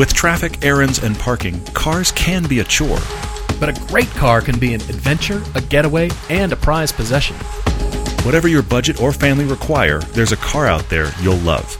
With 0.00 0.14
traffic, 0.14 0.64
errands, 0.64 1.04
and 1.04 1.14
parking, 1.14 1.62
cars 1.74 2.10
can 2.10 2.48
be 2.48 2.60
a 2.60 2.64
chore. 2.64 3.00
But 3.60 3.68
a 3.68 3.86
great 3.88 4.08
car 4.12 4.40
can 4.40 4.58
be 4.58 4.72
an 4.72 4.80
adventure, 4.80 5.42
a 5.54 5.60
getaway, 5.60 6.08
and 6.30 6.54
a 6.54 6.56
prized 6.56 6.94
possession. 6.94 7.36
Whatever 8.24 8.48
your 8.48 8.62
budget 8.62 8.98
or 8.98 9.12
family 9.12 9.44
require, 9.44 9.98
there's 9.98 10.32
a 10.32 10.38
car 10.38 10.66
out 10.66 10.88
there 10.88 11.12
you'll 11.20 11.36
love. 11.40 11.76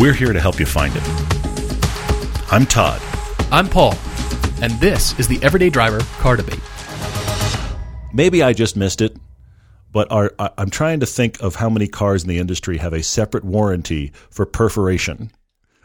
We're 0.00 0.14
here 0.14 0.32
to 0.32 0.40
help 0.40 0.58
you 0.58 0.66
find 0.66 0.92
it. 0.96 1.02
I'm 2.50 2.66
Todd. 2.66 3.00
I'm 3.52 3.68
Paul, 3.68 3.94
and 4.60 4.72
this 4.80 5.16
is 5.20 5.28
the 5.28 5.38
Everyday 5.40 5.70
Driver 5.70 6.00
Car 6.18 6.34
Debate. 6.34 6.58
Maybe 8.12 8.42
I 8.42 8.52
just 8.52 8.74
missed 8.74 9.00
it, 9.00 9.16
but 9.92 10.10
are, 10.10 10.34
I- 10.40 10.50
I'm 10.58 10.70
trying 10.70 10.98
to 10.98 11.06
think 11.06 11.40
of 11.40 11.54
how 11.54 11.70
many 11.70 11.86
cars 11.86 12.24
in 12.24 12.28
the 12.28 12.40
industry 12.40 12.78
have 12.78 12.94
a 12.94 13.02
separate 13.04 13.44
warranty 13.44 14.10
for 14.28 14.44
perforation. 14.44 15.30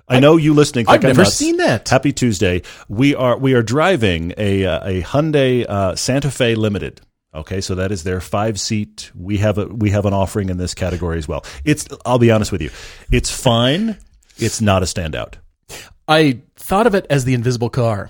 I 0.07 0.19
know 0.19 0.37
you 0.37 0.53
listening. 0.53 0.85
Think 0.85 0.95
I've 0.95 1.03
never 1.03 1.23
nuts. 1.23 1.35
seen 1.35 1.57
that. 1.57 1.87
Happy 1.89 2.11
Tuesday. 2.11 2.61
We 2.89 3.15
are 3.15 3.37
we 3.37 3.53
are 3.53 3.63
driving 3.63 4.33
a 4.37 4.65
uh, 4.65 4.87
a 4.87 5.01
Hyundai 5.01 5.65
uh, 5.67 5.95
Santa 5.95 6.29
Fe 6.29 6.55
Limited. 6.55 7.01
Okay, 7.35 7.61
so 7.61 7.73
that 7.75 7.91
is 7.91 8.03
their 8.03 8.21
five 8.21 8.59
seat. 8.59 9.11
We 9.15 9.37
have 9.37 9.57
a 9.57 9.65
we 9.65 9.89
have 9.91 10.05
an 10.05 10.13
offering 10.13 10.49
in 10.49 10.57
this 10.57 10.73
category 10.73 11.17
as 11.17 11.27
well. 11.27 11.45
It's 11.65 11.87
I'll 12.05 12.19
be 12.19 12.31
honest 12.31 12.51
with 12.51 12.61
you, 12.61 12.69
it's 13.11 13.31
fine. 13.31 13.97
It's 14.37 14.61
not 14.61 14.83
a 14.83 14.85
standout. 14.85 15.35
I 16.07 16.41
thought 16.55 16.85
of 16.85 16.95
it 16.95 17.07
as 17.09 17.25
the 17.25 17.33
invisible 17.33 17.69
car. 17.69 18.09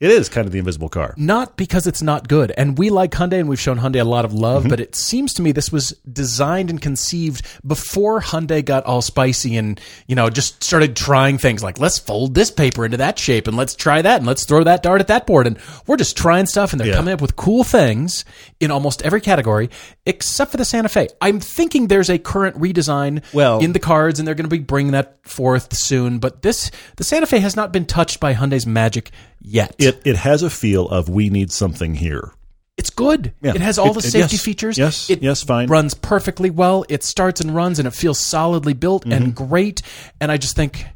It 0.00 0.12
is 0.12 0.28
kind 0.28 0.46
of 0.46 0.52
the 0.52 0.60
invisible 0.60 0.88
car. 0.88 1.12
Not 1.16 1.56
because 1.56 1.88
it's 1.88 2.02
not 2.02 2.28
good. 2.28 2.52
And 2.56 2.78
we 2.78 2.88
like 2.88 3.10
Hyundai 3.10 3.40
and 3.40 3.48
we've 3.48 3.58
shown 3.58 3.80
Hyundai 3.80 4.00
a 4.00 4.04
lot 4.04 4.24
of 4.24 4.32
love, 4.32 4.62
Mm-hmm. 4.62 4.70
but 4.70 4.78
it 4.78 4.94
seems 4.94 5.34
to 5.34 5.42
me 5.42 5.50
this 5.50 5.72
was 5.72 5.90
designed 6.12 6.70
and 6.70 6.80
conceived 6.80 7.44
before 7.66 8.20
Hyundai 8.20 8.64
got 8.64 8.84
all 8.84 9.02
spicy 9.02 9.56
and, 9.56 9.80
you 10.06 10.14
know, 10.14 10.30
just 10.30 10.62
started 10.62 10.94
trying 10.94 11.36
things 11.36 11.64
like 11.64 11.80
let's 11.80 11.98
fold 11.98 12.34
this 12.34 12.52
paper 12.52 12.84
into 12.84 12.98
that 12.98 13.18
shape 13.18 13.48
and 13.48 13.56
let's 13.56 13.74
try 13.74 14.00
that 14.00 14.18
and 14.18 14.26
let's 14.26 14.44
throw 14.44 14.62
that 14.62 14.84
dart 14.84 15.00
at 15.00 15.08
that 15.08 15.26
board. 15.26 15.48
And 15.48 15.58
we're 15.88 15.96
just 15.96 16.16
trying 16.16 16.46
stuff 16.46 16.72
and 16.72 16.78
they're 16.78 16.88
Yeah. 16.88 16.94
coming 16.94 17.12
up 17.14 17.20
with 17.20 17.34
cool 17.34 17.64
things 17.64 18.24
in 18.60 18.70
almost 18.70 19.02
every 19.02 19.20
category 19.20 19.68
except 20.06 20.52
for 20.52 20.58
the 20.58 20.64
Santa 20.64 20.88
Fe. 20.88 21.08
I'm 21.20 21.40
thinking 21.40 21.88
there's 21.88 22.08
a 22.08 22.18
current 22.20 22.56
redesign 22.56 23.24
Well- 23.32 23.58
in 23.58 23.72
the 23.72 23.80
cards 23.80 24.20
and 24.20 24.28
they're 24.28 24.36
going 24.36 24.48
to 24.48 24.56
be 24.56 24.60
bringing 24.62 24.92
that 24.92 25.18
forth 25.26 25.74
soon. 25.76 26.20
But 26.20 26.42
this, 26.42 26.70
the 26.96 27.04
Santa 27.04 27.26
Fe 27.26 27.40
has 27.40 27.56
not 27.56 27.72
been 27.72 27.84
touched 27.84 28.20
by 28.20 28.34
Hyundai's 28.34 28.64
magic 28.66 29.10
yet. 29.40 29.74
It 29.78 30.00
it 30.04 30.16
has 30.16 30.42
a 30.42 30.50
feel 30.50 30.88
of 30.88 31.08
we 31.08 31.30
need 31.30 31.50
something 31.52 31.94
here. 31.96 32.32
It's 32.76 32.90
good. 32.90 33.32
Yeah. 33.42 33.54
It 33.54 33.60
has 33.60 33.76
all 33.78 33.92
the 33.92 33.98
it- 33.98 34.02
safety 34.10 34.36
yes. 34.36 34.44
features. 34.44 34.78
Yes. 34.78 35.10
It 35.10 35.20
Yes, 35.22 35.42
fine. 35.42 35.66
runs 35.68 35.94
perfectly 35.94 36.48
well. 36.50 36.84
It 36.88 37.02
starts 37.02 37.40
and 37.40 37.52
runs 37.54 37.80
and 37.80 37.88
it 37.88 37.94
feels 37.94 38.20
solidly 38.20 38.72
built 38.72 39.02
Mm-hmm. 39.04 39.12
and 39.24 39.34
great. 39.34 39.82
And 40.20 40.30
I 40.30 40.36
just 40.36 40.54
think, 40.54 40.86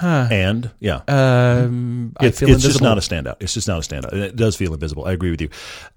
And 0.00 0.70
yeah, 0.80 1.00
um, 1.08 2.12
I 2.18 2.26
It- 2.26 2.34
feel 2.36 2.50
it's 2.50 2.62
just 2.62 2.80
not 2.80 2.98
a 2.98 3.00
standout. 3.00 3.36
It's 3.40 3.54
just 3.54 3.68
not 3.68 3.78
a 3.78 3.88
standout. 3.88 4.12
And 4.12 4.22
it 4.22 4.36
does 4.36 4.56
feel 4.56 4.72
invisible. 4.74 5.04
I 5.04 5.12
agree 5.12 5.30
with 5.30 5.40
you. 5.40 5.50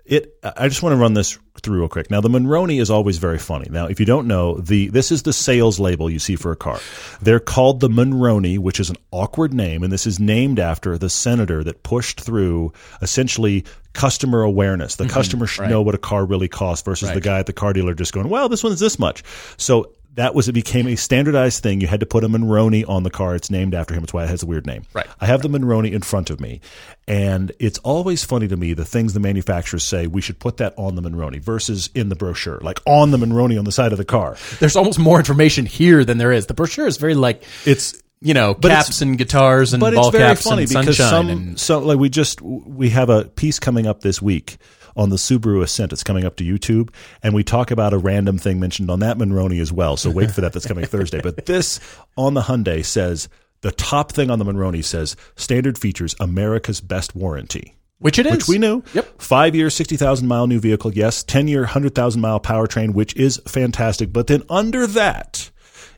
It. 0.05 0.37
I 0.43 0.67
just 0.67 0.83
want 0.83 0.93
to 0.93 0.97
run 0.97 1.13
this 1.13 1.39
through 1.63 1.79
real 1.79 1.87
quick. 1.87 2.11
Now, 2.11 2.21
the 2.21 2.29
Monroney 2.29 2.79
is 2.79 2.91
always 2.91 3.17
very 3.17 3.39
funny. 3.39 3.67
Now, 3.71 3.87
if 3.87 3.99
you 3.99 4.05
don't 4.05 4.27
know, 4.27 4.55
the 4.57 4.89
this 4.89 5.11
is 5.11 5.23
the 5.23 5.33
sales 5.33 5.79
label 5.79 6.09
you 6.09 6.19
see 6.19 6.35
for 6.35 6.51
a 6.51 6.55
car. 6.55 6.79
They're 7.21 7.39
called 7.39 7.79
the 7.79 7.89
Monroney, 7.89 8.59
which 8.59 8.79
is 8.79 8.89
an 8.89 8.97
awkward 9.11 9.53
name, 9.53 9.81
and 9.81 9.91
this 9.91 10.05
is 10.05 10.19
named 10.19 10.59
after 10.59 10.97
the 10.97 11.09
senator 11.09 11.63
that 11.63 11.81
pushed 11.83 12.21
through 12.21 12.73
essentially 13.01 13.63
customer 13.93 14.41
awareness. 14.43 14.97
The 14.97 15.07
customer 15.07 15.47
should 15.47 15.69
know 15.69 15.81
what 15.81 15.95
a 15.95 15.97
car 15.97 16.25
really 16.25 16.49
costs 16.49 16.83
versus 16.85 17.09
the 17.11 17.21
guy 17.21 17.39
at 17.39 17.45
the 17.45 17.53
car 17.53 17.71
dealer 17.73 17.93
just 17.95 18.13
going, 18.13 18.29
"Well, 18.29 18.49
this 18.49 18.63
one's 18.63 18.79
this 18.81 18.99
much." 18.99 19.23
So 19.57 19.91
that 20.15 20.33
was 20.33 20.47
it 20.47 20.53
became 20.53 20.87
a 20.87 20.95
standardized 20.95 21.61
thing. 21.61 21.81
You 21.81 21.87
had 21.87 21.99
to 21.99 22.05
put 22.05 22.23
a 22.23 22.29
Monroney 22.29 22.87
on 22.87 23.03
the 23.03 23.09
car. 23.09 23.35
It's 23.35 23.49
named 23.49 23.73
after 23.73 23.93
him. 23.93 24.01
That's 24.01 24.13
why 24.13 24.23
it 24.23 24.29
has 24.29 24.43
a 24.43 24.45
weird 24.45 24.65
name. 24.65 24.83
Right. 24.93 25.07
I 25.19 25.25
have 25.25 25.41
the 25.41 25.49
Monroney 25.49 25.91
in 25.91 26.01
front 26.01 26.29
of 26.29 26.39
me, 26.39 26.61
and 27.07 27.51
it's 27.59 27.79
always 27.79 28.23
funny 28.23 28.47
to 28.47 28.57
me 28.57 28.73
the 28.73 28.85
things 28.85 29.13
the 29.13 29.19
manufacturers 29.19 29.83
say 29.83 30.07
we 30.07 30.21
should 30.21 30.39
put 30.39 30.57
that 30.57 30.73
on 30.77 30.95
the 30.95 31.01
Monroney 31.01 31.39
versus 31.39 31.89
in 31.93 32.09
the 32.09 32.15
brochure, 32.15 32.59
like 32.61 32.79
on 32.85 33.11
the 33.11 33.17
Monroney 33.17 33.57
on 33.57 33.65
the 33.65 33.71
side 33.71 33.91
of 33.91 33.97
the 33.97 34.05
car. 34.05 34.37
There's 34.59 34.75
almost 34.75 34.99
more 34.99 35.19
information 35.19 35.65
here 35.65 36.03
than 36.03 36.17
there 36.17 36.31
is. 36.31 36.47
The 36.47 36.53
brochure 36.53 36.87
is 36.87 36.97
very 36.97 37.15
like, 37.15 37.43
It's 37.65 38.01
you 38.21 38.33
know, 38.33 38.55
caps 38.55 39.01
and 39.01 39.17
guitars 39.17 39.73
and 39.73 39.81
but 39.81 39.93
ball 39.93 40.07
it's 40.07 40.17
very 40.17 40.29
caps 40.29 40.43
funny 40.43 40.63
and 40.63 40.69
because 40.69 40.97
sunshine. 40.97 41.09
some 41.09 41.29
and, 41.29 41.59
so 41.59 41.79
like 41.79 41.99
we 41.99 42.09
just 42.09 42.41
we 42.41 42.89
have 42.89 43.09
a 43.09 43.25
piece 43.25 43.59
coming 43.59 43.85
up 43.85 44.01
this 44.01 44.21
week 44.21 44.57
on 44.95 45.09
the 45.09 45.15
Subaru 45.17 45.61
Ascent. 45.61 45.93
It's 45.93 46.03
coming 46.03 46.25
up 46.25 46.35
to 46.37 46.43
YouTube, 46.43 46.89
and 47.23 47.33
we 47.33 47.43
talk 47.43 47.71
about 47.71 47.93
a 47.93 47.97
random 47.97 48.37
thing 48.37 48.59
mentioned 48.59 48.89
on 48.89 48.99
that 48.99 49.17
Monroney 49.17 49.61
as 49.61 49.71
well. 49.71 49.97
So 49.97 50.09
wait 50.09 50.31
for 50.31 50.41
that. 50.41 50.53
That's 50.53 50.65
coming 50.65 50.85
Thursday. 50.85 51.21
But 51.21 51.45
this 51.45 51.79
on 52.17 52.33
the 52.33 52.41
Hyundai 52.41 52.83
says 52.85 53.29
the 53.61 53.71
top 53.71 54.11
thing 54.11 54.29
on 54.29 54.39
the 54.39 54.45
Monroney 54.45 54.83
says 54.83 55.15
standard 55.35 55.77
features 55.77 56.15
America's 56.19 56.81
best 56.81 57.15
warranty. 57.15 57.75
which 57.99 58.19
it 58.19 58.25
is. 58.25 58.31
Which 58.33 58.47
we 58.47 58.57
knew. 58.57 58.83
Yep. 58.93 59.21
Five 59.21 59.55
year, 59.55 59.69
60,000 59.69 60.27
mile 60.27 60.47
new 60.47 60.59
vehicle. 60.59 60.93
Yes. 60.93 61.23
10 61.23 61.47
year, 61.47 61.61
100,000 61.61 62.21
mile 62.21 62.39
powertrain, 62.39 62.93
which 62.93 63.15
is 63.15 63.41
fantastic. 63.47 64.13
But 64.13 64.27
then 64.27 64.43
under 64.49 64.85
that 64.87 65.49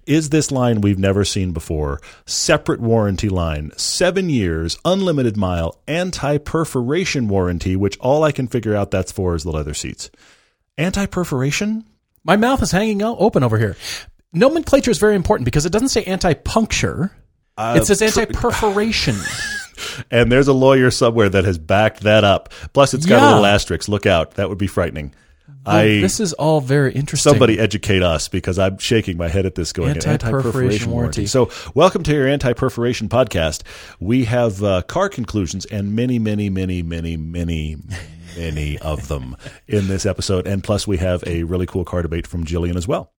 is 0.07 0.29
this 0.29 0.51
line 0.51 0.81
we've 0.81 0.99
never 0.99 1.23
seen 1.23 1.51
before 1.51 2.01
separate 2.25 2.79
warranty 2.79 3.29
line, 3.29 3.71
seven 3.77 4.29
years, 4.29 4.77
unlimited 4.85 5.37
mile, 5.37 5.79
anti 5.87 6.37
perforation 6.37 7.27
warranty, 7.27 7.75
which 7.75 7.97
all 7.99 8.23
I 8.23 8.31
can 8.31 8.47
figure 8.47 8.75
out 8.75 8.91
that's 8.91 9.11
for 9.11 9.35
is 9.35 9.43
the 9.43 9.51
leather 9.51 9.73
seats. 9.73 10.09
Anti 10.77 11.05
perforation? 11.05 11.85
My 12.23 12.35
mouth 12.35 12.61
is 12.61 12.71
hanging 12.71 13.01
out 13.01 13.17
open 13.19 13.43
over 13.43 13.57
here. 13.57 13.77
Nomenclature 14.33 14.91
is 14.91 14.99
very 14.99 15.15
important 15.15 15.45
because 15.45 15.65
it 15.65 15.71
doesn't 15.71 15.89
say 15.89 16.03
anti-puncture. 16.03 17.11
Uh, 17.57 17.79
it 17.81 17.85
says 17.85 18.01
anti-perforation. 18.01 19.15
And 20.09 20.31
there's 20.31 20.47
a 20.47 20.53
lawyer 20.53 20.89
somewhere 20.89 21.29
that 21.29 21.45
has 21.45 21.59
backed 21.59 22.01
that 22.01 22.23
up. 22.23 22.51
Plus, 22.73 22.95
it's 22.95 23.05
got 23.05 23.21
a 23.21 23.27
little 23.27 23.45
asterisk. 23.45 23.87
Look 23.87 24.07
out. 24.07 24.31
That 24.31 24.49
would 24.49 24.57
be 24.57 24.67
frightening. 24.67 25.13
I 25.67 25.83
this 25.99 26.19
is 26.19 26.33
all 26.33 26.61
very 26.61 26.93
interesting. 26.93 27.31
Somebody 27.31 27.59
educate 27.59 28.01
us 28.01 28.27
because 28.27 28.57
I'm 28.57 28.77
shaking 28.77 29.17
my 29.17 29.27
head 29.27 29.45
at 29.45 29.55
this 29.55 29.73
going 29.73 29.89
Anti-perforation 29.89 30.89
warranty. 30.89 31.27
So, 31.27 31.51
welcome 31.73 32.03
to 32.03 32.13
your 32.13 32.27
anti-perforation 32.27 33.09
podcast. 33.09 33.63
We 33.99 34.25
have 34.25 34.63
uh, 34.63 34.83
car 34.83 35.09
conclusions 35.09 35.65
and 35.65 35.95
many, 35.95 36.19
many, 36.19 36.49
many, 36.49 36.81
many, 36.83 37.17
many, 37.17 37.77
many 38.37 38.77
of 38.79 39.07
them 39.09 39.35
in 39.67 39.87
this 39.87 40.05
episode. 40.05 40.47
And 40.47 40.63
plus, 40.63 40.87
we 40.87 40.97
have 40.97 41.23
a 41.27 41.43
really 41.43 41.65
cool 41.65 41.83
car 41.83 42.01
debate 42.01 42.27
from 42.27 42.45
Jillian 42.45 42.75
as 42.77 42.87
well. 42.87 43.13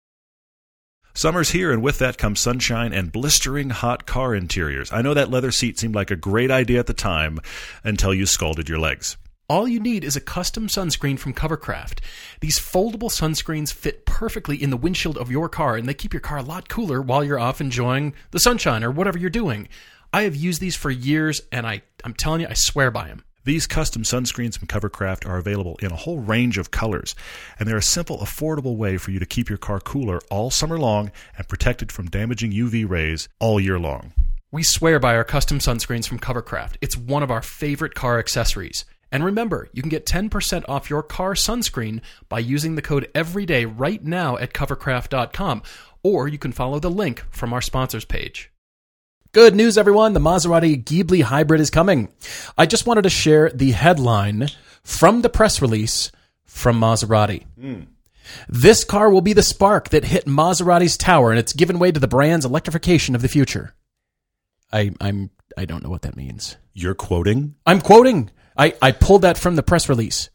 Summer's 1.14 1.50
here, 1.50 1.72
and 1.72 1.82
with 1.82 1.98
that 1.98 2.16
comes 2.16 2.38
sunshine 2.38 2.92
and 2.92 3.10
blistering 3.10 3.70
hot 3.70 4.06
car 4.06 4.34
interiors. 4.34 4.92
I 4.92 5.02
know 5.02 5.14
that 5.14 5.30
leather 5.30 5.50
seat 5.50 5.78
seemed 5.78 5.94
like 5.94 6.12
a 6.12 6.16
great 6.16 6.50
idea 6.50 6.78
at 6.78 6.86
the 6.86 6.94
time 6.94 7.40
until 7.82 8.14
you 8.14 8.24
scalded 8.24 8.68
your 8.68 8.78
legs. 8.78 9.16
All 9.50 9.66
you 9.66 9.80
need 9.80 10.04
is 10.04 10.14
a 10.14 10.20
custom 10.20 10.68
sunscreen 10.68 11.18
from 11.18 11.32
Covercraft. 11.32 12.00
These 12.40 12.60
foldable 12.60 13.10
sunscreens 13.10 13.72
fit 13.72 14.04
perfectly 14.04 14.62
in 14.62 14.68
the 14.68 14.76
windshield 14.76 15.16
of 15.16 15.30
your 15.30 15.48
car 15.48 15.74
and 15.74 15.88
they 15.88 15.94
keep 15.94 16.12
your 16.12 16.20
car 16.20 16.36
a 16.36 16.42
lot 16.42 16.68
cooler 16.68 17.00
while 17.00 17.24
you're 17.24 17.38
off 17.38 17.62
enjoying 17.62 18.12
the 18.30 18.40
sunshine 18.40 18.84
or 18.84 18.90
whatever 18.90 19.16
you're 19.16 19.30
doing. 19.30 19.66
I 20.12 20.24
have 20.24 20.36
used 20.36 20.60
these 20.60 20.76
for 20.76 20.90
years 20.90 21.40
and 21.50 21.66
I, 21.66 21.80
I'm 22.04 22.12
telling 22.12 22.42
you, 22.42 22.46
I 22.50 22.52
swear 22.52 22.90
by 22.90 23.08
them. 23.08 23.24
These 23.44 23.66
custom 23.66 24.02
sunscreens 24.02 24.58
from 24.58 24.68
Covercraft 24.68 25.26
are 25.26 25.38
available 25.38 25.78
in 25.80 25.92
a 25.92 25.96
whole 25.96 26.18
range 26.18 26.58
of 26.58 26.70
colors, 26.70 27.14
and 27.58 27.66
they're 27.66 27.78
a 27.78 27.82
simple, 27.82 28.18
affordable 28.18 28.76
way 28.76 28.98
for 28.98 29.12
you 29.12 29.18
to 29.18 29.24
keep 29.24 29.48
your 29.48 29.56
car 29.56 29.80
cooler 29.80 30.20
all 30.30 30.50
summer 30.50 30.78
long 30.78 31.10
and 31.38 31.48
protected 31.48 31.90
from 31.90 32.10
damaging 32.10 32.52
UV 32.52 32.86
rays 32.86 33.30
all 33.38 33.58
year 33.58 33.78
long. 33.78 34.12
We 34.50 34.62
swear 34.62 35.00
by 35.00 35.16
our 35.16 35.24
custom 35.24 35.60
sunscreens 35.60 36.06
from 36.06 36.18
Covercraft. 36.18 36.76
It's 36.82 36.98
one 36.98 37.22
of 37.22 37.30
our 37.30 37.40
favorite 37.40 37.94
car 37.94 38.18
accessories. 38.18 38.84
And 39.10 39.24
remember, 39.24 39.68
you 39.72 39.82
can 39.82 39.88
get 39.88 40.06
10% 40.06 40.64
off 40.68 40.90
your 40.90 41.02
car 41.02 41.34
sunscreen 41.34 42.00
by 42.28 42.40
using 42.40 42.74
the 42.74 42.82
code 42.82 43.10
EVERYDAY 43.14 43.64
right 43.64 44.04
now 44.04 44.36
at 44.36 44.52
covercraft.com, 44.52 45.62
or 46.02 46.28
you 46.28 46.38
can 46.38 46.52
follow 46.52 46.78
the 46.78 46.90
link 46.90 47.24
from 47.30 47.52
our 47.52 47.62
sponsors 47.62 48.04
page. 48.04 48.50
Good 49.32 49.54
news, 49.54 49.76
everyone. 49.76 50.14
The 50.14 50.20
Maserati 50.20 50.82
Ghibli 50.82 51.22
Hybrid 51.22 51.60
is 51.60 51.70
coming. 51.70 52.08
I 52.56 52.66
just 52.66 52.86
wanted 52.86 53.02
to 53.02 53.10
share 53.10 53.50
the 53.50 53.72
headline 53.72 54.48
from 54.82 55.22
the 55.22 55.28
press 55.28 55.60
release 55.60 56.10
from 56.44 56.80
Maserati. 56.80 57.44
Hmm. 57.60 57.80
This 58.48 58.84
car 58.84 59.10
will 59.10 59.20
be 59.20 59.32
the 59.32 59.42
spark 59.42 59.90
that 59.90 60.04
hit 60.04 60.26
Maserati's 60.26 60.96
tower, 60.96 61.30
and 61.30 61.38
it's 61.38 61.52
given 61.52 61.78
way 61.78 61.92
to 61.92 62.00
the 62.00 62.08
brand's 62.08 62.44
electrification 62.44 63.14
of 63.14 63.22
the 63.22 63.28
future. 63.28 63.74
I, 64.72 64.90
I'm 65.00 65.30
I 65.56 65.64
don't 65.64 65.82
know 65.82 65.90
what 65.90 66.02
that 66.02 66.16
means. 66.16 66.56
You're 66.74 66.94
quoting? 66.94 67.54
I'm 67.66 67.80
quoting. 67.80 68.30
I, 68.58 68.74
I 68.82 68.92
pulled 68.92 69.22
that 69.22 69.38
from 69.38 69.56
the 69.56 69.62
press 69.62 69.88
release. 69.88 70.30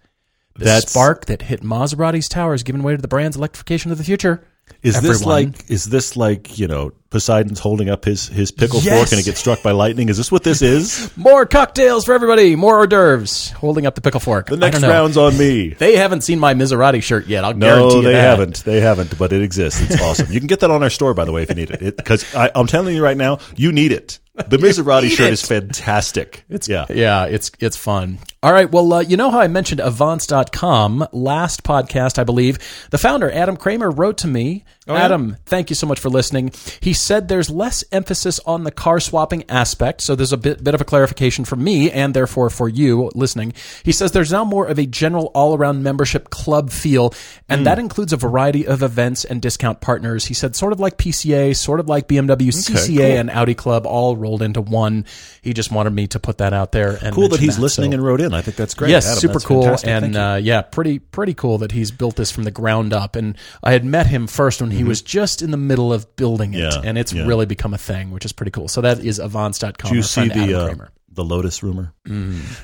The 0.56 0.66
That's- 0.66 0.90
spark 0.90 1.25
that 1.25 1.42
hit 1.42 1.62
Maserati's 1.62 2.30
tower 2.30 2.54
is 2.54 2.64
giving 2.64 2.84
way 2.84 2.96
to 2.96 3.02
the 3.02 3.08
brand's 3.08 3.36
electrification 3.38 3.92
of 3.92 3.98
the 3.98 4.04
future. 4.04 4.46
Is 4.81 5.02
this 5.02 5.25
like 5.25 5.70
is 5.70 5.86
this 5.86 6.16
like, 6.16 6.58
you 6.58 6.68
know, 6.68 6.92
Poseidon's 7.10 7.60
holding 7.60 7.90
up 7.90 8.06
his, 8.06 8.28
his 8.28 8.52
pickle 8.52 8.80
Yes. 8.80 8.98
fork 8.98 9.12
and 9.12 9.20
it 9.20 9.25
gets 9.25 9.40
struck 9.40 9.62
by 9.62 9.72
lightning? 9.72 10.08
Is 10.08 10.16
this 10.16 10.31
what 10.31 10.44
this 10.44 10.62
is? 10.62 11.12
More 11.18 11.46
cocktails 11.46 12.06
for 12.06 12.14
everybody. 12.14 12.56
More 12.56 12.78
hors 12.78 12.88
d'oeuvres. 12.88 13.52
Holding 13.52 13.86
up 13.86 13.96
the 13.96 14.02
pickle 14.02 14.22
fork. 14.22 14.48
The 14.48 14.56
next 14.58 14.81
round's 14.81 15.18
on 15.18 15.38
me. 15.38 15.69
They 15.78 15.98
haven't 15.98 16.22
seen 16.22 16.40
my 16.40 16.54
Miserati 16.54 17.04
shirt 17.04 17.28
yet. 17.28 17.44
I'll 17.44 17.54
guarantee 17.54 17.90
No, 17.90 17.96
you 17.98 18.02
they 18.04 18.14
that. 18.14 18.22
haven't. 18.22 18.64
They 18.64 18.80
haven't, 18.80 19.18
but 19.18 19.34
it 19.34 19.42
exists. 19.42 19.81
It's 19.81 20.02
awesome. 20.02 20.31
You 20.31 20.40
can 20.40 20.48
get 20.48 20.62
that 20.62 20.72
on 20.72 20.81
our 20.81 20.90
store, 20.90 21.14
by 21.14 21.26
the 21.26 21.34
way, 21.34 21.44
if 21.44 21.50
you 21.50 21.56
need 21.56 21.69
it. 21.72 21.98
Because 21.98 22.26
I'm 22.34 22.68
telling 22.68 22.96
you 22.96 23.04
right 23.04 23.18
now, 23.18 23.40
you 23.58 23.74
need 23.74 23.92
it. 23.92 24.19
The 24.50 24.57
Maserati 24.57 25.09
shirt 25.09 25.27
it. 25.27 25.33
is 25.33 25.45
fantastic. 25.45 26.44
It's 26.50 26.68
yeah. 26.68 26.88
yeah, 26.89 27.25
it's 27.25 27.51
it's 27.59 27.77
fun. 27.77 28.18
All 28.41 28.51
right, 28.51 28.69
well, 28.71 28.91
uh, 28.91 29.00
you 29.01 29.15
know 29.15 29.30
how 29.30 29.39
I 29.39 29.47
mentioned 29.47 29.80
Avance.com 29.80 31.07
last 31.12 31.63
podcast, 31.63 32.18
I 32.18 32.24
believe. 32.24 32.57
The 32.89 32.97
founder 32.97 33.31
Adam 33.31 33.56
Kramer 33.56 33.91
wrote 33.91 34.18
to 34.19 34.27
me. 34.27 34.65
Oh, 34.85 34.94
yeah? 34.95 35.06
Adam, 35.06 35.38
thank 35.45 35.69
you 35.69 35.75
so 35.77 35.88
much 35.88 36.00
for 36.00 36.09
listening. 36.09 36.51
He 36.81 36.91
said 36.91 37.30
there's 37.30 37.50
less 37.50 37.85
emphasis 37.94 38.39
on 38.45 38.65
the 38.65 38.71
car 38.71 39.00
swapping 39.00 39.50
aspect, 39.50 40.01
so 40.01 40.13
there's 40.15 40.33
a 40.33 40.38
bit 40.38 40.62
bit 40.62 40.75
of 40.75 40.81
a 40.81 40.83
clarification 40.85 41.45
for 41.45 41.56
me 41.56 41.89
and 41.89 42.13
therefore 42.13 42.50
for 42.50 42.68
you 42.68 43.09
listening. 43.15 43.53
He 43.83 43.94
says 43.94 44.12
there's 44.12 44.31
now 44.31 44.44
more 44.44 44.68
of 44.68 44.77
a 44.77 44.85
general 44.85 45.31
all-around 45.33 45.83
membership 45.83 46.30
club 46.31 46.69
feel, 46.69 47.13
and 47.47 47.59
Hmm. 47.62 47.63
that 47.65 47.80
includes 47.80 48.12
a 48.12 48.18
variety 48.18 48.68
of 48.68 48.83
events 48.83 49.24
and 49.24 49.41
discount 49.41 49.80
partners. 49.80 50.25
He 50.25 50.33
said 50.33 50.53
sort 50.56 50.74
of 50.74 50.81
like 50.81 50.97
PCA, 50.97 51.53
sort 51.53 51.80
of 51.80 51.88
like 51.88 52.09
BMW, 52.09 52.51
CCA, 52.51 52.97
cool. 53.12 53.19
and 53.19 53.30
Audi 53.30 53.53
Club 53.56 53.85
all 53.88 54.18
rolled 54.18 54.41
into 54.41 54.59
one. 54.59 55.06
He 55.41 55.53
just 55.53 55.71
wanted 55.71 55.94
me 55.94 56.07
to 56.07 56.19
put 56.19 56.39
that 56.39 56.51
out 56.51 56.74
there 56.74 56.97
and 57.01 57.15
Cool 57.15 57.30
that 57.30 57.39
he's 57.39 57.57
listening 57.57 57.91
so- 57.91 57.95
and 57.95 58.03
wrote 58.06 58.19
in. 58.19 58.33
I 58.33 58.41
think 58.41 58.57
that's 58.57 58.74
great. 58.74 58.91
Yes, 58.91 59.07
Adam, 59.07 59.19
super 59.19 59.39
cool, 59.39 59.62
fantastic. 59.63 59.89
And 59.89 60.15
uh, 60.18 60.39
yeah, 60.41 60.62
pretty 60.62 61.00
pretty 61.00 61.33
cool 61.33 61.59
that 61.59 61.71
he's 61.71 61.91
built 61.91 62.18
this 62.18 62.31
from 62.31 62.44
the 62.44 62.51
ground 62.51 62.91
up. 62.91 63.15
And 63.15 63.38
I 63.63 63.71
had 63.71 63.85
met 63.85 64.07
him 64.07 64.27
first 64.27 64.62
when 64.62 64.71
he 64.74 64.84
was 64.84 65.02
just 65.02 65.42
in 65.42 65.52
the 65.52 65.58
middle 65.58 65.92
of 65.94 66.16
building 66.16 66.54
it, 66.54 66.58
Mm-hmm. 66.64 66.84
Yeah, 66.84 66.90
and 66.90 66.98
it's 66.98 67.14
yeah. 67.14 67.25
really 67.25 67.46
become 67.46 67.74
a 67.74 67.78
thing, 67.78 68.12
which 68.12 68.25
is 68.25 68.31
pretty 68.34 68.52
cool. 68.52 68.68
So 68.68 68.81
that 68.81 69.00
is 69.00 69.20
Avance.com. 69.20 69.90
Do 69.92 69.96
you 69.96 70.04
see 70.04 70.28
the 70.28 70.60
uh, 70.60 70.75
the 71.12 71.24
Lotus 71.24 71.62
rumor? 71.64 71.94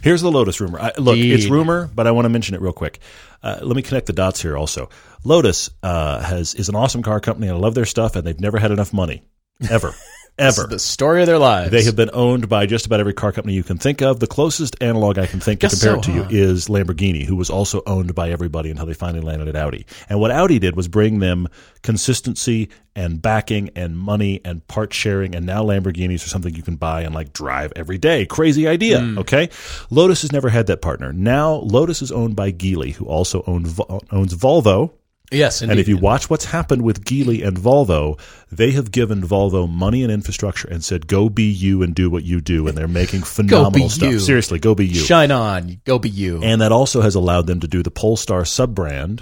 Here's 0.02 0.22
the 0.22 0.32
Lotus 0.32 0.60
rumor. 0.60 0.80
I, 0.80 0.92
look, 0.98 1.18
it's 1.18 1.44
Indeed. 1.46 1.52
rumor, 1.52 1.90
but 1.94 2.08
I 2.08 2.12
want 2.12 2.26
to 2.26 2.30
mention 2.30 2.56
it 2.56 2.62
real 2.62 2.74
quick. 2.74 3.00
Uh, 3.44 3.60
let 3.62 3.76
me 3.76 3.82
connect 3.82 4.08
the 4.08 4.14
dots 4.14 4.42
here. 4.42 4.58
Also, 4.58 4.90
Lotus 5.24 5.70
uh, 5.84 6.20
has 6.22 6.56
is 6.56 6.68
an 6.70 6.76
awesome 6.76 7.04
car 7.04 7.20
company. 7.20 7.48
and 7.48 7.58
I 7.58 7.60
love 7.60 7.76
their 7.76 7.86
stuff, 7.86 8.16
and 8.16 8.26
they've 8.26 8.40
never 8.40 8.58
had 8.58 8.72
enough 8.72 8.92
money, 8.92 9.22
ever, 9.70 9.94
ever. 10.40 10.68
the 10.68 10.80
story 10.80 11.22
of 11.22 11.28
their 11.28 11.38
lives. 11.38 11.72
They 11.72 11.84
have 11.84 11.96
been 11.96 12.10
owned 12.14 12.50
by 12.50 12.66
just 12.66 12.86
about 12.86 13.00
every 13.00 13.14
car 13.14 13.32
company 13.32 13.54
you 13.54 13.64
can 13.64 13.78
think 13.78 14.02
of. 14.02 14.20
The 14.20 14.28
closest 14.28 14.82
analog 14.82 15.18
I 15.18 15.26
can 15.26 15.40
think 15.40 15.62
to 15.62 15.70
compare 15.70 15.94
so, 15.94 16.00
it 16.00 16.04
to 16.04 16.12
huh? 16.12 16.28
you 16.30 16.38
is 16.38 16.68
Lamborghini, 16.68 17.26
who 17.26 17.36
was 17.36 17.50
also 17.50 17.82
owned 17.86 18.16
by 18.16 18.32
everybody 18.32 18.70
until 18.70 18.86
they 18.86 18.94
finally 18.94 19.22
landed 19.22 19.48
at 19.48 19.56
Audi. 19.56 19.86
And 20.10 20.20
what 20.20 20.32
Audi 20.32 20.60
did 20.60 20.76
was 20.76 20.88
bring 20.88 21.20
them 21.20 21.48
consistency 21.84 22.70
and 22.96 23.22
backing 23.22 23.70
and 23.76 23.98
money 23.98 24.42
and 24.44 24.66
part 24.68 24.94
sharing. 24.94 25.36
And 25.36 25.46
now 25.46 25.64
Lamborghinis 25.64 26.26
are 26.26 26.30
something 26.30 26.54
you 26.54 26.64
can 26.64 26.76
buy 26.76 27.04
and 27.04 27.14
like 27.16 27.34
drive 27.34 27.72
every 27.76 27.98
day. 27.98 28.26
Crazy 28.26 28.68
idea. 28.68 29.00
Hmm. 29.00 29.20
Okay. 29.20 29.50
Lotus 29.90 30.22
has 30.22 30.32
never 30.32 30.50
had 30.50 30.68
that 30.68 30.82
partner. 30.82 31.14
Now 31.14 31.54
Lotus 31.54 32.02
is 32.02 32.12
owned 32.12 32.36
by 32.36 32.52
Geely, 32.52 32.94
who 32.94 33.06
also 33.06 33.44
owned, 33.48 33.68
owns 34.12 34.34
Volvo. 34.34 34.92
Yes, 35.32 35.62
indeed. 35.62 35.72
And 35.72 35.80
if 35.80 35.88
you 35.88 35.98
watch 35.98 36.30
what's 36.30 36.46
happened 36.46 36.82
with 36.82 37.04
Geely 37.06 37.46
and 37.46 37.58
Volvo, 37.58 38.20
they 38.52 38.72
have 38.72 38.92
given 38.92 39.22
Volvo 39.22 39.70
money 39.70 40.04
and 40.04 40.12
infrastructure 40.12 40.68
and 40.68 40.84
said, 40.84 41.08
"Go 41.08 41.30
be 41.30 41.44
you 41.44 41.82
and 41.84 41.94
do 41.96 42.10
what 42.10 42.24
you 42.24 42.42
do," 42.42 42.68
and 42.68 42.78
they're 42.78 42.88
making 42.88 43.22
phenomenal 43.24 43.72
be 43.88 43.90
stuff. 43.90 44.12
you. 44.12 44.20
Seriously, 44.20 44.60
go 44.60 44.76
be 44.76 44.86
you. 44.88 44.96
shine 45.00 45.32
on, 45.32 45.82
go 45.86 46.00
be 46.00 46.10
you. 46.10 46.42
And 46.44 46.62
that 46.62 46.72
also 46.72 47.02
has 47.02 47.16
allowed 47.16 47.48
them 47.48 47.60
to 47.62 47.68
do 47.68 47.84
the 47.84 47.92
Polestar 47.92 48.46
sub 48.46 48.74
brand 48.76 49.22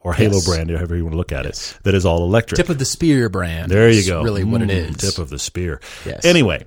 or 0.00 0.14
Halo 0.14 0.34
Yes. 0.34 0.46
brand, 0.46 0.70
however 0.70 0.96
you 0.96 1.02
want 1.04 1.14
to 1.14 1.18
look 1.18 1.32
at 1.32 1.44
it, 1.44 1.76
that 1.82 1.94
is 1.94 2.06
all 2.06 2.22
electric. 2.24 2.56
Tip 2.56 2.68
of 2.68 2.78
the 2.78 2.84
spear 2.84 3.28
brand. 3.28 3.70
there 3.70 3.90
you 3.90 4.06
go. 4.06 4.22
Really, 4.22 4.44
what 4.44 4.62
it 4.62 4.68
Mm, 4.68 4.90
is. 4.90 4.96
Tip 5.14 5.18
of 5.22 5.28
the 5.30 5.38
spear. 5.40 5.80
Yes. 6.06 6.24
Anyway, 6.24 6.64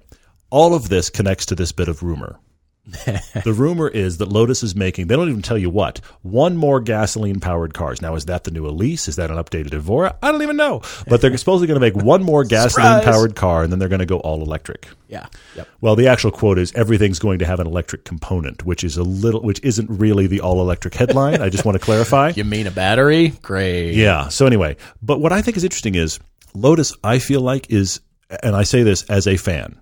all 0.49 0.73
of 0.73 0.89
this 0.89 1.09
connects 1.09 1.45
to 1.47 1.55
this 1.55 1.71
bit 1.71 1.87
of 1.87 2.03
rumor. 2.03 2.37
the 3.43 3.53
rumor 3.55 3.87
is 3.87 4.17
that 4.17 4.29
Lotus 4.29 4.63
is 4.63 4.75
making, 4.75 5.07
they 5.07 5.15
don't 5.15 5.29
even 5.29 5.41
tell 5.41 5.57
you 5.57 5.69
what, 5.69 5.99
one 6.23 6.57
more 6.57 6.79
gasoline 6.79 7.39
powered 7.39 7.73
cars. 7.73 8.01
Now, 8.01 8.15
is 8.15 8.25
that 8.25 8.43
the 8.43 8.51
new 8.51 8.65
Elise? 8.67 9.07
Is 9.07 9.17
that 9.17 9.29
an 9.29 9.37
updated 9.37 9.73
Evora? 9.73 10.15
I 10.21 10.31
don't 10.31 10.41
even 10.41 10.57
know. 10.57 10.81
But 11.07 11.21
they're 11.21 11.35
supposedly 11.37 11.67
going 11.67 11.79
to 11.79 11.85
make 11.85 11.95
one 11.95 12.23
more 12.23 12.43
gasoline 12.43 13.03
powered 13.03 13.35
car 13.35 13.63
and 13.63 13.71
then 13.71 13.79
they're 13.79 13.89
going 13.89 13.99
to 13.99 14.05
go 14.05 14.19
all 14.19 14.41
electric. 14.41 14.87
yeah. 15.07 15.27
Yep. 15.55 15.67
Well, 15.81 15.95
the 15.95 16.07
actual 16.07 16.31
quote 16.31 16.57
is 16.57 16.73
everything's 16.73 17.19
going 17.19 17.39
to 17.39 17.45
have 17.45 17.59
an 17.59 17.67
electric 17.67 18.03
component, 18.05 18.65
which 18.65 18.83
is 18.83 18.97
a 18.97 19.03
little, 19.03 19.41
which 19.41 19.59
isn't 19.63 19.89
really 19.89 20.27
the 20.27 20.41
all 20.41 20.61
electric 20.61 20.95
headline. 20.95 21.41
I 21.41 21.49
just 21.49 21.65
want 21.65 21.77
to 21.77 21.79
clarify. 21.85 22.29
You 22.35 22.45
mean 22.45 22.67
a 22.67 22.71
battery? 22.71 23.29
Great. 23.41 23.93
Yeah. 23.93 24.29
So 24.29 24.45
anyway, 24.47 24.77
but 25.01 25.19
what 25.19 25.31
I 25.31 25.41
think 25.41 25.57
is 25.57 25.63
interesting 25.63 25.95
is 25.95 26.19
Lotus. 26.53 26.93
I 27.03 27.19
feel 27.19 27.41
like 27.41 27.69
is, 27.69 27.99
and 28.43 28.55
I 28.55 28.63
say 28.63 28.83
this 28.83 29.03
as 29.03 29.27
a 29.27 29.37
fan, 29.37 29.79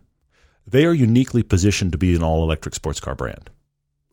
they 0.72 0.86
are 0.86 0.94
uniquely 0.94 1.44
positioned 1.44 1.92
to 1.94 1.98
be 1.98 2.16
an 2.16 2.24
all 2.24 2.44
electric 2.44 2.76
sports 2.76 3.00
car 3.00 3.16
brand 3.16 3.50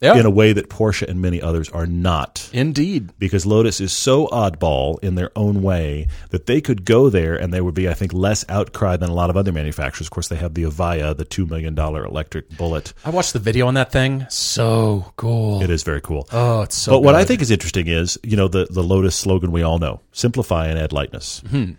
Yeah. 0.00 0.16
in 0.18 0.26
a 0.26 0.30
way 0.30 0.52
that 0.52 0.68
Porsche 0.68 1.08
and 1.08 1.20
many 1.22 1.40
others 1.40 1.70
are 1.70 1.86
not. 1.86 2.50
Indeed. 2.52 3.10
Because 3.18 3.46
Lotus 3.46 3.80
is 3.80 3.92
so 3.96 4.26
oddball 4.28 4.98
in 5.02 5.14
their 5.14 5.30
own 5.36 5.62
way 5.62 6.06
that 6.30 6.44
they 6.46 6.60
could 6.60 6.84
go 6.84 7.08
there 7.08 7.34
and 7.34 7.52
there 7.52 7.64
would 7.64 7.74
be, 7.74 7.88
I 7.88 7.94
think, 7.94 8.12
less 8.12 8.44
outcry 8.50 8.96
than 8.96 9.08
a 9.08 9.14
lot 9.14 9.30
of 9.30 9.36
other 9.38 9.52
manufacturers. 9.52 10.06
Of 10.06 10.10
course, 10.10 10.28
they 10.28 10.36
have 10.36 10.52
the 10.54 10.64
Evija, 10.64 11.16
the 11.16 11.24
$2 11.24 11.48
million 11.48 11.76
electric 11.78 12.50
bullet. 12.58 12.92
I 13.06 13.10
watched 13.10 13.32
the 13.32 13.38
video 13.38 13.66
on 13.68 13.74
that 13.74 13.90
thing. 13.90 14.26
So 14.28 15.12
cool. 15.16 15.62
It 15.62 15.70
is 15.70 15.82
very 15.82 16.00
cool. 16.02 16.28
Oh, 16.30 16.62
it's 16.62 16.76
so 16.76 16.92
but 16.92 17.00
what 17.02 17.14
I 17.14 17.24
think 17.24 17.40
is 17.40 17.50
interesting 17.50 17.86
is, 17.86 18.18
you 18.22 18.36
know, 18.36 18.48
the, 18.48 18.66
the 18.70 18.82
Lotus 18.82 19.16
slogan 19.16 19.50
we 19.50 19.62
all 19.62 19.78
know 19.78 20.00
simplify 20.12 20.66
and 20.68 20.78
add 20.78 20.92
lightness. 20.92 21.40
Mm-hmm. 21.46 21.72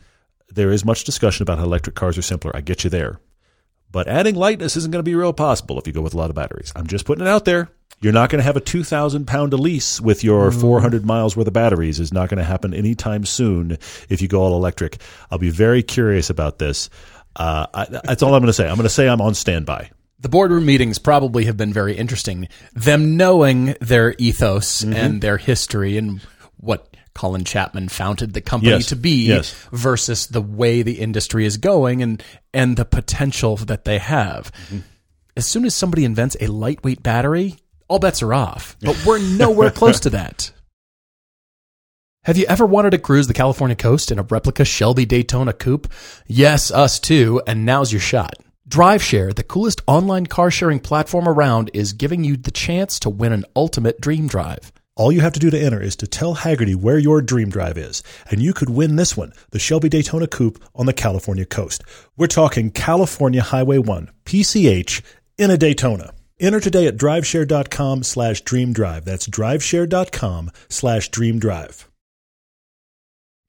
There 0.49 0.71
is 0.71 0.83
much 0.85 1.03
discussion 1.03 1.43
about 1.43 1.59
how 1.59 1.65
electric 1.65 1.95
cars 1.95 2.17
are 2.17 2.21
simpler. 2.23 2.51
I 2.55 2.61
get 2.61 2.83
you 2.83 2.89
there. 2.89 3.19
But 3.91 4.07
adding 4.07 4.35
lightness 4.35 4.75
isn't 4.77 4.91
going 4.91 4.99
to 5.03 5.09
be 5.09 5.15
real 5.15 5.33
possible 5.33 5.79
if 5.79 5.87
you 5.87 5.93
go 5.93 6.01
with 6.01 6.13
a 6.13 6.17
lot 6.17 6.29
of 6.29 6.35
batteries. 6.35 6.71
I'm 6.75 6.87
just 6.87 7.05
putting 7.05 7.25
it 7.25 7.29
out 7.29 7.45
there. 7.45 7.69
You're 7.99 8.13
not 8.13 8.29
going 8.29 8.39
to 8.39 8.43
have 8.43 8.57
a 8.57 8.61
2,000 8.61 9.25
pound 9.25 9.53
Elise 9.53 9.99
with 9.99 10.23
your 10.23 10.51
Mm. 10.51 10.61
400 10.61 11.05
miles 11.05 11.35
worth 11.35 11.47
of 11.47 11.53
batteries. 11.53 11.99
Is 11.99 12.13
not 12.13 12.29
going 12.29 12.37
to 12.37 12.43
happen 12.43 12.73
anytime 12.73 13.25
soon 13.25 13.77
if 14.09 14.21
you 14.21 14.27
go 14.27 14.41
all 14.43 14.55
electric. 14.55 14.97
I'll 15.31 15.39
be 15.39 15.49
very 15.49 15.81
curious 15.81 16.29
about 16.29 16.59
this. 16.59 16.89
Uh, 17.35 17.65
I, 17.73 17.85
that's 18.03 18.21
all 18.21 18.33
I'm 18.35 18.41
going 18.41 18.47
to 18.47 18.53
say. 18.53 18.67
I'm 18.67 18.75
going 18.75 18.83
to 18.83 18.89
say 18.89 19.07
I'm 19.07 19.21
on 19.21 19.33
standby. 19.33 19.89
the 20.19 20.29
boardroom 20.29 20.65
meetings 20.65 20.99
probably 20.99 21.45
have 21.45 21.55
been 21.57 21.71
very 21.73 21.95
interesting. 21.95 22.47
Them 22.73 23.15
knowing 23.17 23.75
their 23.81 24.13
ethos 24.19 24.81
Mm-hmm. 24.81 24.93
and 24.93 25.21
their 25.21 25.37
history 25.37 25.97
and 25.97 26.21
what 26.59 26.86
Colin 27.17 27.43
Chapman 27.43 27.89
founded 27.89 28.33
the 28.33 28.41
company 28.41 28.71
Yes. 28.73 28.85
to 28.87 28.95
be 28.95 29.25
Yes. 29.25 29.53
versus 29.71 30.27
the 30.27 30.41
way 30.41 30.83
the 30.83 30.99
industry 30.99 31.45
is 31.47 31.57
going 31.57 32.03
and 32.03 32.21
and 32.53 32.77
the 32.77 32.85
potential 32.85 33.57
that 33.57 33.85
they 33.85 33.97
have. 33.97 34.51
Mm-hmm. 34.67 34.79
As 35.35 35.47
soon 35.47 35.65
as 35.65 35.73
somebody 35.73 36.05
invents 36.05 36.37
a 36.39 36.45
lightweight 36.47 37.01
battery, 37.01 37.55
all 37.87 37.97
bets 37.97 38.21
are 38.21 38.33
off. 38.35 38.77
But 38.81 39.03
we're 39.03 39.17
nowhere 39.37 39.71
close 39.71 39.99
to 40.01 40.11
that. 40.11 40.51
Have 42.23 42.37
you 42.37 42.45
ever 42.47 42.65
wanted 42.65 42.91
to 42.91 42.97
cruise 42.99 43.27
the 43.27 43.33
California 43.33 43.75
coast 43.75 44.11
in 44.11 44.19
a 44.19 44.23
replica 44.23 44.63
Shelby 44.65 45.05
Daytona 45.05 45.53
coupe? 45.53 45.91
Yes, 46.27 46.69
us 46.71 46.99
too, 46.99 47.41
and 47.47 47.65
now's 47.65 47.91
your 47.91 48.01
shot. 48.01 48.33
DriveShare, 48.69 49.33
the 49.33 49.43
coolest 49.43 49.81
online 49.87 50.25
car 50.27 50.51
sharing 50.51 50.79
platform 50.81 51.27
around, 51.27 51.71
is 51.73 51.93
giving 51.93 52.23
you 52.25 52.35
the 52.35 52.51
chance 52.51 52.99
to 52.99 53.09
win 53.09 53.31
an 53.31 53.45
ultimate 53.55 54.01
dream 54.01 54.27
drive. 54.27 54.73
All 54.97 55.11
you 55.11 55.21
have 55.21 55.33
to 55.33 55.39
do 55.39 55.51
to 55.51 55.59
enter 55.59 55.79
is 55.79 55.95
to 55.97 56.07
tell 56.07 56.37
Hagerty 56.37 56.75
where 56.75 56.97
your 56.97 57.21
dream 57.21 57.49
drive 57.49 57.77
is, 57.77 58.01
and 58.31 58.41
you 58.41 58.51
could 58.51 58.71
win 58.71 58.95
this 58.95 59.15
one, 59.15 59.31
the 59.51 59.59
Shelby 59.59 59.89
Daytona 59.89 60.25
Coupe 60.25 60.59
on 60.73 60.87
the 60.87 60.93
California 60.93 61.45
coast. 61.45 61.83
We're 62.17 62.25
talking 62.25 62.71
California 62.71 63.43
Highway 63.43 63.77
1, 63.77 64.09
PCH, 64.25 65.03
in 65.37 65.51
a 65.51 65.57
Daytona. 65.57 66.15
Enter 66.39 66.59
today 66.59 66.87
at 66.87 66.97
driveshare.com 66.97 68.01
slash 68.01 68.41
dreamdrive. 68.43 69.03
That's 69.03 69.27
driveshare.com 69.27 70.49
slash 70.67 71.11
dreamdrive. 71.11 71.86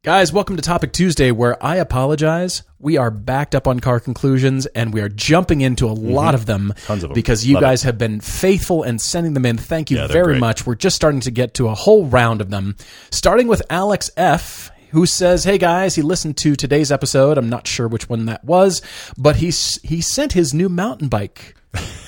Guys, 0.05 0.33
welcome 0.33 0.55
to 0.55 0.63
Topic 0.63 0.93
Tuesday, 0.93 1.33
where 1.33 1.63
I 1.65 1.77
apologize. 1.77 2.63
We 2.79 2.97
are 2.97 3.11
backed 3.11 3.57
up 3.57 3.67
on 3.67 3.81
car 3.81 3.99
conclusions 3.99 4.65
and 4.67 4.95
we 4.95 5.01
are 5.01 5.09
jumping 5.09 5.61
into 5.61 5.87
a 5.87 5.93
lot 5.93 6.37
of 6.37 6.47
them 6.47 6.73
Mm-hmm. 6.77 6.87
Tons 6.87 7.03
of 7.03 7.09
them. 7.11 7.15
because 7.15 7.45
you 7.45 7.55
Love 7.55 7.63
guys 7.63 7.83
have 7.83 7.99
been 7.99 8.21
faithful 8.21 8.85
and 8.85 9.01
sending 9.01 9.35
them 9.35 9.45
in. 9.45 9.59
Thank 9.59 9.91
you 9.91 9.97
Yeah, 9.97 10.07
very 10.07 10.35
great. 10.35 10.41
much. 10.41 10.65
We're 10.67 10.77
just 10.77 10.95
starting 10.95 11.19
to 11.23 11.33
get 11.33 11.55
to 11.55 11.67
a 11.69 11.75
whole 11.75 12.07
round 12.07 12.41
of 12.41 12.49
them, 12.49 12.77
starting 13.11 13.49
with 13.49 13.61
Alex 13.71 14.09
F. 14.17 14.71
Who 14.93 15.05
says, 15.05 15.45
"Hey 15.45 15.59
guys, 15.59 15.97
he 15.97 16.01
listened 16.03 16.39
to 16.39 16.57
today's 16.57 16.91
episode. 16.91 17.37
I'm 17.37 17.51
not 17.51 17.67
sure 17.67 17.87
which 17.87 18.09
one 18.09 18.25
that 18.25 18.43
was, 18.43 18.81
but 19.19 19.37
he 19.37 19.47
he 19.83 20.01
sent 20.01 20.33
his 20.33 20.55
new 20.55 20.71
mountain 20.71 21.09
bike, 21.09 21.55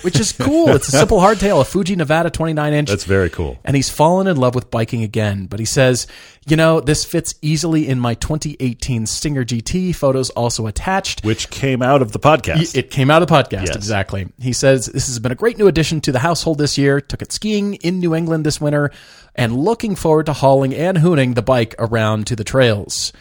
which 0.03 0.19
is 0.19 0.33
cool. 0.33 0.71
it's 0.71 0.89
a 0.89 0.93
simple 0.93 1.19
hardtail, 1.19 1.61
a 1.61 1.65
Fuji 1.65 1.95
Nevada 1.95 2.31
29 2.31 2.73
inch 2.73 2.89
That's 2.89 3.05
very 3.05 3.29
cool. 3.29 3.59
and 3.65 3.77
he's 3.77 3.91
fallen 3.91 4.27
in 4.27 4.37
love 4.39 4.55
with 4.55 4.71
biking 4.71 5.03
again. 5.03 5.47
But 5.47 5.61
he 5.61 5.67
says, 5.67 6.07
you 6.47 6.57
know, 6.57 6.81
this 6.81 7.05
fits 7.05 7.35
easily 7.43 7.87
in 7.87 8.01
my 8.01 8.15
2018 8.15 9.07
Stinger 9.07 9.45
GT. 9.45 9.95
Photos 9.95 10.31
also 10.31 10.67
attached. 10.67 11.23
Which 11.25 11.51
came 11.51 11.83
out 11.83 12.01
of 12.01 12.13
the 12.13 12.19
podcast. 12.19 12.75
It 12.75 12.91
came 12.91 13.11
out 13.11 13.21
of 13.23 13.29
the 13.29 13.35
podcast, 13.35 13.67
Yes. 13.67 13.77
exactly. 13.77 14.29
He 14.41 14.53
says, 14.55 14.87
This 14.87 15.07
has 15.09 15.19
been 15.19 15.33
a 15.33 15.37
great 15.37 15.59
new 15.59 15.69
addition 15.69 16.01
to 16.03 16.13
the 16.13 16.19
household 16.21 16.59
this 16.59 16.79
year. 16.79 17.01
Took 17.01 17.21
it 17.23 17.31
skiing 17.33 17.75
in 17.75 18.01
New 18.01 18.15
England 18.15 18.47
this 18.47 18.61
winter 18.61 18.91
and 19.35 19.57
looking 19.57 19.95
forward 19.97 20.27
to 20.27 20.33
hauling 20.33 20.75
and 20.75 20.97
hooning 20.99 21.35
the 21.35 21.43
bike 21.43 21.75
around 21.79 22.27
to 22.29 22.37
the 22.37 22.45
trails. 22.45 23.13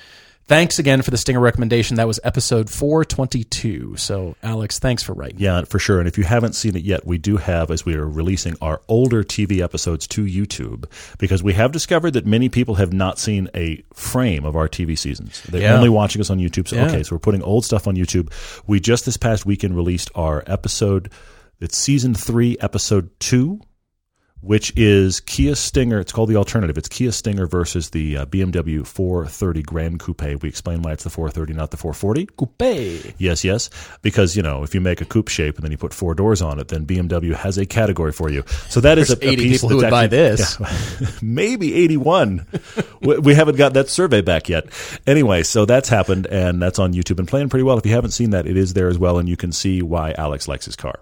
Thanks 0.50 0.80
again 0.80 1.04
for 1.04 1.12
the 1.12 1.18
stinger 1.18 1.40
recommendation. 1.40 1.98
That 1.98 2.08
was 2.08 2.20
episode 2.24 2.72
422. 2.72 3.98
So, 3.98 4.36
Alex, 4.42 4.80
thanks 4.80 5.04
for 5.04 5.14
writing. 5.14 5.38
Yeah, 5.40 5.62
for 5.66 5.78
sure. 5.78 6.00
And 6.00 6.08
if 6.08 6.18
you 6.18 6.24
haven't 6.24 6.54
seen 6.54 6.76
it 6.76 6.82
yet, 6.84 7.06
we 7.06 7.20
do 7.20 7.38
have, 7.38 7.70
as 7.70 7.86
we 7.86 7.94
are 7.94 8.10
releasing 8.10 8.56
our 8.60 8.82
older 8.88 9.24
TV 9.24 9.62
episodes 9.62 10.08
to 10.08 10.24
YouTube, 10.26 10.86
because 11.20 11.44
we 11.44 11.54
have 11.54 11.72
discovered 11.72 12.12
that 12.14 12.26
many 12.26 12.50
people 12.50 12.74
have 12.76 12.92
not 12.92 13.20
seen 13.20 13.48
a 13.54 13.84
frame 13.94 14.44
of 14.44 14.56
our 14.56 14.68
TV 14.68 14.98
seasons. 14.98 15.44
They're 15.44 15.62
Yeah. 15.62 15.76
only 15.78 15.90
watching 15.90 16.20
us 16.20 16.32
on 16.32 16.40
YouTube. 16.40 16.68
So, 16.68 16.78
Yeah. 16.78 16.88
okay, 16.88 17.04
so 17.04 17.16
we're 17.16 17.20
putting 17.20 17.44
old 17.44 17.64
stuff 17.64 17.88
on 17.88 17.96
YouTube. 17.96 18.32
We 18.66 18.80
just 18.80 19.06
this 19.06 19.18
past 19.18 19.46
weekend 19.46 19.76
released 19.76 20.10
our 20.16 20.44
episode, 20.48 21.12
it's 21.62 21.78
season 21.78 22.16
three, 22.16 22.58
episode 22.60 23.12
two. 23.20 23.62
Which 24.42 24.72
is 24.78 25.20
Kia 25.20 25.54
Stinger? 25.54 26.00
It's 26.00 26.14
called 26.14 26.30
the 26.30 26.38
alternative. 26.38 26.78
It's 26.78 26.88
Kia 26.88 27.12
Stinger 27.12 27.46
versus 27.46 27.90
the 27.90 28.18
uh, 28.18 28.26
BMW 28.26 28.88
430 28.88 29.64
Gran 29.64 29.98
Coupe. 29.98 30.42
We 30.42 30.48
explain 30.48 30.82
why 30.82 30.94
it's 30.94 31.04
the 31.04 31.10
430, 31.10 31.54
not 31.54 31.72
the 31.72 31.78
440. 31.78 32.26
Coupe. 32.38 33.16
Yes, 33.18 33.44
yes. 33.44 33.70
Because, 34.02 34.38
you 34.38 34.42
know, 34.42 34.64
if 34.64 34.74
you 34.74 34.80
make 34.80 35.02
a 35.02 35.06
coupe 35.06 35.28
shape 35.28 35.56
and 35.56 35.66
then 35.66 35.72
you 35.72 35.78
put 35.78 35.94
four 35.94 36.16
doors 36.16 36.42
on 36.42 36.58
it, 36.58 36.70
then 36.70 36.86
BMW 36.86 37.36
has 37.36 37.58
a 37.58 37.66
category 37.66 38.14
for 38.14 38.30
you. 38.30 38.44
So 38.70 38.80
that 38.80 38.98
is 38.98 39.10
a, 39.10 39.16
a 39.16 39.32
80 39.32 39.36
piece 39.36 39.58
people 39.58 39.70
who 39.70 39.78
would 39.78 39.92
buy 39.92 40.08
this. 40.08 40.58
Yeah. 40.58 41.08
maybe 41.22 41.74
81. 41.74 42.46
we, 43.02 43.18
we 43.20 43.34
haven't 43.34 43.58
got 43.58 43.74
that 43.74 43.90
survey 43.90 44.22
back 44.22 44.48
yet. 44.48 44.68
Anyway, 45.06 45.44
so 45.44 45.66
that's 45.66 45.90
happened 45.90 46.28
and 46.28 46.62
that's 46.62 46.80
on 46.80 46.94
YouTube 46.94 47.20
and 47.20 47.28
playing 47.28 47.50
pretty 47.50 47.64
well. 47.64 47.78
If 47.78 47.86
you 47.86 47.92
haven't 47.92 48.12
seen 48.12 48.30
that, 48.30 48.48
it 48.48 48.56
is 48.56 48.74
there 48.74 48.88
as 48.88 48.98
well 48.98 49.18
and 49.20 49.28
you 49.28 49.36
can 49.36 49.52
see 49.52 49.82
why 49.82 50.14
Alex 50.14 50.48
likes 50.48 50.64
his 50.64 50.78
car. 50.78 50.96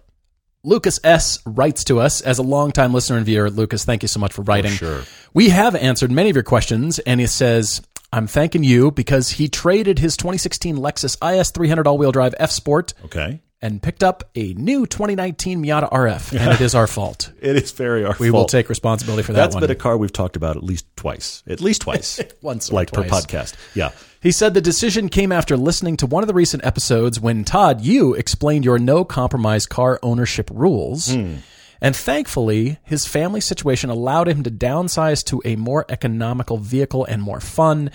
Lucas 0.67 0.99
S. 1.01 1.39
writes 1.45 1.85
to 1.85 2.01
us 2.01 2.19
as 2.19 2.39
a 2.39 2.43
longtime 2.43 2.93
listener 2.93 3.15
and 3.15 3.25
viewer. 3.25 3.49
Lucas, 3.49 3.85
thank 3.85 4.01
you 4.01 4.09
so 4.09 4.19
much 4.19 4.33
for 4.33 4.41
oh, 4.41 4.43
writing. 4.43 4.71
sure. 4.71 5.03
We 5.33 5.47
have 5.47 5.75
answered 5.75 6.11
many 6.11 6.29
of 6.29 6.35
your 6.35 6.43
questions, 6.43 6.99
and 6.99 7.21
he 7.21 7.27
says, 7.27 7.81
I'm 8.11 8.27
thanking 8.27 8.65
you 8.65 8.91
because 8.91 9.31
he 9.31 9.47
traded 9.47 9.99
his 9.99 10.17
2016 10.17 10.75
Lexus 10.75 11.15
IS 11.39 11.51
300 11.51 11.87
all 11.87 11.97
wheel 11.97 12.11
drive 12.11 12.35
F 12.37 12.51
Sport 12.51 12.93
Okay. 13.05 13.39
And 13.61 13.81
picked 13.81 14.03
up 14.03 14.29
a 14.35 14.53
new 14.53 14.85
2019 14.85 15.63
Miata 15.63 15.91
RF, 15.91 16.37
and 16.39 16.53
it 16.53 16.61
is 16.61 16.75
our 16.75 16.87
fault. 16.87 17.31
It 17.41 17.55
is 17.55 17.71
very 17.71 18.03
our 18.03 18.13
fault. 18.13 18.19
We 18.19 18.31
will 18.31 18.45
take 18.45 18.67
responsibility 18.69 19.23
for 19.23 19.33
that 19.33 19.41
That's 19.41 19.55
one. 19.55 19.61
been 19.61 19.71
a 19.71 19.75
car 19.75 19.97
we've 19.97 20.11
talked 20.11 20.35
about 20.35 20.57
at 20.57 20.63
least 20.63 20.85
twice. 20.95 21.43
At 21.47 21.61
least 21.61 21.81
twice. 21.81 22.19
Once 22.41 22.69
or 22.69 22.75
like 22.75 22.91
per 22.91 23.03
podcast. 23.03 23.55
Yeah. 23.73 23.91
He 24.19 24.31
said 24.31 24.55
the 24.55 24.61
decision 24.61 25.09
came 25.09 25.31
after 25.31 25.55
listening 25.55 25.95
to 25.97 26.07
one 26.07 26.23
of 26.23 26.27
the 26.27 26.33
recent 26.33 26.65
episodes 26.65 27.19
when 27.19 27.45
Todd, 27.45 27.81
you 27.81 28.15
explained 28.15 28.65
your 28.65 28.79
no 28.79 29.05
compromise 29.05 29.67
car 29.67 29.99
ownership 30.01 30.49
rules. 30.51 31.13
Hmm. 31.13 31.35
And 31.79 31.95
thankfully, 31.95 32.79
his 32.83 33.05
family 33.05 33.39
situation 33.41 33.91
allowed 33.91 34.27
him 34.27 34.41
to 34.43 34.51
downsize 34.51 35.23
to 35.25 35.41
a 35.45 35.55
more 35.55 35.85
economical 35.87 36.57
vehicle 36.57 37.05
and 37.05 37.21
more 37.21 37.39
fun, 37.39 37.91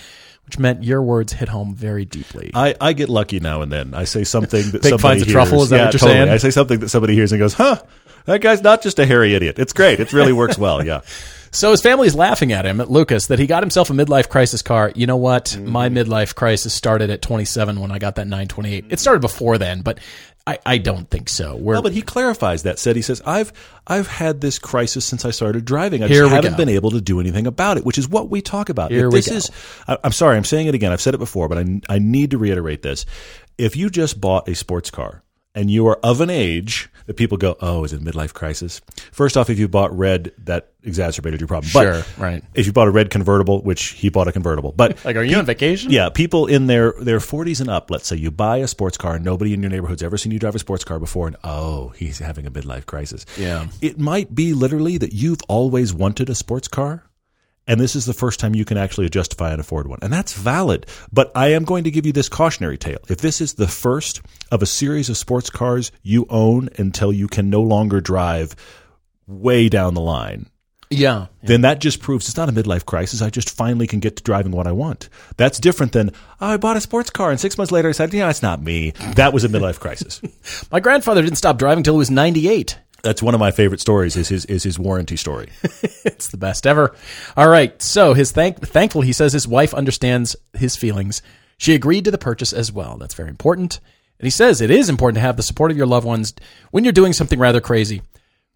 which 0.53 0.59
meant 0.59 0.85
your 0.85 1.01
words 1.01 1.33
hit 1.33 1.49
home 1.49 1.75
very 1.75 2.05
deeply. 2.05 2.51
I, 2.53 2.75
I 2.79 2.93
get 2.93 3.09
lucky 3.09 3.41
now 3.41 3.63
and 3.63 3.73
then. 3.73 3.95
I 3.95 4.05
say 4.05 4.23
something 4.23 4.63
that 4.73 4.83
somebody 4.83 5.03
finds 5.03 5.23
a 5.23 5.25
hears. 5.25 5.33
truffle, 5.33 5.63
is 5.63 5.71
that 5.71 5.77
yeah, 5.77 5.85
what 5.87 5.95
you're 5.95 5.99
totally. 6.01 6.19
saying? 6.19 6.29
I 6.29 6.37
say 6.37 6.51
something 6.51 6.81
that 6.81 6.91
somebody 6.91 7.15
hears 7.15 7.33
and 7.33 7.39
goes, 7.39 7.55
"Huh, 7.55 7.81
that 8.27 8.43
guy's 8.43 8.63
not 8.63 8.83
just 8.83 8.99
a 8.99 9.07
hairy 9.07 9.35
idiot. 9.35 9.59
It's 9.59 9.73
great. 9.73 9.99
It 9.99 10.13
really 10.13 10.35
works 10.35 10.59
well." 10.59 10.85
Yeah. 10.85 11.01
So 11.55 11.71
his 11.71 11.83
family's 11.83 12.15
laughing 12.15 12.53
at 12.53 12.65
him, 12.65 12.81
at 12.81 12.91
Lucas, 12.91 13.27
that 13.27 13.39
he 13.39 13.47
got 13.47 13.63
himself 13.63 13.91
a 13.91 13.93
midlife 13.93 14.31
crisis 14.31 14.63
car. 14.63 14.91
You 14.95 15.07
know 15.07 15.19
what? 15.19 15.55
My 15.59 15.91
mm-hmm. 15.91 15.99
midlife 15.99 16.35
crisis 16.35 16.73
started 16.73 17.11
at 17.11 17.21
27 17.21 17.79
when 17.79 17.91
I 17.91 17.99
got 17.99 18.15
that 18.15 18.25
928. 18.25 18.87
It 18.89 18.99
started 18.99 19.21
before 19.21 19.59
then, 19.59 19.83
but 19.83 20.01
I, 20.47 20.59
I 20.67 20.79
don't 20.79 21.09
think 21.09 21.29
so. 21.29 21.55
We're, 21.55 21.75
No, 21.75 21.83
but 21.83 21.93
he 21.93 22.03
clarifies 22.03 22.65
that. 22.65 22.79
Said 22.79 22.97
he 22.97 23.03
says, 23.03 23.23
"I've 23.25 23.53
I've 23.87 24.09
had 24.09 24.41
this 24.41 24.59
crisis 24.59 25.05
since 25.05 25.25
I 25.25 25.31
started 25.31 25.65
driving. 25.65 26.03
I 26.03 26.09
just 26.09 26.31
haven't 26.31 26.53
go. 26.53 26.57
been 26.57 26.69
able 26.69 26.91
to 26.91 27.01
do 27.01 27.21
anything 27.21 27.47
about 27.47 27.77
it." 27.77 27.85
Which 27.85 27.99
is 27.99 28.09
what 28.09 28.29
we 28.29 28.43
talk 28.43 28.69
about. 28.69 28.91
Here 28.91 29.07
if 29.07 29.13
we 29.13 29.21
this 29.21 29.29
go. 29.29 29.37
is, 29.37 29.51
I, 29.87 29.99
I'm 30.03 30.13
sorry, 30.13 30.37
I'm 30.37 30.45
saying 30.45 30.67
it 30.67 30.75
again. 30.75 30.91
I've 30.91 31.01
said 31.01 31.15
it 31.15 31.19
before, 31.19 31.49
but 31.49 31.59
I 31.59 31.81
I 31.89 31.99
need 32.01 32.33
to 32.33 32.39
reiterate 32.39 32.83
this. 32.83 33.07
If 33.57 33.77
you 33.77 33.89
just 33.89 34.21
bought 34.21 34.49
a 34.49 34.55
sports 34.55 34.91
car 34.91 35.23
and 35.55 35.71
you 35.71 35.87
are 35.89 35.99
of 36.03 36.21
an 36.21 36.31
age 36.31 36.89
that 37.07 37.15
people 37.15 37.37
go, 37.37 37.57
"Oh, 37.61 37.85
is 37.85 37.93
it 37.93 38.01
a 38.01 38.05
midlife 38.05 38.33
crisis?" 38.33 38.81
First 39.13 39.37
off, 39.37 39.51
if 39.51 39.59
you 39.59 39.69
bought 39.69 39.97
red, 39.97 40.33
that 40.45 40.69
exacerbated 40.83 41.41
your 41.41 41.49
problem. 41.49 41.71
But 41.73 41.83
Sure, 41.83 42.05
right. 42.19 42.43
If 42.55 42.67
you 42.67 42.73
bought 42.73 42.89
a 42.89 42.91
red 42.91 43.11
convertible, 43.11 43.63
which 43.63 43.91
he 43.91 44.09
bought 44.09 44.29
a 44.29 44.33
convertible, 44.33 44.73
but 44.73 45.05
like, 45.05 45.17
are 45.17 45.23
you 45.23 45.37
on 45.37 45.45
vacation? 45.47 45.91
yeah, 45.91 46.09
people 46.09 46.47
in 46.47 46.67
their 46.67 46.93
their 47.01 47.19
40s 47.19 47.61
and 47.61 47.69
up, 47.71 47.91
let's 47.91 48.07
say 48.07 48.17
you 48.17 48.31
buy 48.31 48.59
a 48.59 48.69
sports 48.69 48.97
car, 48.97 49.17
and 49.17 49.25
nobody 49.25 49.53
in 49.53 49.63
your 49.63 49.71
neighborhood's 49.71 50.03
ever 50.03 50.17
seen 50.17 50.33
you 50.33 50.39
drive 50.39 50.55
a 50.55 50.59
sports 50.59 50.85
car 50.85 50.99
before, 50.99 51.27
and 51.27 51.37
oh, 51.45 51.89
he's 51.91 52.19
having 52.19 52.47
a 52.47 52.51
midlife 52.51 52.87
crisis. 52.87 53.27
Yeah. 53.37 53.67
It 53.81 53.99
might 53.99 54.35
be 54.35 54.55
literally 54.55 54.97
that 54.99 55.13
you've 55.13 55.43
always 55.49 55.93
wanted 55.93 56.31
a 56.31 56.35
sports 56.35 56.69
car, 56.69 57.05
and 57.67 57.79
this 57.81 57.95
is 57.97 58.07
the 58.07 58.13
first 58.13 58.41
time 58.41 58.55
you 58.55 58.65
can 58.65 58.77
actually 58.77 59.09
justify 59.09 59.51
and 59.53 59.61
afford 59.61 59.87
one. 59.87 59.99
And 60.03 60.13
that's 60.13 60.33
valid. 60.35 60.87
But 61.13 61.31
I 61.35 61.49
am 61.53 61.65
going 61.65 61.85
to 61.85 61.91
give 61.91 62.05
you 62.07 62.13
this 62.13 62.29
cautionary 62.29 62.77
tale. 62.79 62.99
If 63.09 63.19
this 63.19 63.41
is 63.41 63.55
the 63.55 63.69
first 63.69 64.21
of 64.51 64.63
a 64.63 64.67
series 64.67 65.09
of 65.09 65.17
sports 65.17 65.49
cars 65.51 65.93
you 66.03 66.27
own 66.29 66.69
until 66.79 67.13
you 67.13 67.29
can 67.29 67.51
no 67.51 67.63
longer 67.63 68.01
drive 68.01 68.57
way 69.27 69.69
down 69.69 69.95
the 69.95 70.01
line, 70.01 70.47
Yeah. 70.91 71.27
then 71.43 71.61
that 71.63 71.81
just 71.81 72.01
proves 72.01 72.29
it's 72.29 72.37
not 72.37 72.49
a 72.49 72.53
midlife 72.53 72.85
crisis. 72.85 73.23
I 73.23 73.31
just 73.31 73.49
finally 73.57 73.87
can 73.87 74.01
get 74.01 74.17
to 74.17 74.23
driving 74.23 74.53
what 74.53 74.67
I 74.67 74.73
want. 74.73 75.09
That's 75.37 75.59
different 75.61 75.93
than, 75.93 76.11
oh, 76.41 76.49
I 76.49 76.57
bought 76.57 76.77
a 76.77 76.81
sports 76.81 77.11
car 77.11 77.31
and 77.31 77.41
six 77.41 77.57
months 77.57 77.71
later 77.73 77.89
I 77.89 77.93
said, 77.93 78.13
yeah, 78.13 78.29
it's 78.29 78.43
not 78.43 78.63
me. 78.63 78.91
That 79.15 79.33
was 79.33 79.45
a 79.45 79.49
midlife 79.49 79.79
crisis. 79.81 80.21
My 80.73 80.81
grandfather 80.81 81.23
didn't 81.23 81.39
stop 81.39 81.59
driving 81.59 81.79
until 81.79 81.95
he 81.95 81.99
was 81.99 82.11
98. 82.11 82.77
That's 83.03 83.23
one 83.23 83.35
of 83.35 83.41
my 83.41 83.51
favorite 83.51 83.81
stories 83.81 84.17
is 84.17 84.29
his, 84.29 84.45
is 84.47 84.63
his 84.63 84.79
warranty 84.79 85.17
story. 85.17 85.49
It's 86.05 86.29
the 86.29 86.37
best 86.37 86.67
ever. 86.67 86.95
All 87.37 87.49
right. 87.49 87.81
So 87.83 88.13
his 88.15 88.33
thank 88.33 88.61
thankful 88.61 89.01
he 89.03 89.13
says 89.13 89.33
his 89.33 89.47
wife 89.49 89.73
understands 89.75 90.37
his 90.53 90.77
feelings. 90.77 91.23
She 91.59 91.75
agreed 91.75 92.05
to 92.05 92.11
the 92.11 92.19
purchase 92.19 92.53
as 92.53 92.71
well. 92.73 92.97
That's 92.97 93.15
very 93.15 93.29
important. 93.29 93.81
And 94.19 94.27
he 94.27 94.31
says 94.31 94.61
it 94.61 94.71
is 94.71 94.89
important 94.89 95.17
to 95.17 95.21
have 95.21 95.37
the 95.37 95.43
support 95.43 95.71
of 95.73 95.77
your 95.77 95.87
loved 95.87 96.07
ones 96.07 96.35
when 96.71 96.85
you're 96.85 96.93
doing 96.93 97.13
something 97.13 97.39
rather 97.39 97.61
crazy. 97.61 98.03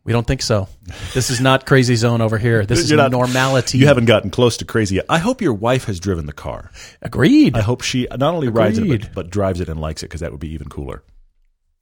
We 0.04 0.12
don't 0.12 0.26
think 0.26 0.42
so. 0.42 0.68
This 1.14 1.30
is 1.30 1.40
not 1.40 1.66
crazy 1.66 1.96
zone 1.96 2.20
over 2.20 2.38
here. 2.38 2.64
This 2.64 2.78
is 2.78 2.92
not- 2.92 3.10
normality. 3.10 3.78
You 3.78 3.88
haven't 3.88 4.04
gotten 4.04 4.30
close 4.30 4.56
to 4.58 4.64
crazy 4.64 4.96
yet. 4.96 5.06
I 5.08 5.18
hope 5.18 5.40
your 5.42 5.54
wife 5.54 5.84
has 5.86 5.98
driven 5.98 6.26
the 6.26 6.32
car. 6.32 6.70
agreed. 7.02 7.56
I 7.56 7.60
hope 7.62 7.82
she 7.82 8.06
not 8.10 8.34
only 8.34 8.48
rides 8.48 8.78
it, 8.78 8.88
but, 8.88 9.14
but 9.14 9.30
drives 9.30 9.60
it 9.60 9.68
and 9.68 9.80
likes 9.80 10.04
it 10.04 10.06
because 10.06 10.20
that 10.20 10.30
would 10.30 10.40
be 10.40 10.52
even 10.52 10.68
cooler. 10.68 11.02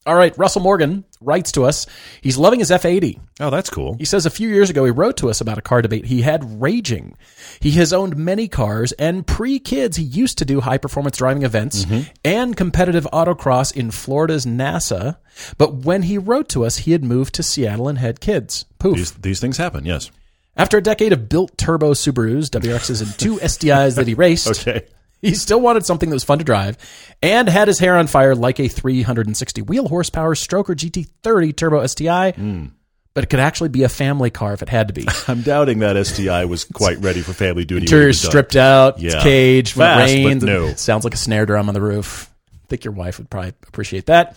All 0.06 0.14
right. 0.14 0.37
Russell 0.37 0.61
Morgan 0.61 1.04
writes 1.20 1.52
to 1.52 1.64
us. 1.64 1.87
He's 2.20 2.37
loving 2.37 2.58
his 2.58 2.70
F80. 2.70 3.18
Oh, 3.40 3.49
that's 3.50 3.70
cool. 3.70 3.94
He 3.94 4.04
says 4.04 4.26
a 4.26 4.30
few 4.30 4.49
years 4.49 4.68
ago 4.68 4.84
he 4.84 4.90
wrote 4.90 5.16
to 5.18 5.30
us 5.30 5.40
about 5.40 5.56
a 5.56 5.62
car 5.62 5.80
debate 5.80 6.04
he 6.04 6.20
had 6.20 6.61
raging. 6.61 7.16
He 7.61 7.73
has 7.73 7.92
owned 7.92 8.16
many 8.16 8.46
cars, 8.46 8.92
and 8.92 9.26
pre 9.26 9.58
kids, 9.58 9.96
he 9.96 10.04
used 10.04 10.38
to 10.38 10.44
do 10.44 10.61
high 10.61 10.78
performance 10.78 11.16
driving 11.16 11.42
events 11.42 11.84
mm-hmm. 11.84 12.11
and 12.25 12.56
competitive 12.56 13.08
autocross 13.12 13.75
in 13.75 13.90
Florida's 13.90 14.44
NASA. 14.44 15.16
But 15.56 15.75
when 15.75 16.02
he 16.02 16.18
wrote 16.18 16.49
to 16.50 16.64
us, 16.64 16.78
he 16.78 16.92
had 16.92 17.02
moved 17.02 17.34
to 17.37 17.42
Seattle 17.42 17.88
and 17.88 17.99
had 17.99 18.20
kids. 18.20 18.66
Poof. 18.78 18.96
These, 18.96 19.12
these 19.12 19.40
things 19.40 19.56
happen, 19.56 19.87
yes. 19.87 20.11
After 20.56 20.78
a 20.78 20.82
decade 20.82 21.12
of 21.12 21.28
built 21.28 21.56
turbo 21.58 21.94
Subarus, 21.94 22.49
WRXs, 22.50 23.02
and 23.02 23.18
two 23.18 23.38
STIs 23.38 23.96
that 23.96 24.06
he 24.06 24.14
raced, 24.14 24.46
Okay. 24.66 24.87
He 25.24 25.34
still 25.34 25.60
wanted 25.60 25.84
something 25.86 26.08
that 26.10 26.14
was 26.14 26.24
fun 26.24 26.38
to 26.38 26.44
drive 26.44 26.76
and 27.22 27.48
had 27.48 27.68
his 27.68 27.78
hair 27.78 27.96
on 27.96 28.06
fire 28.06 28.34
like 28.34 28.60
a 28.60 28.68
360 28.68 29.62
wheel 29.62 29.88
horsepower 29.88 30.34
Stroker 30.34 30.74
GT30 30.76 31.56
Turbo 31.56 31.86
STI. 31.86 32.70
But 33.14 33.22
it 33.24 33.30
could 33.30 33.38
actually 33.40 33.68
be 33.68 33.84
a 33.84 33.88
family 33.88 34.30
car 34.30 34.54
if 34.54 34.62
it 34.62 34.68
had 34.68 34.88
to 34.88 34.94
be. 34.94 35.06
I'm 35.28 35.42
doubting 35.42 35.78
that 35.78 36.04
STI 36.04 36.46
was 36.46 36.64
quite 36.64 36.98
ready 36.98 37.20
for 37.20 37.32
family 37.32 37.64
duty. 37.64 37.82
Interior 37.84 38.12
stripped 38.12 38.56
out, 38.56 38.94
it's 39.02 39.14
Yeah. 39.14 39.22
caged 39.22 39.76
when 39.76 39.86
Fast, 39.86 40.12
rains. 40.12 40.42
no. 40.42 40.74
Sounds 40.74 41.04
like 41.04 41.14
a 41.14 41.18
snare 41.18 41.46
drum 41.46 41.68
on 41.68 41.74
the 41.74 41.80
roof. 41.80 42.28
I 42.52 42.66
think 42.66 42.84
your 42.84 42.92
wife 42.92 43.18
would 43.18 43.30
probably 43.30 43.52
appreciate 43.68 44.06
that. 44.06 44.36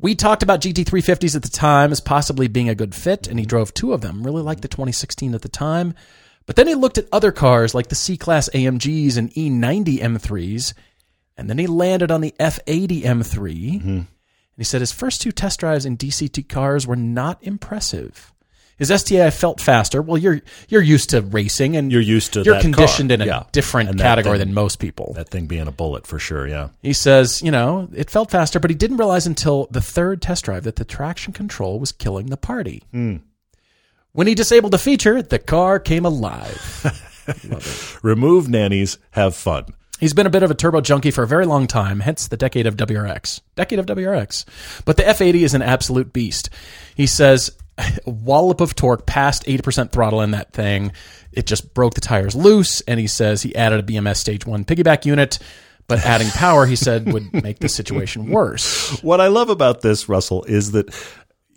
We 0.00 0.14
talked 0.14 0.42
about 0.42 0.60
GT350s 0.62 1.34
at 1.36 1.42
the 1.42 1.48
time 1.50 1.90
as 1.92 2.00
possibly 2.00 2.46
being 2.48 2.68
a 2.68 2.74
good 2.74 2.94
fit, 2.94 3.26
and 3.26 3.38
he 3.38 3.44
drove 3.44 3.74
two 3.74 3.92
of 3.92 4.00
them. 4.00 4.22
Really 4.22 4.42
liked 4.42 4.62
the 4.62 4.68
2016 4.68 5.34
at 5.34 5.42
the 5.42 5.48
time. 5.48 5.92
But 6.48 6.56
then 6.56 6.66
he 6.66 6.74
looked 6.74 6.96
at 6.96 7.06
other 7.12 7.30
cars 7.30 7.74
like 7.74 7.88
the 7.88 7.94
C 7.94 8.16
Class 8.16 8.48
AMGs 8.54 9.16
and 9.18 9.30
E 9.36 9.50
E90 9.50 9.98
M3s, 10.00 10.72
and 11.36 11.48
then 11.48 11.58
he 11.58 11.66
landed 11.66 12.10
on 12.10 12.22
the 12.22 12.34
F80 12.40 13.02
M3. 13.02 13.82
And 13.84 14.06
he 14.56 14.64
said 14.64 14.80
his 14.80 14.90
first 14.90 15.20
two 15.20 15.30
test 15.30 15.60
drives 15.60 15.84
in 15.84 15.96
DCT 15.98 16.48
cars 16.48 16.86
were 16.86 16.96
not 16.96 17.38
impressive. 17.42 18.32
His 18.78 18.88
STI 18.90 19.28
felt 19.30 19.60
faster. 19.60 20.00
Well, 20.00 20.16
you're 20.16 20.40
you're 20.70 20.80
used 20.80 21.10
to 21.10 21.20
racing, 21.20 21.76
and 21.76 21.92
You're 21.92 22.00
used 22.00 22.32
to 22.32 22.42
you're 22.44 22.60
conditioned 22.60 23.10
car. 23.10 23.14
in 23.16 23.20
a 23.22 23.26
Yeah. 23.26 23.42
different 23.52 23.90
And 23.90 23.98
category 24.00 24.38
thing- 24.38 24.46
than 24.46 24.54
most 24.54 24.78
people. 24.78 25.12
That 25.16 25.28
thing 25.28 25.46
being 25.46 25.66
a 25.68 25.72
bullet 25.72 26.06
for 26.06 26.18
sure, 26.18 26.46
yeah. 26.48 26.68
He 26.80 26.92
says, 26.94 27.42
you 27.42 27.50
know, 27.50 27.88
it 27.94 28.08
felt 28.08 28.30
faster, 28.30 28.58
but 28.58 28.70
he 28.70 28.76
didn't 28.76 28.96
realize 28.96 29.26
until 29.26 29.66
the 29.70 29.80
third 29.82 30.22
test 30.22 30.44
drive 30.46 30.62
that 30.64 30.76
the 30.76 30.84
traction 30.86 31.32
control 31.34 31.78
was 31.78 31.92
killing 31.92 32.26
the 32.28 32.36
party. 32.38 32.84
Hmm. 32.92 33.16
When 34.12 34.26
he 34.26 34.34
disabled 34.34 34.72
the 34.72 34.78
feature, 34.78 35.22
the 35.22 35.38
car 35.38 35.78
came 35.78 36.04
alive. 36.04 37.98
Remove 38.02 38.48
nannies, 38.48 38.98
have 39.12 39.36
fun. 39.36 39.66
He's 40.00 40.14
been 40.14 40.26
a 40.26 40.30
bit 40.30 40.42
of 40.42 40.50
a 40.50 40.54
turbo 40.54 40.80
junkie 40.80 41.10
for 41.10 41.24
a 41.24 41.26
very 41.26 41.44
long 41.44 41.66
time, 41.66 42.00
hence 42.00 42.28
the 42.28 42.36
decade 42.36 42.66
of 42.66 42.76
WRX. 42.76 43.40
Decade 43.56 43.78
of 43.80 43.86
WRX. 43.86 44.44
But 44.84 44.96
the 44.96 45.02
F80 45.02 45.42
is 45.42 45.54
an 45.54 45.62
absolute 45.62 46.12
beast. 46.12 46.50
He 46.94 47.06
says, 47.06 47.50
wallop 48.06 48.60
of 48.60 48.74
torque 48.74 49.06
past 49.06 49.44
80% 49.44 49.90
throttle 49.90 50.20
in 50.22 50.30
that 50.30 50.52
thing. 50.52 50.92
It 51.32 51.46
just 51.46 51.74
broke 51.74 51.94
the 51.94 52.00
tires 52.00 52.34
loose. 52.36 52.80
And 52.82 53.00
he 53.00 53.08
says 53.08 53.42
he 53.42 53.54
added 53.56 53.80
a 53.80 53.82
BMS 53.82 54.16
Stage 54.16 54.46
1 54.46 54.64
piggyback 54.64 55.04
unit. 55.04 55.38
but 55.88 56.04
adding 56.04 56.28
power, 56.30 56.66
he 56.66 56.76
said, 56.76 57.12
would 57.12 57.32
make 57.42 57.58
the 57.58 57.68
situation 57.68 58.30
worse. 58.30 59.00
What 59.02 59.20
I 59.20 59.28
love 59.28 59.48
about 59.48 59.80
this, 59.80 60.08
Russell, 60.08 60.44
is 60.44 60.72
that 60.72 60.94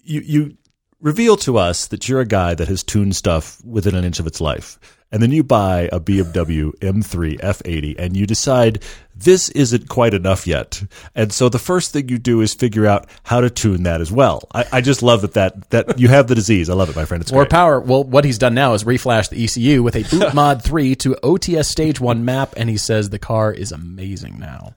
you 0.03 0.21
you 0.21 0.57
reveal 1.01 1.35
to 1.37 1.57
us 1.57 1.87
that 1.87 2.07
you're 2.07 2.21
a 2.21 2.25
guy 2.25 2.53
that 2.53 2.67
has 2.67 2.83
tuned 2.83 3.15
stuff 3.15 3.63
within 3.65 3.95
an 3.95 4.05
inch 4.05 4.19
of 4.19 4.27
its 4.27 4.39
life. 4.39 4.79
And 5.11 5.21
then 5.21 5.31
you 5.31 5.43
buy 5.43 5.89
a 5.91 5.99
BMW 5.99 6.71
M3 6.79 7.41
F80 7.41 7.95
and 7.99 8.15
you 8.15 8.25
decide 8.25 8.81
this 9.13 9.49
isn't 9.49 9.89
quite 9.89 10.13
enough 10.13 10.47
yet. 10.47 10.81
And 11.13 11.33
so 11.33 11.49
the 11.49 11.59
first 11.59 11.91
thing 11.91 12.07
you 12.07 12.17
do 12.17 12.39
is 12.39 12.53
figure 12.53 12.87
out 12.87 13.09
how 13.23 13.41
to 13.41 13.49
tune 13.49 13.83
that 13.83 13.99
as 13.99 14.09
well. 14.09 14.47
I, 14.53 14.65
I 14.71 14.81
just 14.81 15.03
love 15.03 15.21
that, 15.21 15.33
that 15.33 15.69
that 15.71 15.99
you 15.99 16.07
have 16.07 16.27
the 16.27 16.35
disease. 16.35 16.69
I 16.69 16.75
love 16.75 16.89
it, 16.89 16.95
my 16.95 17.03
friend. 17.03 17.21
It's 17.21 17.31
More 17.31 17.45
power. 17.45 17.81
Well, 17.81 18.05
what 18.05 18.23
he's 18.23 18.37
done 18.37 18.53
now 18.53 18.73
is 18.73 18.85
reflash 18.85 19.29
the 19.29 19.43
ECU 19.43 19.83
with 19.83 19.97
a 19.97 20.03
boot 20.03 20.33
mod 20.33 20.63
3 20.63 20.95
to 20.95 21.15
OTS 21.21 21.65
stage 21.65 21.99
1 21.99 22.23
map, 22.23 22.53
and 22.55 22.69
he 22.69 22.77
says 22.77 23.09
the 23.09 23.19
car 23.19 23.51
is 23.51 23.73
amazing 23.73 24.39
now. 24.39 24.75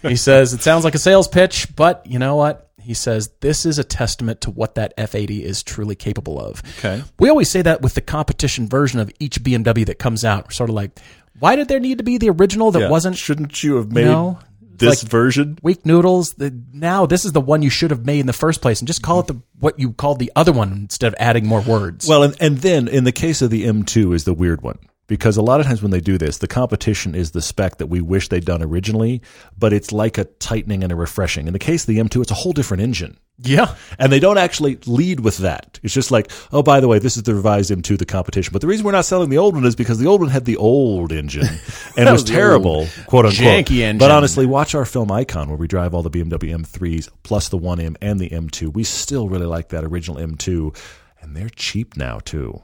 he 0.00 0.16
says 0.16 0.54
it 0.54 0.62
sounds 0.62 0.82
like 0.82 0.94
a 0.94 0.98
sales 0.98 1.28
pitch, 1.28 1.68
but 1.76 2.06
you 2.06 2.18
know 2.18 2.36
what? 2.36 2.70
He 2.82 2.94
says 2.94 3.30
this 3.40 3.64
is 3.64 3.78
a 3.78 3.84
testament 3.84 4.40
to 4.42 4.50
what 4.50 4.74
that 4.74 4.96
F80 4.96 5.42
is 5.42 5.62
truly 5.62 5.94
capable 5.94 6.40
of. 6.40 6.62
Okay. 6.78 7.02
We 7.18 7.28
always 7.28 7.50
say 7.50 7.62
that 7.62 7.82
with 7.82 7.94
the 7.94 8.00
competition 8.00 8.68
version 8.68 8.98
of 9.00 9.10
each 9.20 9.42
BMW 9.42 9.86
that 9.86 9.98
comes 9.98 10.24
out. 10.24 10.46
We're 10.46 10.50
sort 10.52 10.70
of 10.70 10.74
like, 10.74 10.98
why 11.38 11.56
did 11.56 11.68
there 11.68 11.80
need 11.80 11.98
to 11.98 12.04
be 12.04 12.18
the 12.18 12.30
original 12.30 12.70
that 12.72 12.80
Yeah. 12.82 12.88
wasn't 12.90 13.16
Shouldn't 13.16 13.62
you 13.62 13.76
have 13.76 13.90
made 13.92 14.04
No. 14.06 14.38
this 14.76 15.02
Like- 15.02 15.10
version? 15.10 15.58
weak 15.62 15.86
noodles? 15.86 16.34
The, 16.34 16.52
now 16.72 17.06
this 17.06 17.24
is 17.24 17.32
the 17.32 17.40
one 17.40 17.62
you 17.62 17.70
should 17.70 17.90
have 17.90 18.04
made 18.04 18.20
in 18.20 18.26
the 18.26 18.32
first 18.32 18.60
place, 18.60 18.80
and 18.80 18.86
just 18.88 19.02
call 19.02 19.20
it 19.20 19.26
the 19.28 19.36
what 19.60 19.78
you 19.78 19.92
called 19.92 20.18
the 20.18 20.32
other 20.34 20.52
one 20.52 20.72
instead 20.72 21.06
of 21.08 21.14
adding 21.20 21.46
more 21.46 21.60
words. 21.60 22.08
Well, 22.08 22.24
and, 22.24 22.36
and 22.40 22.58
then 22.58 22.88
in 22.88 23.04
the 23.04 23.12
case 23.12 23.42
of 23.42 23.50
the 23.50 23.64
M2 23.64 24.12
is 24.14 24.24
the 24.24 24.34
weird 24.34 24.60
one 24.62 24.78
because 25.12 25.36
a 25.36 25.42
lot 25.42 25.60
of 25.60 25.66
times 25.66 25.82
when 25.82 25.90
they 25.90 26.00
do 26.00 26.16
this, 26.16 26.38
the 26.38 26.48
competition 26.48 27.14
is 27.14 27.32
the 27.32 27.42
spec 27.42 27.76
that 27.76 27.88
we 27.88 28.00
wish 28.00 28.28
they'd 28.30 28.46
done 28.46 28.62
originally, 28.62 29.20
but 29.58 29.70
it's 29.70 29.92
like 29.92 30.16
a 30.16 30.24
tightening 30.24 30.82
and 30.82 30.90
a 30.90 30.96
refreshing. 30.96 31.46
In 31.46 31.52
the 31.52 31.58
case 31.58 31.82
of 31.82 31.88
the 31.88 31.98
M2, 31.98 32.22
it's 32.22 32.30
a 32.30 32.34
whole 32.34 32.54
different 32.54 32.82
engine. 32.82 33.18
yeah. 33.36 33.74
And 33.98 34.10
they 34.10 34.20
don't 34.20 34.38
actually 34.38 34.78
lead 34.86 35.20
with 35.20 35.36
that. 35.38 35.78
It's 35.82 35.92
just 35.92 36.10
like, 36.10 36.30
oh, 36.50 36.62
by 36.62 36.80
the 36.80 36.88
way, 36.88 36.98
this 36.98 37.18
is 37.18 37.24
the 37.24 37.34
revised 37.34 37.70
M2, 37.70 37.98
the 37.98 38.06
competition. 38.06 38.54
But 38.54 38.62
the 38.62 38.68
reason 38.68 38.86
we're 38.86 38.92
not 38.92 39.04
selling 39.04 39.28
the 39.28 39.36
old 39.36 39.54
one 39.54 39.66
is 39.66 39.76
because 39.76 39.98
the 39.98 40.06
old 40.06 40.22
one 40.22 40.30
had 40.30 40.46
the 40.46 40.56
old 40.56 41.12
engine 41.12 41.42
and 41.98 42.08
it 42.08 42.10
was 42.10 42.22
was 42.22 42.30
terrible, 42.30 42.86
quote 43.06 43.26
unquote. 43.26 43.66
janky 43.66 43.80
engine. 43.80 43.98
But 43.98 44.12
honestly, 44.12 44.46
watch 44.46 44.74
our 44.74 44.86
film 44.86 45.12
Icon 45.12 45.48
where 45.50 45.58
we 45.58 45.68
drive 45.68 45.92
all 45.92 46.02
the 46.02 46.10
BMW 46.10 46.56
M3s 46.56 47.10
plus 47.22 47.50
the 47.50 47.58
1M 47.58 47.96
and 48.00 48.18
the 48.18 48.30
M2. 48.30 48.72
We 48.72 48.82
still 48.82 49.28
really 49.28 49.44
like 49.44 49.68
that 49.68 49.84
original 49.84 50.16
M2, 50.16 50.74
and 51.20 51.36
they're 51.36 51.50
cheap 51.50 51.98
now 51.98 52.18
too. 52.18 52.62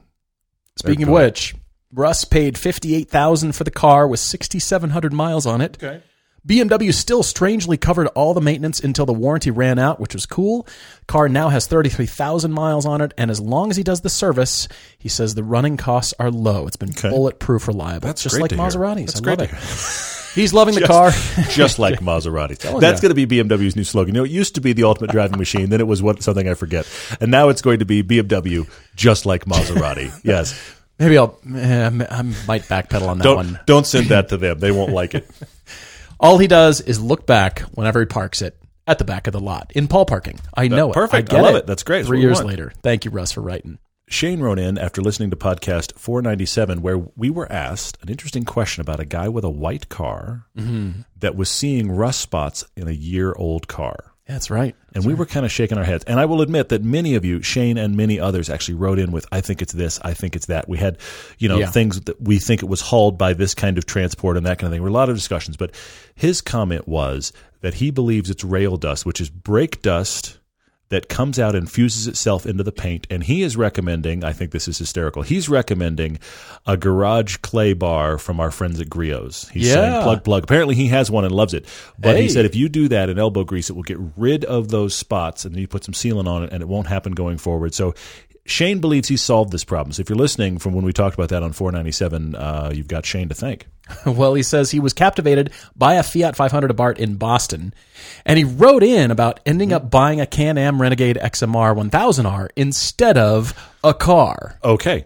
Speaking 0.77 1.03
of 1.03 1.09
which, 1.09 1.53
Russ 1.93 2.23
paid 2.25 2.57
fifty 2.57 2.95
eight 2.95 3.09
thousand 3.09 3.53
for 3.53 3.63
the 3.63 3.71
car 3.71 4.07
with 4.07 4.19
sixty 4.19 4.59
seven 4.59 4.91
hundred 4.91 5.13
miles 5.13 5.45
on 5.45 5.61
it. 5.61 5.77
Okay. 5.81 6.01
BMW 6.47 6.93
still 6.93 7.21
strangely 7.21 7.75
covered 7.77 8.07
all 8.07 8.33
the 8.33 8.39
maintenance 8.41 8.79
until 8.79 9.05
the 9.05 9.13
warranty 9.13 9.51
ran 9.51 9.77
out, 9.77 9.99
which 9.99 10.13
was 10.13 10.25
cool. 10.25 10.65
Car 11.05 11.27
now 11.27 11.49
has 11.49 11.67
33,000 11.67 12.51
miles 12.53 12.85
on 12.85 13.01
it, 13.01 13.13
and 13.17 13.29
as 13.29 13.41
long 13.41 13.69
as 13.69 13.75
he 13.75 13.83
does 13.83 14.01
the 14.01 14.09
service, 14.09 14.69
he 14.97 15.09
says 15.09 15.35
the 15.35 15.43
running 15.43 15.75
costs 15.75 16.13
are 16.17 16.31
low. 16.31 16.65
It's 16.65 16.77
been 16.77 16.91
Okay. 16.91 17.09
bulletproof 17.09 17.67
reliable. 17.67 18.07
That's 18.07 18.23
just 18.23 18.39
like. 18.39 18.51
Maseratis. 18.51 19.07
That's 19.07 19.19
I 19.19 19.23
great 19.23 19.39
love 19.39 19.51
it. 19.51 20.15
He's 20.35 20.53
loving 20.53 20.75
the 20.75 20.81
car. 20.87 21.11
just 21.49 21.77
like 21.77 21.99
Maserati. 21.99 22.57
Oh, 22.71 22.79
That's 22.79 23.03
ya. 23.03 23.09
going 23.09 23.15
to 23.15 23.25
be 23.27 23.43
BMW's 23.43 23.75
new 23.75 23.83
slogan. 23.83 24.15
You 24.15 24.21
know, 24.21 24.25
it 24.25 24.31
used 24.31 24.55
to 24.55 24.61
be 24.61 24.71
the 24.73 24.83
ultimate 24.85 25.11
driving 25.11 25.37
machine. 25.39 25.69
Then 25.69 25.81
it 25.81 25.87
was 25.87 26.01
what 26.01 26.23
something 26.23 26.47
I 26.47 26.53
forget, 26.53 26.87
and 27.19 27.29
now 27.31 27.49
it's 27.49 27.61
going 27.61 27.79
to 27.79 27.85
be 27.85 28.01
BMW, 28.01 28.67
just 28.95 29.25
like 29.25 29.45
Maserati. 29.45 30.17
yes. 30.23 30.57
Maybe 30.99 31.17
I'll, 31.17 31.39
eh, 31.55 31.85
I 31.87 32.21
might 32.45 32.63
backpedal 32.63 33.07
on 33.07 33.17
that 33.19 33.23
Don't 33.23 33.35
one. 33.37 33.59
don't 33.65 33.87
send 33.87 34.07
that 34.07 34.29
to 34.29 34.37
them. 34.37 34.59
They 34.59 34.71
won't 34.71 34.91
like 34.91 35.15
it. 35.15 35.29
All 36.19 36.37
he 36.37 36.47
does 36.47 36.81
is 36.81 36.99
look 37.01 37.25
back 37.25 37.61
whenever 37.73 38.01
he 38.01 38.05
parks 38.05 38.41
it 38.41 38.57
at 38.85 38.97
the 38.99 39.05
back 39.05 39.27
of 39.27 39.33
the 39.33 39.39
lot 39.39 39.71
in 39.75 39.87
Paul 39.87 40.05
parking. 40.05 40.39
I 40.53 40.67
know 40.67 40.91
it. 40.91 40.95
perfect. 40.95 41.31
I, 41.31 41.35
get 41.35 41.41
love 41.41 41.55
it. 41.55 41.65
That's 41.65 41.83
great. 41.83 42.05
Three 42.05 42.17
what 42.17 42.21
we 42.21 42.25
years 42.27 42.37
want. 42.37 42.47
later. 42.47 42.73
Thank 42.83 43.05
you, 43.05 43.11
Russ, 43.11 43.31
for 43.31 43.41
writing. 43.41 43.79
Shane 44.09 44.39
wrote 44.41 44.57
in 44.59 44.77
after 44.79 45.01
listening 45.01 45.29
to 45.29 45.35
podcast 45.35 45.93
497, 45.95 46.81
where 46.81 46.97
we 46.97 47.29
were 47.29 47.49
asked 47.51 47.97
an 48.01 48.09
interesting 48.09 48.43
question 48.43 48.81
about 48.81 48.99
a 48.99 49.05
guy 49.05 49.29
with 49.29 49.43
a 49.43 49.49
white 49.51 49.87
car 49.87 50.47
that 50.55 51.35
was 51.35 51.49
seeing 51.49 51.91
rust 51.91 52.19
spots 52.19 52.65
in 52.75 52.87
a 52.87 52.91
year 52.91 53.33
old 53.37 53.67
car. 53.67 54.13
That's 54.29 54.51
right. 54.51 54.75
And 54.93 55.03
we 55.05 55.15
were 55.15 55.25
kind 55.25 55.43
of 55.43 55.51
shaking 55.51 55.79
our 55.79 55.83
heads. 55.83 56.03
And 56.03 56.19
I 56.19 56.25
will 56.25 56.41
admit 56.41 56.69
that 56.69 56.83
many 56.83 57.15
of 57.15 57.25
you, 57.25 57.41
Shane 57.41 57.79
and 57.79 57.97
many 57.97 58.19
others, 58.19 58.47
actually 58.47 58.75
wrote 58.75 58.99
in 58.99 59.11
with, 59.11 59.25
I 59.31 59.41
think 59.41 59.61
it's 59.63 59.73
this, 59.73 59.99
I 60.03 60.13
think 60.13 60.35
it's 60.35 60.45
that. 60.45 60.69
We 60.69 60.77
had, 60.77 60.99
you 61.39 61.49
know, 61.49 61.57
Yeah. 61.57 61.65
things 61.71 61.99
that 62.01 62.21
we 62.21 62.37
think 62.37 62.61
it 62.61 62.67
was 62.69 62.79
hauled 62.79 63.17
by 63.17 63.33
this 63.33 63.55
kind 63.55 63.79
of 63.79 63.87
transport 63.87 64.37
and 64.37 64.45
that 64.45 64.59
kind 64.59 64.67
of 64.67 64.71
thing. 64.71 64.81
There 64.81 64.83
were 64.83 64.89
a 64.89 64.93
lot 64.93 65.09
of 65.09 65.15
discussions. 65.15 65.57
But 65.57 65.71
his 66.13 66.41
comment 66.41 66.87
was 66.87 67.33
that 67.61 67.73
he 67.75 67.89
believes 67.89 68.29
it's 68.29 68.43
rail 68.43 68.77
dust, 68.77 69.05
which 69.05 69.19
is 69.19 69.29
brake 69.31 69.81
dust 69.81 70.37
that 70.89 71.07
comes 71.07 71.37
out 71.39 71.55
and 71.55 71.69
fuses 71.69 72.07
itself 72.07 72.45
into 72.45 72.63
the 72.63 72.71
paint. 72.71 73.05
And 73.09 73.23
he 73.23 73.43
is 73.43 73.55
recommending, 73.55 74.23
I 74.23 74.33
think 74.33 74.51
this 74.51 74.67
is 74.67 74.77
hysterical, 74.79 75.21
he's 75.21 75.47
recommending 75.47 76.19
a 76.65 76.75
garage 76.77 77.37
clay 77.37 77.73
bar 77.73 78.17
from 78.17 78.39
our 78.39 78.49
friends 78.51 78.79
at 78.81 78.87
Griots. 78.89 79.49
He's 79.51 79.67
Yeah. 79.67 79.73
saying 79.75 80.03
plug, 80.03 80.23
plug. 80.23 80.43
Apparently 80.43 80.75
he 80.75 80.87
has 80.87 81.11
one 81.11 81.25
and 81.25 81.33
loves 81.33 81.53
it. 81.53 81.65
But 81.99 82.17
he 82.19 82.27
said 82.29 82.45
if 82.45 82.55
you 82.55 82.69
do 82.69 82.87
that 82.89 83.09
in 83.09 83.19
elbow 83.19 83.43
grease, 83.43 83.69
it 83.69 83.73
will 83.73 83.83
get 83.83 83.99
rid 84.17 84.43
of 84.45 84.69
those 84.69 84.95
spots 84.95 85.45
and 85.45 85.53
then 85.53 85.61
you 85.61 85.67
put 85.67 85.83
some 85.83 85.93
sealant 85.93 86.27
on 86.27 86.43
it 86.43 86.51
and 86.51 86.61
it 86.61 86.67
won't 86.67 86.87
happen 86.87 87.13
going 87.13 87.37
forward. 87.37 87.73
So 87.73 87.93
Shane 88.49 88.79
believes 88.79 89.07
he 89.07 89.17
solved 89.17 89.51
this 89.51 89.63
problem. 89.63 89.91
So 89.93 90.01
if 90.01 90.09
you're 90.09 90.17
listening 90.17 90.57
from 90.57 90.73
when 90.73 90.85
we 90.85 90.93
talked 90.93 91.15
about 91.15 91.29
that 91.29 91.43
on 91.43 91.53
497, 91.53 92.35
uh, 92.35 92.71
you've 92.73 92.87
got 92.87 93.05
Shane 93.05 93.29
to 93.29 93.35
thank. 93.35 93.67
Well, 94.05 94.35
he 94.35 94.43
says 94.43 94.69
he 94.69 94.79
was 94.79 94.93
captivated 94.93 95.51
by 95.75 95.95
a 95.95 96.03
Fiat 96.03 96.35
500 96.35 96.69
Abarth 96.69 96.99
in 96.99 97.15
Boston, 97.15 97.73
and 98.23 98.37
he 98.37 98.43
wrote 98.43 98.83
in 98.83 99.09
about 99.09 99.39
ending 99.47 99.73
up 99.73 99.89
buying 99.89 100.21
a 100.21 100.27
Can-Am 100.27 100.79
Renegade 100.79 101.17
XMR 101.17 101.75
1000R 101.75 102.49
instead 102.55 103.17
of 103.17 103.53
a 103.83 103.95
car. 103.95 104.59
Okay. 104.63 105.05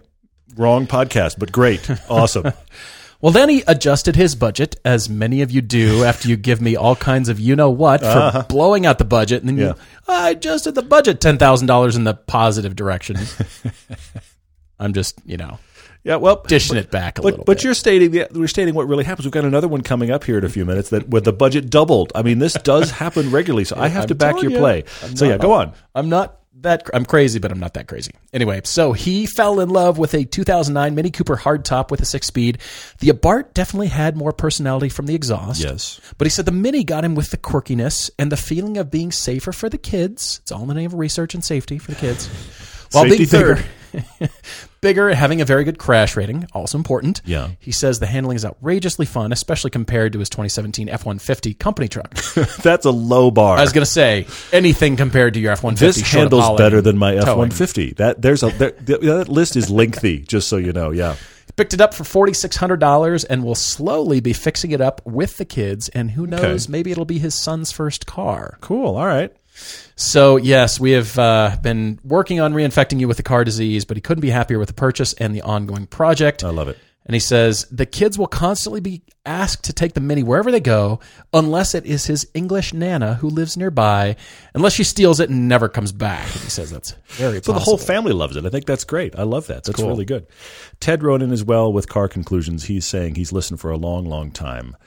Wrong 0.58 0.86
podcast, 0.86 1.40
but 1.40 1.54
great. 1.54 1.90
Awesome. 2.10 2.52
Well, 3.24 3.32
then 3.32 3.48
he 3.48 3.64
adjusted 3.68 4.18
his 4.18 4.36
budget, 4.36 4.76
as 4.84 5.10
many 5.10 5.42
of 5.42 5.50
you 5.50 5.62
do 5.62 6.04
after 6.10 6.28
you 6.28 6.36
give 6.36 6.60
me 6.60 6.76
all 6.76 6.98
kinds 6.98 7.30
of 7.30 7.40
you 7.40 7.56
know 7.56 7.70
what 7.70 8.02
for 8.02 8.06
uh-huh. 8.08 8.44
blowing 8.50 8.86
out 8.86 8.98
the 8.98 9.06
budget, 9.06 9.42
and 9.42 9.48
then 9.48 9.58
Yeah. 9.58 9.68
you, 9.68 9.76
I 10.10 10.30
adjusted 10.32 10.76
the 10.76 10.82
budget 10.82 11.22
ten 11.22 11.38
thousand 11.38 11.68
dollars 11.68 11.96
in 11.96 12.04
the 12.04 12.16
positive 12.16 12.76
direction. 12.76 13.16
I'm 14.80 14.92
just, 14.92 15.22
you 15.26 15.38
know, 15.38 15.58
yeah, 16.04 16.18
well, 16.18 16.44
dishing 16.46 16.76
it 16.76 16.92
back 16.92 17.18
a 17.18 17.22
But, 17.22 17.26
little 17.32 17.46
but 17.46 17.58
bit. 17.58 17.64
you're 17.64 17.74
stating 17.74 18.12
the, 18.12 18.28
we're 18.34 18.48
stating 18.50 18.74
what 18.76 18.90
really 18.90 19.06
happens. 19.06 19.26
We've 19.26 19.32
got 19.32 19.46
another 19.46 19.70
one 19.70 19.84
coming 19.84 20.12
up 20.12 20.26
here 20.26 20.38
in 20.38 20.44
a 20.44 20.50
few 20.50 20.66
minutes 20.66 20.90
that 20.90 21.08
where 21.08 21.22
the 21.22 21.32
budget 21.32 21.70
doubled. 21.70 22.12
I 22.14 22.24
mean, 22.24 22.40
this 22.40 22.54
does 22.56 22.92
happen 23.04 23.32
regularly, 23.32 23.64
so 23.64 23.78
I 23.78 23.88
have 23.88 24.04
I'm 24.04 24.08
to 24.10 24.16
back 24.16 24.42
your 24.42 24.52
you, 24.52 24.58
play. 24.58 24.84
I'm 25.02 25.16
So 25.16 25.24
yeah, 25.26 25.38
go 25.38 25.54
on. 25.54 25.72
I'm 25.96 26.10
not 26.10 26.42
that 26.64 26.90
I'm 26.94 27.06
crazy, 27.06 27.40
but 27.40 27.52
I'm 27.52 27.60
not 27.60 27.76
that 27.76 27.88
crazy. 27.88 28.12
Anyway, 28.34 28.62
so 28.64 28.94
he 28.94 29.26
fell 29.26 29.60
in 29.60 29.70
love 29.70 29.98
with 29.98 30.14
a 30.14 30.26
2009 30.26 30.96
Mini 30.96 31.12
Cooper 31.12 31.38
hardtop 31.38 31.92
with 31.92 32.02
a 32.02 32.06
six 32.06 32.28
speed. 32.28 32.58
The 33.00 33.10
Abarth 33.10 33.54
definitely 33.54 33.88
had 33.88 34.18
more 34.18 34.34
personality 34.34 34.90
from 34.90 35.06
the 35.06 35.16
exhaust. 35.16 35.64
Yes. 35.64 36.02
But 36.18 36.26
he 36.26 36.30
said 36.30 36.46
the 36.46 36.52
Mini 36.52 36.84
got 36.84 37.06
him 37.06 37.16
with 37.16 37.32
the 37.32 37.38
quirkiness 37.38 38.10
and 38.18 38.32
the 38.32 38.38
feeling 38.38 38.78
of 38.78 38.90
being 38.90 39.12
safer 39.12 39.52
for 39.52 39.70
the 39.70 39.78
kids. 39.78 40.40
It's 40.42 40.52
all 40.52 40.64
in 40.64 40.68
the 40.68 40.74
name 40.74 40.88
of 40.88 40.96
research 40.96 41.34
and 41.34 41.44
safety 41.44 41.78
for 41.78 41.92
the 41.92 41.98
kids. 41.98 42.28
While 42.92 43.04
Safety 43.04 43.26
being 43.26 43.56
bigger, 43.56 43.64
bigger 44.82 45.14
having 45.14 45.42
a 45.42 45.46
very 45.46 45.64
good 45.64 45.78
crash 45.78 46.16
rating, 46.16 46.48
also 46.54 46.78
important. 46.78 47.22
Yeah. 47.26 47.52
He 47.60 47.72
says 47.72 48.00
the 48.00 48.06
handling 48.06 48.36
is 48.36 48.46
outrageously 48.46 49.06
fun, 49.06 49.32
especially 49.32 49.70
compared 49.72 50.14
to 50.14 50.20
his 50.20 50.30
2017 50.30 50.90
F-150 50.90 51.58
company 51.58 51.88
truck. 51.88 52.14
That's 52.64 52.86
a 52.86 52.92
low 52.92 53.32
bar. 53.32 53.58
I 53.58 53.62
was 53.62 53.74
going 53.74 53.86
to 53.86 53.92
say 53.92 54.28
anything 54.52 54.96
compared 54.96 55.34
to 55.36 55.40
your 55.40 55.52
F-150. 55.54 55.80
this 55.80 56.02
handles 56.12 56.58
better 56.58 56.82
than 56.82 56.98
my 56.98 57.16
F 57.16 57.26
towing. 57.26 57.38
one 57.38 57.52
fifty. 57.52 57.92
That 57.94 58.22
there's 58.22 58.44
a 58.44 58.50
there, 58.50 58.72
that 58.72 59.30
list 59.30 59.56
is 59.56 59.70
lengthy. 59.70 60.20
Just 60.20 60.48
so 60.48 60.58
you 60.58 60.74
know, 60.74 60.92
yeah. 60.92 61.16
Picked 61.56 61.74
it 61.76 61.82
up 61.82 61.94
for 61.94 62.04
forty 62.04 62.34
six 62.34 62.56
hundred 62.56 62.80
dollars, 62.80 63.24
and 63.24 63.44
will 63.44 63.54
slowly 63.56 64.20
be 64.22 64.34
fixing 64.34 64.72
it 64.72 64.82
up 64.82 65.02
with 65.06 65.38
the 65.38 65.46
kids. 65.46 65.88
And 65.90 66.10
who 66.12 66.26
knows, 66.26 66.66
Okay. 66.66 66.72
maybe 66.72 66.92
it'll 66.92 67.06
be 67.06 67.20
his 67.20 67.36
son's 67.36 67.72
first 67.72 68.08
car. 68.08 68.58
Cool. 68.62 68.96
All 68.98 69.06
right. 69.06 69.32
So 69.96 70.38
yes, 70.38 70.80
we 70.80 70.92
have 70.92 71.18
uh, 71.20 71.58
been 71.62 72.00
working 72.04 72.40
on 72.40 72.54
reinfecting 72.54 73.00
you 73.00 73.08
with 73.08 73.18
the 73.18 73.24
car 73.24 73.44
disease, 73.44 73.86
but 73.86 73.98
he 73.98 74.02
couldn't 74.02 74.22
be 74.22 74.30
happier 74.32 74.60
with 74.60 74.68
the 74.70 74.74
purchase 74.74 75.14
and 75.14 75.36
the 75.36 75.42
ongoing 75.42 75.86
project. 75.88 76.44
I 76.44 76.50
love 76.50 76.68
it. 76.68 76.78
And 77.06 77.14
he 77.14 77.20
says 77.20 77.66
the 77.70 77.86
kids 77.86 78.18
will 78.18 78.28
constantly 78.28 78.80
be 78.80 79.02
asked 79.26 79.66
to 79.66 79.74
take 79.74 79.94
the 79.94 80.00
mini 80.00 80.24
wherever 80.24 80.52
they 80.52 80.62
go, 80.62 81.02
unless 81.34 81.76
it 81.76 81.86
is 81.86 82.06
his 82.06 82.26
English 82.34 82.74
nana 82.74 83.16
who 83.16 83.30
lives 83.30 83.58
nearby, 83.58 84.16
unless 84.54 84.74
she 84.74 84.86
steals 84.86 85.20
it 85.20 85.30
and 85.30 85.50
never 85.50 85.68
comes 85.68 85.92
back. 85.92 86.24
And 86.24 86.42
he 86.44 86.50
says 86.50 86.72
that's 86.72 86.92
very 87.10 87.36
So 87.36 87.52
possible. 87.52 87.54
the 87.56 87.60
whole 87.60 87.78
family 87.78 88.14
loves 88.14 88.38
it. 88.38 88.46
I 88.46 88.50
think 88.50 88.66
that's 88.66 88.86
great. 88.86 89.20
I 89.20 89.24
love 89.24 89.48
that. 89.48 89.66
That's 89.66 89.78
cool. 89.80 89.90
really 89.90 90.06
good. 90.06 90.28
Ted 90.80 91.04
wrote 91.04 91.22
in 91.22 91.32
as 91.34 91.44
well 91.44 91.74
with 91.74 91.90
car 91.90 92.08
conclusions. 92.08 92.64
He's 92.66 92.86
saying 92.86 93.16
he's 93.16 93.34
listened 93.34 93.60
for 93.60 93.70
a 93.70 93.78
long, 93.78 94.06
long 94.06 94.32
time, 94.32 94.78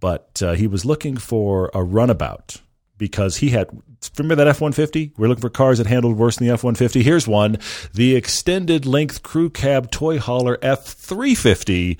but 0.00 0.40
uh, 0.42 0.54
he 0.54 0.66
was 0.66 0.86
looking 0.86 1.18
for 1.18 1.70
a 1.74 1.84
runabout 1.84 2.62
because 2.96 3.36
he 3.36 3.50
had. 3.50 3.68
Remember 4.16 4.36
that 4.36 4.48
F 4.48 4.60
one 4.60 4.72
fifty? 4.72 5.12
We're 5.16 5.28
looking 5.28 5.42
for 5.42 5.50
cars 5.50 5.78
that 5.78 5.86
handled 5.86 6.16
worse 6.16 6.36
than 6.36 6.46
the 6.46 6.52
F 6.54 6.64
one 6.64 6.74
fifty. 6.74 7.02
Here's 7.02 7.26
one: 7.26 7.58
the 7.94 8.16
extended 8.16 8.86
length 8.86 9.22
crew 9.22 9.50
cab 9.50 9.90
toy 9.90 10.18
hauler 10.18 10.58
F 10.62 10.84
three 10.84 11.34
fifty. 11.34 11.98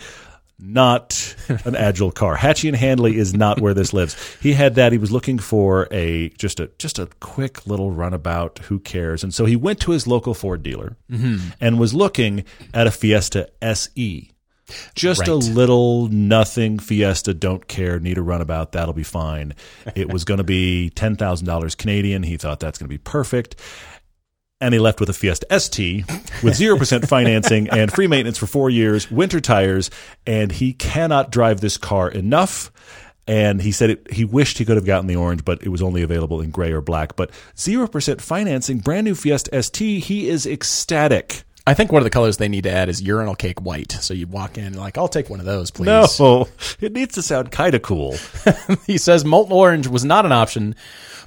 not 0.61 1.37
an 1.64 1.76
agile 1.76 2.11
car. 2.11 2.37
Hatchie 2.37 2.68
and 2.68 2.76
Handley 2.76 3.16
is 3.16 3.32
not 3.34 3.61
where 3.61 3.74
this 3.74 3.92
lives. 3.92 4.16
He 4.40 4.52
had 4.54 4.74
that. 4.74 4.90
He 4.92 4.98
was 4.98 5.12
looking 5.12 5.38
for 5.38 5.87
a 5.92 6.30
just 6.30 6.58
a 6.61 6.70
just 6.78 6.98
a 6.98 7.06
quick 7.20 7.66
little 7.66 7.90
runabout. 7.92 8.58
Who 8.64 8.80
cares? 8.80 9.22
And 9.22 9.32
so 9.32 9.44
he 9.44 9.56
went 9.56 9.80
to 9.80 9.92
his 9.92 10.06
local 10.06 10.34
Ford 10.34 10.62
dealer 10.62 10.96
mm-hmm. 11.11 11.50
and 11.61 11.78
was 11.78 11.94
looking 11.94 12.44
at 12.74 12.87
a 12.87 12.90
Fiesta 12.90 13.48
SE. 13.62 14.30
Just 14.94 15.26
a 15.28 15.35
little 15.35 16.09
nothing 16.09 16.78
Fiesta, 16.78 17.35
don't 17.35 17.66
care, 17.68 17.98
need 17.98 18.18
a 18.18 18.22
runabout, 18.22 18.72
that'll 18.72 18.94
be 18.94 19.02
fine. 19.02 19.54
It 19.94 20.12
was 20.12 20.24
going 20.24 20.38
to 20.38 20.44
be 20.44 20.90
$10,000 20.94 21.76
Canadian. 21.76 22.22
He 22.22 22.37
thought 22.37 22.61
that's 22.61 22.78
going 22.78 22.87
to 22.87 22.92
be 22.92 22.98
perfect. 22.98 23.57
And 24.61 24.74
he 24.74 24.81
left 24.81 24.98
with 24.98 25.09
a 25.09 25.12
Fiesta 25.12 25.46
ST 25.61 26.04
with 26.42 26.59
0% 26.59 27.09
financing 27.09 27.68
and 27.70 27.92
free 27.92 28.09
maintenance 28.09 28.38
for 28.38 28.46
four 28.46 28.68
years, 28.70 29.09
winter 29.11 29.40
tires, 29.40 29.88
and 30.26 30.50
he 30.50 30.72
cannot 30.72 31.31
drive 31.31 31.61
this 31.61 31.76
car 31.76 32.11
enough. 32.11 32.72
And 33.28 33.61
he 33.62 33.72
said 33.72 33.90
it, 33.90 34.12
he 34.12 34.24
wished 34.24 34.59
he 34.59 34.64
could 34.64 34.76
have 34.76 34.87
gotten 34.87 35.07
the 35.07 35.16
orange, 35.16 35.44
but 35.44 35.62
it 35.62 35.68
was 35.68 35.83
only 35.83 36.02
available 36.02 36.40
in 36.40 36.50
gray 36.50 36.72
or 36.72 36.81
black. 36.81 37.14
But 37.14 37.31
0% 37.57 38.20
financing, 38.20 38.78
brand 38.78 39.04
new 39.04 39.14
Fiesta 39.14 39.62
ST, 39.62 40.04
he 40.04 40.28
is 40.28 40.46
ecstatic. 40.46 41.44
I 41.68 41.74
think 41.74 41.92
one 41.92 42.00
of 42.00 42.04
the 42.04 42.11
colors 42.11 42.38
they 42.38 42.48
need 42.48 42.62
to 42.62 42.72
add 42.72 42.88
is 42.88 43.02
urinal 43.02 43.35
cake 43.35 43.61
white. 43.61 43.92
So 43.92 44.14
you 44.14 44.26
walk 44.26 44.57
in 44.57 44.72
like, 44.72 44.96
I'll 44.96 45.07
take 45.07 45.28
one 45.28 45.38
of 45.38 45.44
those, 45.44 45.70
please. 45.70 46.18
No, 46.18 46.48
it 46.81 46.94
needs 46.94 47.16
to 47.16 47.22
sound 47.22 47.52
kind 47.52 47.74
of 47.74 47.83
cool. 47.83 48.16
he 48.87 48.96
says 48.96 49.22
molten 49.22 49.52
orange 49.52 49.87
was 49.87 50.02
not 50.02 50.24
an 50.24 50.33
option, 50.33 50.74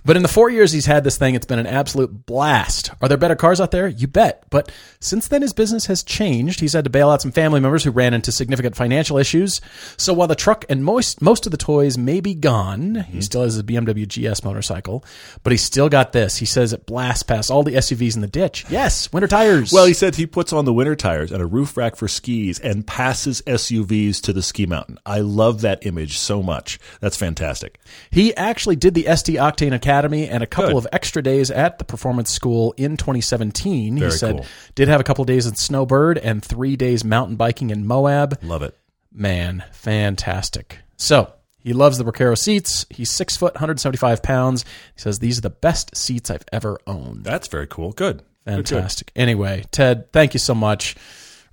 but 0.04 0.16
in 0.16 0.24
the 0.24 0.28
four 0.28 0.50
years 0.50 0.72
he's 0.72 0.86
had 0.86 1.04
this 1.04 1.18
thing, 1.18 1.36
it's 1.36 1.46
been 1.46 1.60
an 1.60 1.68
absolute 1.68 2.26
blast. 2.26 2.92
Are 3.02 3.08
there 3.08 3.18
better 3.18 3.36
cars 3.36 3.62
out 3.62 3.72
there? 3.72 3.88
You 3.88 4.08
bet. 4.08 4.44
But 4.50 4.72
since 5.00 5.28
then, 5.28 5.42
his 5.42 5.54
business 5.54 5.86
has 5.86 6.04
changed. 6.04 6.60
He's 6.60 6.74
had 6.74 6.86
to 6.86 6.90
bail 6.90 7.10
out 7.10 7.22
some 7.22 7.32
family 7.32 7.60
members 7.60 7.84
who 7.84 7.92
ran 7.92 8.14
into 8.14 8.32
significant 8.32 8.76
financial 8.76 9.18
issues. 9.18 9.62
So 9.98 10.14
while 10.14 10.28
the 10.28 10.36
truck 10.36 10.66
and 10.70 10.84
most 10.84 11.22
most 11.22 11.46
of 11.46 11.52
the 11.52 11.58
toys 11.58 11.98
may 11.98 12.20
be 12.20 12.34
gone, 12.34 12.96
he 12.96 13.02
mm-hmm. 13.02 13.20
still 13.22 13.44
has 13.44 13.58
a 13.58 13.64
BMW 13.64 14.08
GS 14.08 14.44
motorcycle, 14.44 15.06
but 15.44 15.52
he's 15.52 15.64
still 15.64 15.90
got 15.90 16.14
this. 16.14 16.38
He 16.38 16.46
says 16.46 16.74
it 16.74 16.86
blasts 16.86 17.24
past 17.24 17.52
all 17.52 17.64
the 17.64 17.76
SUVs 17.76 18.16
in 18.16 18.22
the 18.22 18.28
ditch. 18.28 18.66
Yes, 18.70 19.12
winter 19.14 19.28
tires. 19.28 19.72
Well, 19.72 19.86
he 19.86 19.94
said 19.94 20.16
he 20.16 20.26
puts 20.26 20.52
on 20.52 20.66
the 20.66 20.74
winter 20.74 20.96
tires 20.96 21.32
and 21.32 21.42
a 21.42 21.46
roof 21.46 21.78
rack 21.78 21.96
for 21.96 22.08
skis 22.08 22.60
and 22.60 22.86
passes 22.88 23.42
SUVs 23.44 24.22
to 24.22 24.34
the 24.34 24.42
ski 24.42 24.66
mountain. 24.66 24.98
I 25.06 25.20
love 25.20 25.62
that 25.62 25.86
image 25.86 26.18
so 26.18 26.42
much. 26.42 26.80
That's 27.00 27.18
fantastic. 27.18 27.80
He 28.10 28.36
actually 28.36 28.76
did 28.76 28.94
the 28.94 29.04
ST 29.16 29.38
Octane 29.38 29.74
Academy 29.74 29.91
and 29.92 30.44
a 30.44 30.48
couple 30.48 30.72
Good. 30.72 30.78
of 30.78 30.88
extra 30.92 31.22
days 31.22 31.52
at 31.52 31.78
the 31.78 31.84
performance 31.84 32.32
school 32.32 32.74
in 32.78 32.98
2017. 32.98 33.98
Very 33.98 34.12
he 34.12 34.18
said 34.18 34.38
cool. 34.38 34.46
did 34.76 34.88
have 34.88 35.00
a 35.02 35.04
couple 35.04 35.24
of 35.24 35.28
days 35.28 35.46
in 35.46 35.56
Snowbird 35.56 36.18
and 36.18 36.44
three 36.44 36.76
days 36.76 37.04
mountain 37.04 37.36
biking 37.36 37.70
in 37.70 37.86
Moab. 37.86 38.40
Love 38.44 38.64
it. 38.64 38.78
Man, 39.14 39.64
fantastic. 39.72 40.80
So 40.98 41.34
he 41.60 41.74
loves 41.74 41.98
the 41.98 42.06
Recaro 42.06 42.38
seats. 42.38 42.86
He's 42.90 43.12
six 43.12 43.38
foot, 43.38 43.54
175 43.56 44.24
pounds. 44.24 44.64
He 44.96 45.02
says 45.02 45.20
these 45.20 45.38
are 45.38 45.42
the 45.42 45.50
best 45.50 45.96
seats 45.96 46.30
I've 46.30 46.46
ever 46.52 46.80
owned. 46.88 47.24
That's 47.24 47.48
very 47.48 47.68
cool. 47.68 47.92
Good. 47.92 48.24
Good, 48.46 48.56
good. 48.56 48.68
Fantastic. 48.70 49.12
Anyway, 49.16 49.66
Ted, 49.72 50.12
thank 50.12 50.34
you 50.34 50.40
so 50.40 50.56
much. 50.56 50.96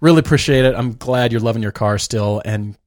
Really 0.00 0.20
appreciate 0.20 0.64
it. 0.64 0.74
I'm 0.74 0.94
glad 0.94 1.32
you're 1.32 1.40
loving 1.40 1.62
your 1.62 1.72
car 1.72 1.98
still, 1.98 2.40
and 2.44 2.78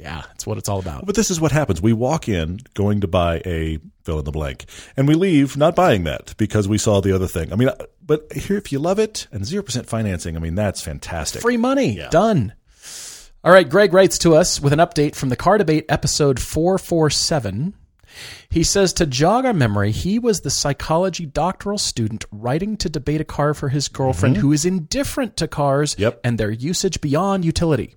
yeah, 0.00 0.22
it's 0.34 0.46
what 0.46 0.58
it's 0.58 0.68
all 0.68 0.78
about. 0.78 1.06
But 1.06 1.14
this 1.14 1.30
is 1.30 1.40
what 1.40 1.52
happens. 1.52 1.80
We 1.82 1.92
walk 1.92 2.28
in 2.28 2.60
going 2.74 3.00
to 3.02 3.06
buy 3.08 3.42
a 3.44 3.78
fill 4.04 4.18
in 4.18 4.24
the 4.24 4.32
blank, 4.32 4.64
and 4.96 5.06
we 5.06 5.14
leave 5.14 5.56
not 5.56 5.76
buying 5.76 6.04
that 6.04 6.34
because 6.38 6.66
we 6.66 6.78
saw 6.78 7.00
the 7.00 7.12
other 7.14 7.26
thing. 7.28 7.52
I 7.52 7.56
mean, 7.56 7.68
uh, 7.68 7.74
but 8.04 8.32
here, 8.32 8.56
if 8.56 8.72
you 8.72 8.78
love 8.78 8.98
it 8.98 9.26
and 9.30 9.42
0% 9.44 9.86
financing, 9.86 10.36
I 10.36 10.40
mean, 10.40 10.54
that's 10.54 10.80
fantastic. 10.80 11.42
Free 11.42 11.56
money. 11.56 12.00
Done. 12.10 12.54
All 13.44 13.52
right. 13.52 13.68
Greg 13.68 13.92
writes 13.94 14.18
to 14.18 14.34
us 14.34 14.60
with 14.60 14.72
an 14.72 14.78
update 14.80 15.14
from 15.14 15.28
the 15.28 15.36
car 15.36 15.58
debate 15.58 15.86
episode 15.88 16.40
447. 16.40 17.74
He 18.50 18.64
says 18.64 18.92
to 18.94 19.06
jog 19.06 19.44
our 19.46 19.52
memory, 19.52 19.92
he 19.92 20.18
was 20.18 20.40
the 20.40 20.50
psychology 20.50 21.24
doctoral 21.24 21.78
student 21.78 22.24
writing 22.32 22.76
to 22.78 22.88
debate 22.88 23.20
a 23.20 23.24
car 23.24 23.54
for 23.54 23.68
his 23.68 23.86
girlfriend 23.88 24.38
who 24.38 24.50
is 24.52 24.64
indifferent 24.64 25.36
to 25.36 25.46
cars 25.46 25.94
Yep. 25.96 26.20
and 26.24 26.36
their 26.36 26.50
usage 26.50 27.00
beyond 27.00 27.44
utility. 27.44 27.94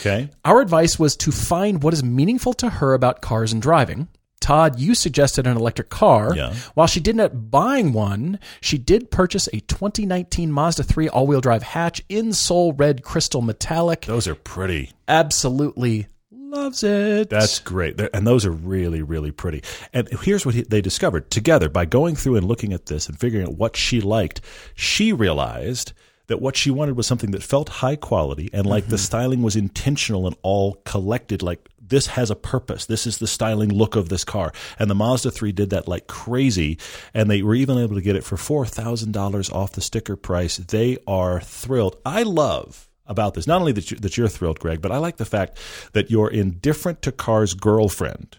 Okay. 0.00 0.30
Our 0.44 0.60
advice 0.60 0.98
was 0.98 1.16
to 1.16 1.32
find 1.32 1.82
what 1.82 1.94
is 1.94 2.02
meaningful 2.02 2.52
to 2.54 2.68
her 2.68 2.94
about 2.94 3.20
cars 3.20 3.52
and 3.52 3.60
driving. 3.60 4.08
Todd, 4.40 4.80
you 4.80 4.94
suggested 4.94 5.46
an 5.46 5.56
electric 5.56 5.90
car. 5.90 6.34
Yeah. 6.34 6.54
While 6.74 6.86
she 6.86 6.98
didn't 7.00 7.20
end 7.20 7.32
up 7.32 7.50
buying 7.50 7.92
one, 7.92 8.38
she 8.60 8.78
did 8.78 9.10
purchase 9.10 9.48
a 9.48 9.60
2019 9.60 10.50
Mazda 10.50 10.82
3 10.82 11.08
all-wheel 11.10 11.42
drive 11.42 11.62
hatch 11.62 12.02
in 12.08 12.32
soul 12.32 12.72
red 12.72 13.02
crystal 13.02 13.42
metallic. 13.42 14.02
Those 14.06 14.26
are 14.26 14.34
pretty. 14.34 14.92
Absolutely 15.06 16.06
loves 16.50 16.82
it. 16.82 17.30
That's 17.30 17.58
great. 17.58 17.96
They're, 17.96 18.10
and 18.14 18.26
those 18.26 18.44
are 18.44 18.50
really, 18.50 19.02
really 19.02 19.30
pretty. 19.30 19.62
And 19.92 20.08
here's 20.22 20.44
what 20.44 20.54
he, 20.54 20.62
they 20.62 20.80
discovered 20.80 21.30
together 21.30 21.68
by 21.68 21.84
going 21.84 22.16
through 22.16 22.36
and 22.36 22.46
looking 22.46 22.72
at 22.72 22.86
this 22.86 23.08
and 23.08 23.18
figuring 23.18 23.46
out 23.46 23.54
what 23.54 23.76
she 23.76 24.00
liked. 24.00 24.40
She 24.74 25.12
realized 25.12 25.92
that 26.30 26.40
what 26.40 26.56
she 26.56 26.70
wanted 26.70 26.96
was 26.96 27.08
something 27.08 27.32
that 27.32 27.42
felt 27.42 27.68
high 27.68 27.96
quality 27.96 28.48
and 28.52 28.64
like 28.64 28.84
the 28.84 28.94
mm-hmm. 28.94 29.02
styling 29.02 29.42
was 29.42 29.56
intentional 29.56 30.28
and 30.28 30.36
all 30.42 30.74
collected. 30.84 31.42
Like 31.42 31.68
this 31.80 32.06
has 32.06 32.30
a 32.30 32.36
purpose. 32.36 32.86
This 32.86 33.04
is 33.04 33.18
the 33.18 33.26
styling 33.26 33.68
look 33.68 33.96
of 33.96 34.08
this 34.08 34.22
car. 34.22 34.52
And 34.78 34.88
the 34.88 34.94
Mazda 34.94 35.32
3 35.32 35.50
did 35.50 35.70
that 35.70 35.88
like 35.88 36.06
crazy. 36.06 36.78
And 37.12 37.28
they 37.28 37.42
were 37.42 37.56
even 37.56 37.78
able 37.78 37.96
to 37.96 38.00
get 38.00 38.14
it 38.14 38.22
for 38.22 38.36
$4,000 38.36 39.52
off 39.52 39.72
the 39.72 39.80
sticker 39.80 40.14
price. 40.14 40.56
They 40.58 40.98
are 41.08 41.40
thrilled. 41.40 41.96
I 42.06 42.22
love 42.22 42.88
about 43.06 43.34
this. 43.34 43.48
Not 43.48 43.60
only 43.60 43.72
that, 43.72 43.90
you, 43.90 43.96
that 43.96 44.16
you're 44.16 44.28
thrilled, 44.28 44.60
Greg, 44.60 44.80
but 44.80 44.92
I 44.92 44.98
like 44.98 45.16
the 45.16 45.24
fact 45.24 45.58
that 45.94 46.12
your 46.12 46.30
indifferent 46.30 47.02
to 47.02 47.10
cars 47.10 47.54
girlfriend 47.54 48.36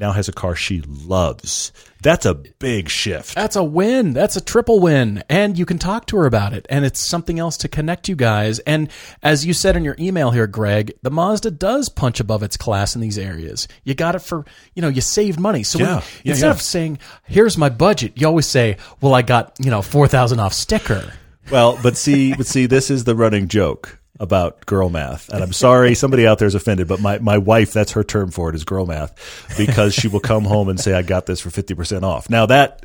now 0.00 0.12
has 0.12 0.28
a 0.28 0.32
car 0.32 0.56
she 0.56 0.80
loves. 0.80 1.72
That's 2.02 2.24
a 2.24 2.34
big 2.34 2.88
shift. 2.88 3.34
That's 3.34 3.56
a 3.56 3.62
win. 3.62 4.14
That's 4.14 4.34
a 4.34 4.40
triple 4.40 4.80
win. 4.80 5.22
And 5.28 5.58
you 5.58 5.66
can 5.66 5.78
talk 5.78 6.06
to 6.06 6.16
her 6.16 6.24
about 6.26 6.54
it. 6.54 6.66
And 6.70 6.84
it's 6.84 6.98
something 6.98 7.38
else 7.38 7.58
to 7.58 7.68
connect 7.68 8.08
you 8.08 8.16
guys. 8.16 8.58
And 8.60 8.88
as 9.22 9.44
you 9.44 9.52
said 9.52 9.76
in 9.76 9.84
your 9.84 9.96
email 9.98 10.30
here, 10.30 10.46
Greg, 10.46 10.92
the 11.02 11.10
Mazda 11.10 11.50
does 11.50 11.90
punch 11.90 12.18
above 12.18 12.42
its 12.42 12.56
class 12.56 12.94
in 12.94 13.02
these 13.02 13.18
areas. 13.18 13.68
You 13.84 13.94
got 13.94 14.14
it 14.14 14.20
for, 14.20 14.46
you 14.74 14.80
know, 14.80 14.88
you 14.88 15.02
saved 15.02 15.38
money. 15.38 15.62
So 15.62 15.78
when- 15.78 15.88
Yeah. 15.88 16.02
Yeah, 16.24 16.30
instead 16.32 16.46
yeah. 16.46 16.52
of 16.52 16.62
saying, 16.62 16.98
here's 17.24 17.58
my 17.58 17.68
budget, 17.68 18.12
you 18.16 18.26
always 18.26 18.46
say, 18.46 18.78
well, 19.02 19.12
I 19.14 19.20
got, 19.22 19.54
you 19.58 19.70
know, 19.70 19.82
4,000 19.82 20.40
off 20.40 20.54
sticker. 20.54 21.12
Well, 21.50 21.78
but 21.82 21.96
see, 21.98 22.32
but 22.34 22.46
see, 22.46 22.64
this 22.66 22.90
is 22.90 23.04
the 23.04 23.14
running 23.14 23.48
joke 23.48 23.99
about 24.20 24.66
girl 24.66 24.90
math. 24.90 25.30
And 25.30 25.42
I'm 25.42 25.52
sorry, 25.52 25.94
somebody 25.94 26.26
out 26.26 26.38
there 26.38 26.46
is 26.46 26.54
offended, 26.54 26.86
but 26.86 27.00
my, 27.00 27.18
my 27.18 27.38
wife, 27.38 27.72
that's 27.72 27.92
her 27.92 28.04
term 28.04 28.30
for 28.30 28.50
it 28.50 28.54
is 28.54 28.64
girl 28.64 28.86
math 28.86 29.56
because 29.56 29.94
she 29.94 30.06
will 30.08 30.20
come 30.20 30.44
home 30.44 30.68
and 30.68 30.78
say, 30.78 30.92
I 30.92 31.02
got 31.02 31.26
this 31.26 31.40
for 31.40 31.48
50% 31.48 32.02
off. 32.02 32.28
Now 32.28 32.46
that, 32.46 32.84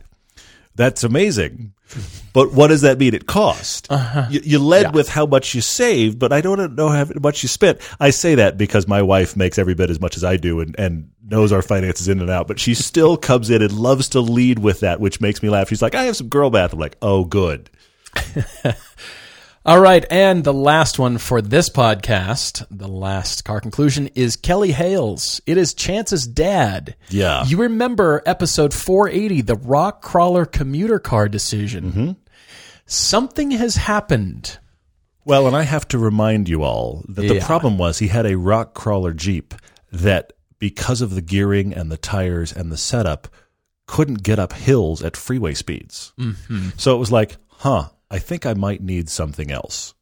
that's 0.76 1.04
amazing. 1.04 1.74
But 2.34 2.54
what 2.54 2.68
does 2.68 2.82
that 2.82 2.98
mean? 2.98 3.14
It 3.14 3.28
cost. 3.28 3.92
Uh-huh. 3.92 4.28
You, 4.30 4.42
you 4.44 4.60
led 4.60 4.96
with 4.96 5.08
how 5.08 5.26
much 5.26 5.54
you 5.54 5.62
saved, 5.62 6.20
but 6.20 6.34
I 6.34 6.42
don't 6.42 6.76
know 6.76 6.90
how 6.90 7.06
much 7.22 7.44
you 7.44 7.50
spent. 7.50 7.80
I 8.00 8.10
say 8.10 8.36
that 8.36 8.58
because 8.58 8.88
my 8.88 9.02
wife 9.02 9.36
makes 9.36 9.60
every 9.60 9.76
bit 9.76 9.90
as 9.90 10.00
much 10.00 10.18
as 10.18 10.24
I 10.24 10.38
do 10.38 10.62
and, 10.62 10.76
and 10.80 11.12
knows 11.24 11.52
our 11.52 11.62
finances 11.62 12.08
in 12.08 12.22
and 12.22 12.30
out, 12.30 12.48
but 12.48 12.60
she 12.60 12.74
still 12.74 13.18
comes 13.18 13.50
in 13.50 13.62
and 13.62 13.72
loves 13.74 14.10
to 14.10 14.22
lead 14.22 14.60
with 14.60 14.82
that, 14.82 15.00
which 15.00 15.22
makes 15.22 15.44
me 15.44 15.50
laugh. 15.50 15.70
She's 15.70 15.82
like, 15.82 15.96
I 15.96 16.04
have 16.04 16.16
some 16.16 16.30
girl 16.30 16.50
math. 16.50 16.74
I'm 16.74 16.80
like, 16.80 16.98
oh, 17.02 17.26
good. 17.26 17.70
All 19.68 19.80
right, 19.80 20.06
and 20.12 20.44
the 20.44 20.54
last 20.54 21.00
one 21.00 21.18
for 21.18 21.42
this 21.42 21.70
podcast, 21.70 22.64
the 22.70 22.88
last 22.88 23.44
car 23.46 23.60
conclusion 23.60 24.10
is 24.14 24.36
Kelly 24.36 24.72
Hales. 24.72 25.42
It 25.48 25.58
is 25.58 25.74
Chance's 25.74 26.28
dad. 26.28 26.96
Yeah. 27.10 27.44
You 27.46 27.58
remember 27.58 28.22
episode 28.28 28.76
480, 28.76 29.42
the 29.42 29.56
rock 29.56 30.04
crawler 30.04 30.46
commuter 30.46 31.00
car 31.00 31.28
decision. 31.28 31.84
Mm-hmm. 31.92 32.12
Something 32.86 33.50
has 33.52 33.76
happened. 33.76 34.60
Well, 35.26 35.48
and 35.48 35.56
I 35.56 35.64
have 35.64 35.88
to 35.88 35.98
remind 35.98 36.48
you 36.48 36.62
all 36.62 37.04
that 37.10 37.24
the 37.28 37.36
Yeah. 37.38 37.46
problem 37.48 37.80
was 37.80 37.98
he 37.98 38.10
had 38.10 38.28
a 38.28 38.38
rock 38.38 38.76
crawler 38.76 39.14
Jeep 39.14 39.56
that, 39.92 40.34
because 40.60 41.02
of 41.02 41.16
the 41.16 41.24
gearing 41.24 41.74
and 41.74 41.92
the 41.92 41.98
tires 41.98 42.54
and 42.54 42.72
the 42.72 42.78
setup, 42.78 43.28
couldn't 43.88 44.22
get 44.22 44.38
up 44.38 44.54
hills 44.54 45.02
at 45.02 45.18
freeway 45.18 45.56
speeds. 45.56 46.14
Mm-hmm. 46.20 46.70
So 46.78 46.96
it 46.96 47.00
was 47.00 47.12
like, 47.12 47.38
huh, 47.50 47.90
I 48.16 48.20
think 48.20 48.46
I 48.46 48.54
might 48.54 48.82
need 48.82 49.10
something 49.10 49.52
else. 49.52 49.94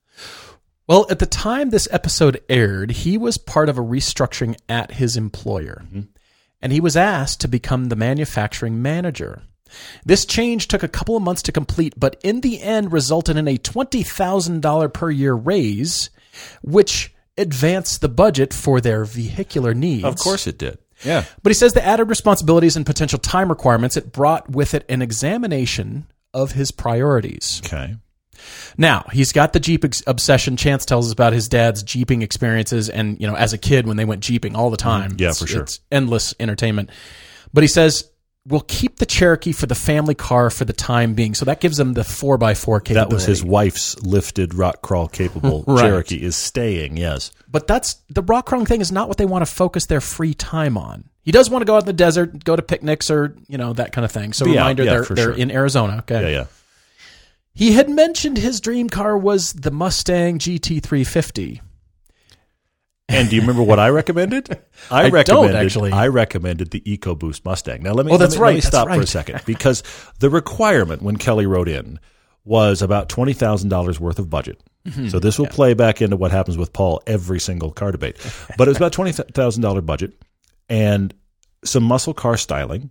Well, 0.88 1.08
at 1.10 1.18
the 1.18 1.26
time 1.26 1.72
this 1.72 1.88
episode 1.90 2.40
aired, 2.48 2.92
he 2.92 3.18
was 3.18 3.40
part 3.40 3.70
of 3.70 3.80
a 3.80 3.84
restructuring 3.84 4.56
at 4.70 4.92
his 4.92 5.18
employer, 5.18 5.82
mm-hmm. 5.86 6.02
and 6.62 6.72
he 6.72 6.80
was 6.80 6.96
asked 6.96 7.42
to 7.42 7.48
become 7.48 7.86
the 7.86 7.96
manufacturing 7.96 8.84
manager. 8.84 9.42
This 10.06 10.26
change 10.26 10.68
took 10.68 10.84
a 10.84 10.88
couple 10.88 11.18
of 11.18 11.24
months 11.24 11.42
to 11.44 11.52
complete, 11.52 11.96
but 11.98 12.20
in 12.24 12.42
the 12.42 12.62
end 12.62 12.92
resulted 12.92 13.36
in 13.36 13.48
a 13.48 13.58
$20,000 13.58 14.94
per 14.94 15.10
year 15.10 15.34
raise, 15.34 16.12
which 16.62 17.16
advanced 17.36 18.02
the 18.02 18.10
budget 18.10 18.54
for 18.54 18.80
their 18.80 19.06
vehicular 19.06 19.74
needs. 19.74 20.04
Of 20.04 20.18
course 20.18 20.46
it 20.46 20.60
did. 20.60 20.78
Yeah. 21.04 21.26
But 21.42 21.50
he 21.50 21.56
says 21.56 21.74
the 21.74 21.84
added 21.84 22.06
responsibilities 22.06 22.76
and 22.76 22.86
potential 22.86 23.18
time 23.18 23.50
requirements, 23.50 23.98
it 23.98 24.12
brought 24.12 24.52
with 24.52 24.76
it 24.76 24.86
an 24.88 25.02
examination 25.02 26.06
of 26.34 26.52
his 26.54 26.72
priorities. 26.72 27.62
Okay. 27.66 27.96
Now 28.78 29.06
he's 29.12 29.32
got 29.32 29.54
the 29.54 29.60
Jeep 29.60 29.86
ex- 29.86 30.04
obsession. 30.08 30.58
Chance 30.58 30.86
tells 30.86 31.08
us 31.08 31.14
about 31.14 31.34
his 31.34 31.48
dad's 31.48 31.84
Jeeping 31.84 32.22
experiences, 32.22 32.90
and 32.90 33.20
you 33.20 33.28
know, 33.28 33.36
as 33.36 33.54
a 33.54 33.58
kid 33.58 33.88
when 33.88 33.98
they 33.98 34.06
went 34.06 34.22
Jeeping 34.22 34.56
all 34.56 34.70
the 34.70 34.78
time. 34.78 35.12
Mm-hmm. 35.12 35.22
Yeah, 35.22 35.34
for 35.34 35.48
sure. 35.48 35.64
It's 35.64 35.80
endless 35.92 36.34
entertainment. 36.40 36.90
But 37.54 37.64
he 37.64 37.68
says 37.68 38.10
we'll 38.46 38.62
keep 38.62 38.98
the 38.98 39.06
Cherokee 39.06 39.52
for 39.52 39.66
the 39.66 39.76
family 39.76 40.16
car 40.16 40.50
for 40.50 40.66
the 40.66 40.74
time 40.74 41.14
being. 41.14 41.34
So 41.34 41.46
that 41.46 41.62
gives 41.62 41.80
him 41.80 41.94
the 41.94 42.04
four 42.04 42.42
x 42.44 42.64
four 42.64 42.80
capability. 42.80 43.10
That 43.10 43.14
was 43.14 43.26
his 43.26 43.44
wife's 43.44 44.02
lifted 44.02 44.54
rock 44.54 44.82
crawl 44.82 45.08
capable 45.08 45.64
Right. 45.68 45.82
Cherokee 45.82 46.22
is 46.22 46.36
staying. 46.36 46.98
Yes. 46.98 47.32
But 47.48 47.68
that's 47.68 47.96
the 48.10 48.22
rock 48.22 48.46
crawling 48.48 48.66
thing 48.66 48.82
is 48.82 48.92
not 48.92 49.08
what 49.08 49.18
they 49.18 49.26
want 49.26 49.46
to 49.46 49.52
focus 49.52 49.86
their 49.86 50.02
free 50.02 50.34
time 50.34 50.78
on. 50.78 51.06
He 51.24 51.32
does 51.32 51.50
want 51.50 51.62
to 51.62 51.66
go 51.66 51.76
out 51.76 51.84
in 51.84 51.86
the 51.86 51.94
desert, 51.94 52.44
go 52.44 52.56
to 52.56 52.62
picnics 52.62 53.10
or, 53.10 53.38
you 53.48 53.58
know, 53.58 53.72
that 53.74 53.94
kind 53.94 54.04
of 54.04 54.12
thing. 54.12 54.34
So 54.34 54.46
out, 54.46 54.52
reminder 54.52 54.84
yeah, 54.84 54.92
they're 54.92 55.04
they're 55.04 55.26
sure. 55.26 55.34
in 55.34 55.52
Arizona. 55.52 55.98
Okay. 56.00 56.22
Yeah, 56.22 56.40
yeah. 56.40 56.46
He 57.54 57.74
had 57.74 57.90
mentioned 57.90 58.38
his 58.38 58.60
dream 58.60 58.90
car 58.90 59.18
was 59.18 59.54
the 59.54 59.72
Mustang 59.72 60.40
GT350. 60.40 61.62
And 63.10 63.30
do 63.30 63.36
you 63.36 63.42
remember 63.42 63.62
what 63.62 63.80
I 63.80 63.90
recommended? 63.90 64.60
I 64.92 65.04
don't, 65.04 65.12
recommended 65.12 65.56
actually. 65.56 65.92
I 65.92 66.08
recommended 66.08 66.72
the 66.72 66.82
EcoBoost 66.82 67.46
Mustang. 67.46 67.84
Now 67.84 67.94
let 67.94 68.06
me, 68.06 68.12
Oh, 68.12 68.16
let 68.16 68.32
me, 68.32 68.38
right, 68.38 68.48
let 68.48 68.54
me 68.56 68.60
that's 68.62 68.68
stop 68.68 68.88
for 68.88 69.02
a 69.02 69.06
second 69.08 69.42
because 69.46 69.84
the 70.20 70.30
requirement 70.30 71.02
when 71.02 71.18
Kelly 71.18 71.46
wrote 71.46 71.68
in 71.68 72.00
was 72.46 72.82
about 72.82 73.10
twenty 73.10 73.34
thousand 73.34 73.70
dollars 73.70 74.00
worth 74.00 74.20
of 74.20 74.30
budget. 74.30 74.62
Mm-hmm. 74.88 75.10
So 75.10 75.20
this 75.20 75.38
will 75.38 75.48
play 75.48 75.74
back 75.74 76.02
into 76.02 76.18
what 76.18 76.32
happens 76.32 76.58
with 76.58 76.74
Paul 76.74 77.02
every 77.06 77.40
single 77.40 77.72
car 77.72 77.92
debate. 77.92 78.18
But 78.58 78.68
it 78.68 78.72
was 78.72 78.78
about 78.78 78.94
twenty 78.94 79.12
thousand 79.12 79.62
dollar 79.62 79.82
budget 79.82 80.14
and 80.68 81.14
some 81.64 81.84
muscle 81.84 82.14
car 82.14 82.36
styling 82.38 82.90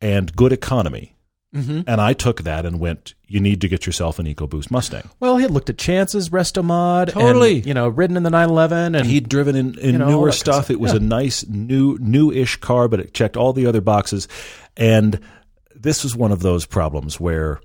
and 0.00 0.34
good 0.36 0.52
economy. 0.52 1.15
Mm-hmm. 1.56 1.80
And 1.86 2.00
I 2.00 2.12
took 2.12 2.42
that 2.42 2.66
and 2.66 2.78
went, 2.78 3.14
you 3.26 3.40
need 3.40 3.60
to 3.62 3.68
get 3.68 3.86
yourself 3.86 4.18
an 4.18 4.26
EcoBoost 4.26 4.70
Mustang. 4.70 5.08
Well, 5.20 5.36
he 5.36 5.42
had 5.42 5.50
looked 5.50 5.70
at 5.70 5.78
Chance's 5.78 6.28
Restomod. 6.28 7.12
Totally. 7.12 7.56
And, 7.56 7.66
you 7.66 7.74
know, 7.74 7.88
ridden 7.88 8.16
in 8.16 8.22
the 8.22 8.30
911. 8.30 8.94
And 8.94 9.06
He'd 9.06 9.28
driven 9.28 9.56
in, 9.56 9.78
in 9.78 9.92
You 9.92 9.98
know, 9.98 10.08
newer 10.08 10.32
stuff. 10.32 10.70
It 10.70 10.78
was 10.78 10.92
a 10.92 11.00
nice 11.00 11.46
new 11.46 11.96
new-ish 11.98 12.56
car, 12.56 12.88
but 12.88 13.00
it 13.00 13.14
checked 13.14 13.36
all 13.36 13.52
the 13.52 13.66
other 13.66 13.80
boxes. 13.80 14.28
And 14.76 15.18
this 15.74 16.04
was 16.04 16.14
one 16.14 16.32
of 16.32 16.40
those 16.40 16.66
problems 16.66 17.18
where 17.18 17.60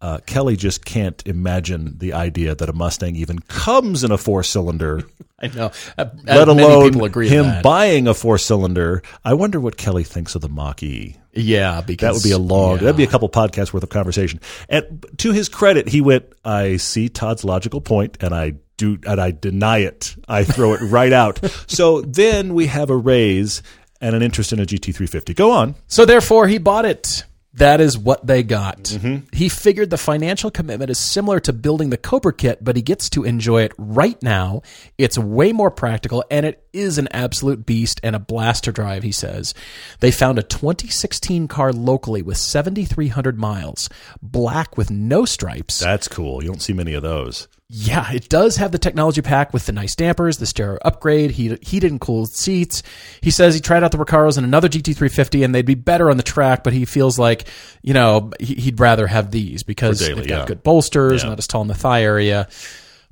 uh, 0.00 0.18
Kelly 0.26 0.56
just 0.56 0.84
can't 0.84 1.22
imagine 1.26 1.98
the 1.98 2.12
idea 2.12 2.54
that 2.54 2.68
a 2.68 2.72
Mustang 2.72 3.16
even 3.16 3.38
comes 3.40 4.04
in 4.04 4.10
a 4.10 4.18
four-cylinder, 4.18 5.02
I 5.40 5.48
know. 5.48 5.70
Uh, 5.98 6.06
let 6.24 6.48
many 6.48 6.62
alone 6.62 6.90
people 6.90 7.04
agree 7.04 7.28
him 7.28 7.62
buying 7.62 8.06
a 8.08 8.14
four-cylinder. 8.14 9.02
I 9.24 9.34
wonder 9.34 9.60
what 9.60 9.76
Kelly 9.76 10.04
thinks 10.04 10.34
of 10.34 10.42
the 10.42 10.48
Mach 10.48 10.82
E. 10.82 11.16
yeah, 11.32 11.80
because 11.80 12.06
That 12.08 12.14
would 12.14 12.22
be 12.22 12.32
a 12.32 12.38
long. 12.38 12.76
yeah. 12.76 12.82
That'd 12.84 12.96
be 12.96 13.04
a 13.04 13.08
couple 13.08 13.28
podcasts 13.28 13.72
worth 13.72 13.82
of 13.82 13.88
conversation. 13.90 14.40
And 14.68 15.04
to 15.18 15.32
his 15.32 15.48
credit, 15.48 15.88
he 15.88 16.00
went. 16.00 16.24
I 16.44 16.76
see 16.78 17.08
Todd's 17.08 17.44
logical 17.44 17.80
point, 17.80 18.16
and 18.22 18.34
I 18.34 18.54
do, 18.78 18.98
and 19.06 19.20
I 19.20 19.30
deny 19.30 19.78
it. 19.78 20.14
I 20.28 20.44
throw 20.44 20.72
it 20.74 20.80
right 20.82 21.12
out. 21.22 21.40
So 21.66 22.00
then 22.02 22.54
we 22.54 22.66
have 22.66 22.88
a 22.90 22.96
raise 22.96 23.62
and 24.00 24.14
an 24.16 24.22
interest 24.22 24.52
in 24.52 24.60
a 24.60 24.64
GT350. 24.66 25.34
Go 25.36 25.50
on. 25.52 25.74
So 25.86 26.04
therefore, 26.04 26.48
he 26.48 26.58
bought 26.58 26.84
it. 26.86 27.24
That 27.56 27.80
is 27.80 27.96
what 27.96 28.26
they 28.26 28.42
got. 28.42 28.82
Mm-hmm. 28.82 29.28
He 29.32 29.48
figured 29.48 29.88
the 29.88 29.96
financial 29.96 30.50
commitment 30.50 30.90
is 30.90 30.98
similar 30.98 31.40
to 31.40 31.54
building 31.54 31.88
the 31.88 31.96
Cobra 31.96 32.34
kit, 32.34 32.62
but 32.62 32.76
he 32.76 32.82
gets 32.82 33.08
to 33.10 33.24
enjoy 33.24 33.62
it 33.62 33.72
right 33.78 34.22
now. 34.22 34.60
It's 34.98 35.16
way 35.16 35.52
more 35.52 35.70
practical, 35.70 36.22
and 36.30 36.44
it 36.44 36.62
is 36.74 36.98
an 36.98 37.08
absolute 37.12 37.64
beast 37.64 37.98
and 38.02 38.14
a 38.14 38.18
blast 38.18 38.64
to 38.64 38.72
drive, 38.72 39.02
he 39.02 39.12
says. 39.12 39.54
They 40.00 40.10
found 40.10 40.38
a 40.38 40.42
2016 40.42 41.48
car 41.48 41.72
locally 41.72 42.20
with 42.20 42.36
7,300 42.36 43.38
miles, 43.38 43.88
black 44.20 44.76
with 44.76 44.90
no 44.90 45.24
stripes. 45.24 45.78
That's 45.78 46.08
cool. 46.08 46.42
You 46.42 46.50
don't 46.50 46.60
see 46.60 46.74
many 46.74 46.92
of 46.92 47.02
those. 47.02 47.48
Yeah, 47.68 48.12
it 48.12 48.28
does 48.28 48.56
have 48.56 48.70
the 48.70 48.78
technology 48.78 49.22
pack 49.22 49.52
with 49.52 49.66
the 49.66 49.72
nice 49.72 49.96
dampers, 49.96 50.38
the 50.38 50.46
stereo 50.46 50.78
upgrade, 50.84 51.32
heat, 51.32 51.64
heated 51.66 51.90
and 51.90 52.00
cooled 52.00 52.30
seats. 52.30 52.84
He 53.22 53.32
says 53.32 53.54
he 53.56 53.60
tried 53.60 53.82
out 53.82 53.90
the 53.90 53.98
Recaros 53.98 54.36
and 54.36 54.46
another 54.46 54.68
GT350, 54.68 55.44
and 55.44 55.52
they'd 55.52 55.66
be 55.66 55.74
better 55.74 56.08
on 56.08 56.16
the 56.16 56.22
track, 56.22 56.62
but 56.62 56.72
he 56.72 56.84
feels 56.84 57.18
like, 57.18 57.48
you 57.82 57.92
know, 57.92 58.30
he- 58.38 58.54
he'd 58.54 58.78
rather 58.78 59.08
have 59.08 59.32
these 59.32 59.64
because 59.64 59.98
daily, 59.98 60.14
they've 60.20 60.28
got 60.28 60.38
yeah. 60.40 60.46
good 60.46 60.62
bolsters, 60.62 61.24
Yeah. 61.24 61.30
not 61.30 61.38
as 61.38 61.48
tall 61.48 61.62
in 61.62 61.66
the 61.68 61.74
thigh 61.74 62.02
area. 62.02 62.46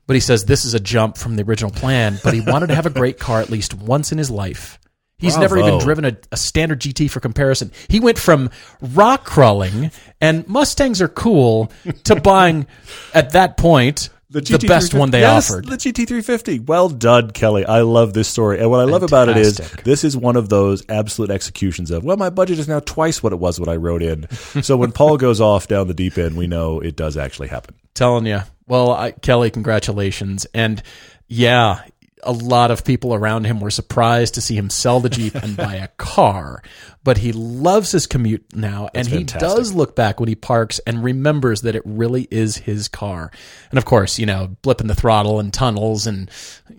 But 0.06 0.14
he 0.14 0.20
says 0.20 0.44
this 0.44 0.64
is 0.64 0.74
a 0.74 0.80
jump 0.80 1.16
from 1.16 1.34
the 1.34 1.42
original 1.42 1.72
plan, 1.72 2.20
but 2.22 2.32
he 2.34 2.40
wanted 2.40 2.68
to 2.68 2.74
have 2.76 2.86
a 2.86 2.90
great 2.90 3.18
car 3.18 3.40
at 3.40 3.50
least 3.50 3.74
once 3.74 4.12
in 4.12 4.18
his 4.18 4.30
life. 4.30 4.78
He's 5.18 5.38
never 5.38 5.56
even 5.58 5.78
driven 5.78 6.04
a, 6.04 6.16
a 6.30 6.36
standard 6.36 6.80
GT 6.80 7.10
for 7.10 7.18
comparison. 7.18 7.72
He 7.88 7.98
went 8.00 8.18
from 8.18 8.50
rock 8.82 9.24
crawling 9.24 9.90
and 10.20 10.46
Mustangs 10.46 11.00
are 11.00 11.08
cool 11.08 11.72
to 12.04 12.16
buying 12.20 12.66
at 13.14 13.30
that 13.30 13.56
point 13.56 14.10
the, 14.40 14.64
best 14.66 14.94
one 14.94 15.10
they 15.10 15.20
Yes, 15.20 15.50
offered. 15.50 15.66
The 15.66 15.76
GT350. 15.76 16.66
Well 16.66 16.88
done, 16.88 17.30
Kelly. 17.30 17.64
I 17.64 17.80
love 17.82 18.14
this 18.14 18.28
story. 18.28 18.58
And 18.60 18.70
what 18.70 18.80
I 18.80 18.84
love 18.84 19.02
about 19.02 19.28
it 19.28 19.36
is 19.36 19.58
this 19.84 20.04
is 20.04 20.16
one 20.16 20.36
of 20.36 20.48
those 20.48 20.84
absolute 20.88 21.30
executions 21.30 21.90
of, 21.90 22.04
well, 22.04 22.16
my 22.16 22.30
budget 22.30 22.58
is 22.58 22.68
now 22.68 22.80
twice 22.80 23.22
what 23.22 23.32
it 23.32 23.38
was 23.38 23.60
when 23.60 23.68
I 23.68 23.76
wrote 23.76 24.02
in. 24.02 24.28
so 24.62 24.76
when 24.76 24.92
Paul 24.92 25.16
goes 25.16 25.40
off 25.40 25.68
down 25.68 25.86
the 25.88 25.94
deep 25.94 26.18
end, 26.18 26.36
we 26.36 26.46
know 26.46 26.80
it 26.80 26.96
does 26.96 27.16
actually 27.16 27.48
happen. 27.48 27.74
Telling 27.94 28.26
you. 28.26 28.40
Well, 28.66 28.90
I, 28.92 29.12
Kelly, 29.12 29.50
congratulations. 29.50 30.46
And 30.54 30.82
yeah, 31.28 31.82
a 32.22 32.32
lot 32.32 32.70
of 32.70 32.84
people 32.84 33.14
around 33.14 33.44
him 33.44 33.60
were 33.60 33.70
surprised 33.70 34.34
to 34.34 34.40
see 34.40 34.56
him 34.56 34.70
sell 34.70 35.00
the 35.00 35.10
Jeep 35.10 35.34
and 35.34 35.56
buy 35.56 35.74
a 35.74 35.88
car. 35.98 36.62
But 37.04 37.18
he 37.18 37.32
loves 37.32 37.92
his 37.92 38.06
commute 38.06 38.46
now, 38.54 38.88
and 38.94 39.06
he 39.06 39.18
fantastic. 39.18 39.40
does 39.40 39.74
look 39.74 39.94
back 39.94 40.20
when 40.20 40.28
he 40.30 40.34
parks 40.34 40.78
and 40.86 41.04
remembers 41.04 41.60
that 41.60 41.76
it 41.76 41.82
really 41.84 42.26
is 42.30 42.56
his 42.56 42.88
car. 42.88 43.30
And 43.70 43.76
of 43.76 43.84
course, 43.84 44.18
you 44.18 44.24
know, 44.24 44.56
blipping 44.62 44.88
the 44.88 44.94
throttle 44.94 45.38
and 45.38 45.52
tunnels 45.52 46.06
and 46.06 46.30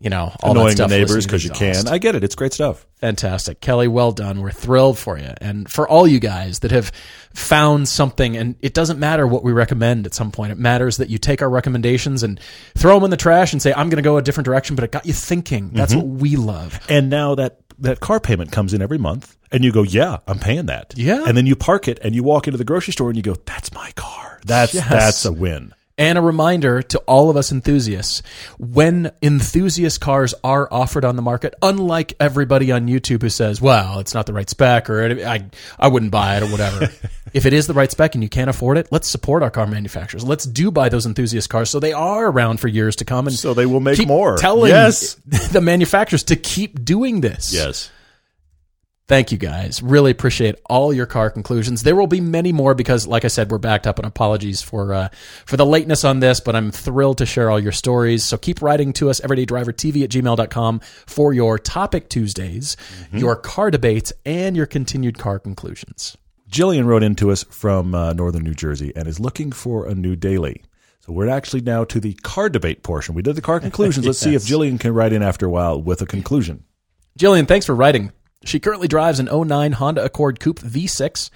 you 0.02 0.10
know 0.10 0.34
all 0.42 0.56
that 0.56 0.60
Annoying 0.62 0.78
the 0.78 0.88
neighbors 0.88 1.26
because 1.28 1.44
you 1.44 1.52
can. 1.52 1.88
I 1.88 2.00
get 2.00 2.16
it. 2.16 2.24
It's 2.24 2.34
great 2.34 2.54
stuff. 2.54 2.88
Fantastic. 3.02 3.62
Kelly, 3.62 3.88
well 3.88 4.12
done. 4.12 4.42
We're 4.42 4.50
thrilled 4.52 4.98
for 4.98 5.16
you. 5.20 5.32
And 5.42 5.70
for 5.70 5.88
all 5.88 6.08
you 6.08 6.20
guys 6.20 6.60
that 6.60 6.72
have 6.72 6.92
found 7.34 7.88
something, 7.88 8.36
and 8.36 8.56
it 8.62 8.74
doesn't 8.74 8.98
matter 9.00 9.28
what 9.28 9.44
we 9.44 9.52
recommend 9.52 10.06
at 10.08 10.14
some 10.16 10.32
point. 10.32 10.52
It 10.54 10.58
matters 10.58 10.98
that 10.98 11.10
you 11.10 11.18
take 11.20 11.42
our 11.44 11.50
recommendations 11.50 12.24
and 12.24 12.40
throw 12.76 12.96
them 12.96 13.04
in 13.04 13.10
the 13.12 13.18
trash 13.18 13.54
and 13.54 13.62
say, 13.62 13.74
I'm 13.74 13.90
going 13.90 13.98
to 13.98 14.02
go 14.02 14.18
a 14.18 14.22
different 14.24 14.46
direction, 14.46 14.76
but 14.76 14.86
it 14.86 14.92
got 14.92 15.06
you 15.06 15.14
thinking. 15.14 15.70
That's 15.74 15.94
Mm-hmm. 15.94 16.10
what 16.10 16.22
we 16.22 16.36
love. 16.36 16.80
And 16.90 17.10
now 17.12 17.36
that 17.36 17.60
that 17.80 18.00
car 18.00 18.20
payment 18.20 18.52
comes 18.52 18.74
in 18.74 18.82
every 18.82 18.98
month, 18.98 19.36
and 19.52 19.64
you 19.64 19.72
go, 19.72 19.84
"Yeah, 19.84 20.18
I'm 20.28 20.40
paying 20.40 20.66
that." 20.68 20.94
Yeah. 20.96 21.24
And 21.28 21.36
then 21.38 21.46
you 21.46 21.56
park 21.56 21.88
it, 21.88 22.00
and 22.04 22.16
you 22.16 22.24
walk 22.24 22.48
into 22.48 22.58
the 22.58 22.64
grocery 22.64 22.94
store, 22.94 23.10
and 23.10 23.18
you 23.18 23.24
go, 23.24 23.36
"That's 23.46 23.74
my 23.74 23.92
car. 23.96 24.40
That's 24.46 24.74
Yes. 24.74 24.90
that's 24.90 25.26
a 25.26 25.32
win." 25.32 25.74
And 25.98 26.18
a 26.18 26.22
reminder 26.22 26.82
to 26.82 26.98
all 27.08 27.30
of 27.30 27.38
us 27.38 27.54
enthusiasts 27.54 28.22
when 28.58 29.12
enthusiast 29.22 30.02
cars 30.02 30.34
are 30.44 30.68
offered 30.70 31.06
on 31.06 31.16
the 31.16 31.22
market, 31.22 31.56
unlike 31.62 32.16
everybody 32.20 32.70
on 32.70 32.88
YouTube 32.88 33.22
who 33.22 33.30
says, 33.30 33.62
well, 33.62 34.00
it's 34.00 34.14
not 34.14 34.26
the 34.26 34.34
right 34.34 34.50
spec 34.50 34.90
or 34.90 35.02
I, 35.26 35.46
I 35.80 35.88
wouldn't 35.88 36.12
buy 36.12 36.36
it 36.36 36.44
or 36.44 36.48
whatever. 36.48 36.90
if 37.36 37.46
it 37.46 37.52
is 37.54 37.68
the 37.68 37.74
right 37.74 37.92
spec 37.92 38.16
and 38.16 38.24
you 38.24 38.30
can't 38.30 38.50
afford 38.50 38.78
it, 38.78 38.88
let's 38.92 39.10
support 39.10 39.44
our 39.44 39.52
car 39.52 39.68
manufacturers. 39.68 40.24
Let's 40.24 40.46
do 40.46 40.72
buy 40.72 40.88
those 40.90 41.06
enthusiast 41.06 41.50
cars 41.50 41.70
so 41.70 41.80
they 41.82 41.92
are 41.94 42.28
around 42.28 42.62
for 42.62 42.70
years 42.70 42.96
to 42.96 43.06
come 43.06 43.28
and 43.28 43.36
So 43.36 43.54
they 43.54 43.66
will 43.66 43.82
make 43.82 44.08
more. 44.08 44.38
telling 44.38 44.72
Yes. 44.72 45.16
the 45.52 45.60
manufacturers 45.62 46.24
to 46.24 46.38
keep 46.38 46.84
doing 46.86 47.20
this. 47.22 47.54
Yes. 47.54 47.92
Thank 49.08 49.32
you 49.32 49.38
guys. 49.38 49.84
Really 49.84 50.10
appreciate 50.10 50.56
all 50.66 50.92
your 50.92 51.06
car 51.06 51.30
conclusions. 51.30 51.84
There 51.84 51.96
will 51.96 52.08
be 52.08 52.22
many 52.22 52.52
more 52.52 52.74
because, 52.74 53.06
like 53.06 53.24
I 53.24 53.28
said, 53.28 53.52
we're 53.52 53.60
backed 53.60 53.86
up. 53.86 54.00
And 54.00 54.06
apologies 54.08 54.64
for 54.64 54.94
uh, 54.96 55.10
for 55.46 55.58
the 55.58 55.66
lateness 55.66 56.04
on 56.04 56.22
this, 56.22 56.40
but 56.40 56.56
I'm 56.56 56.72
thrilled 56.72 57.20
to 57.20 57.26
share 57.28 57.52
all 57.52 57.60
your 57.60 57.72
stories. 57.72 58.24
So 58.24 58.36
keep 58.38 58.64
writing 58.64 58.94
to 58.94 59.12
us, 59.12 59.20
everydaydrivertv 59.22 60.04
at 60.04 60.10
gmail.com 60.10 60.80
for 61.06 61.34
your 61.34 61.60
topic 61.60 62.10
Tuesdays, 62.10 62.78
your 63.12 63.36
car 63.36 63.70
debates, 63.70 64.12
and 64.26 64.56
your 64.58 64.66
continued 64.66 65.20
car 65.20 65.38
conclusions. 65.38 66.18
Jillian 66.56 66.86
wrote 66.86 67.04
into 67.04 67.32
us 67.32 67.44
from 67.44 67.94
uh, 67.94 68.14
northern 68.14 68.44
New 68.44 68.54
Jersey 68.54 68.94
and 68.96 69.10
is 69.10 69.20
looking 69.20 69.52
for 69.52 69.86
a 69.86 69.94
new 69.94 70.16
daily. 70.16 70.64
So 71.02 71.12
we're 71.12 71.28
actually 71.28 71.60
now 71.60 71.84
to 71.84 72.00
the 72.00 72.14
car 72.14 72.48
debate 72.48 72.82
portion. 72.82 73.14
We 73.14 73.22
did 73.22 73.36
the 73.36 73.42
car 73.42 73.60
conclusions. 73.70 74.06
Let's 74.06 74.20
see 74.20 74.36
if 74.36 74.44
Jillian 74.44 74.80
can 74.80 74.94
write 74.94 75.12
in 75.12 75.22
after 75.22 75.48
a 75.48 75.50
while 75.50 75.82
with 75.82 76.02
a 76.02 76.06
conclusion. 76.06 76.64
Jillian, 77.20 77.46
thanks 77.46 77.66
for 77.66 77.76
writing. 77.76 78.14
She 78.46 78.62
currently 78.62 78.88
drives 78.88 79.20
an 79.20 79.28
09 79.30 79.74
Honda 79.74 80.06
Accord 80.06 80.40
Coupe 80.40 80.62
V6. 80.62 81.30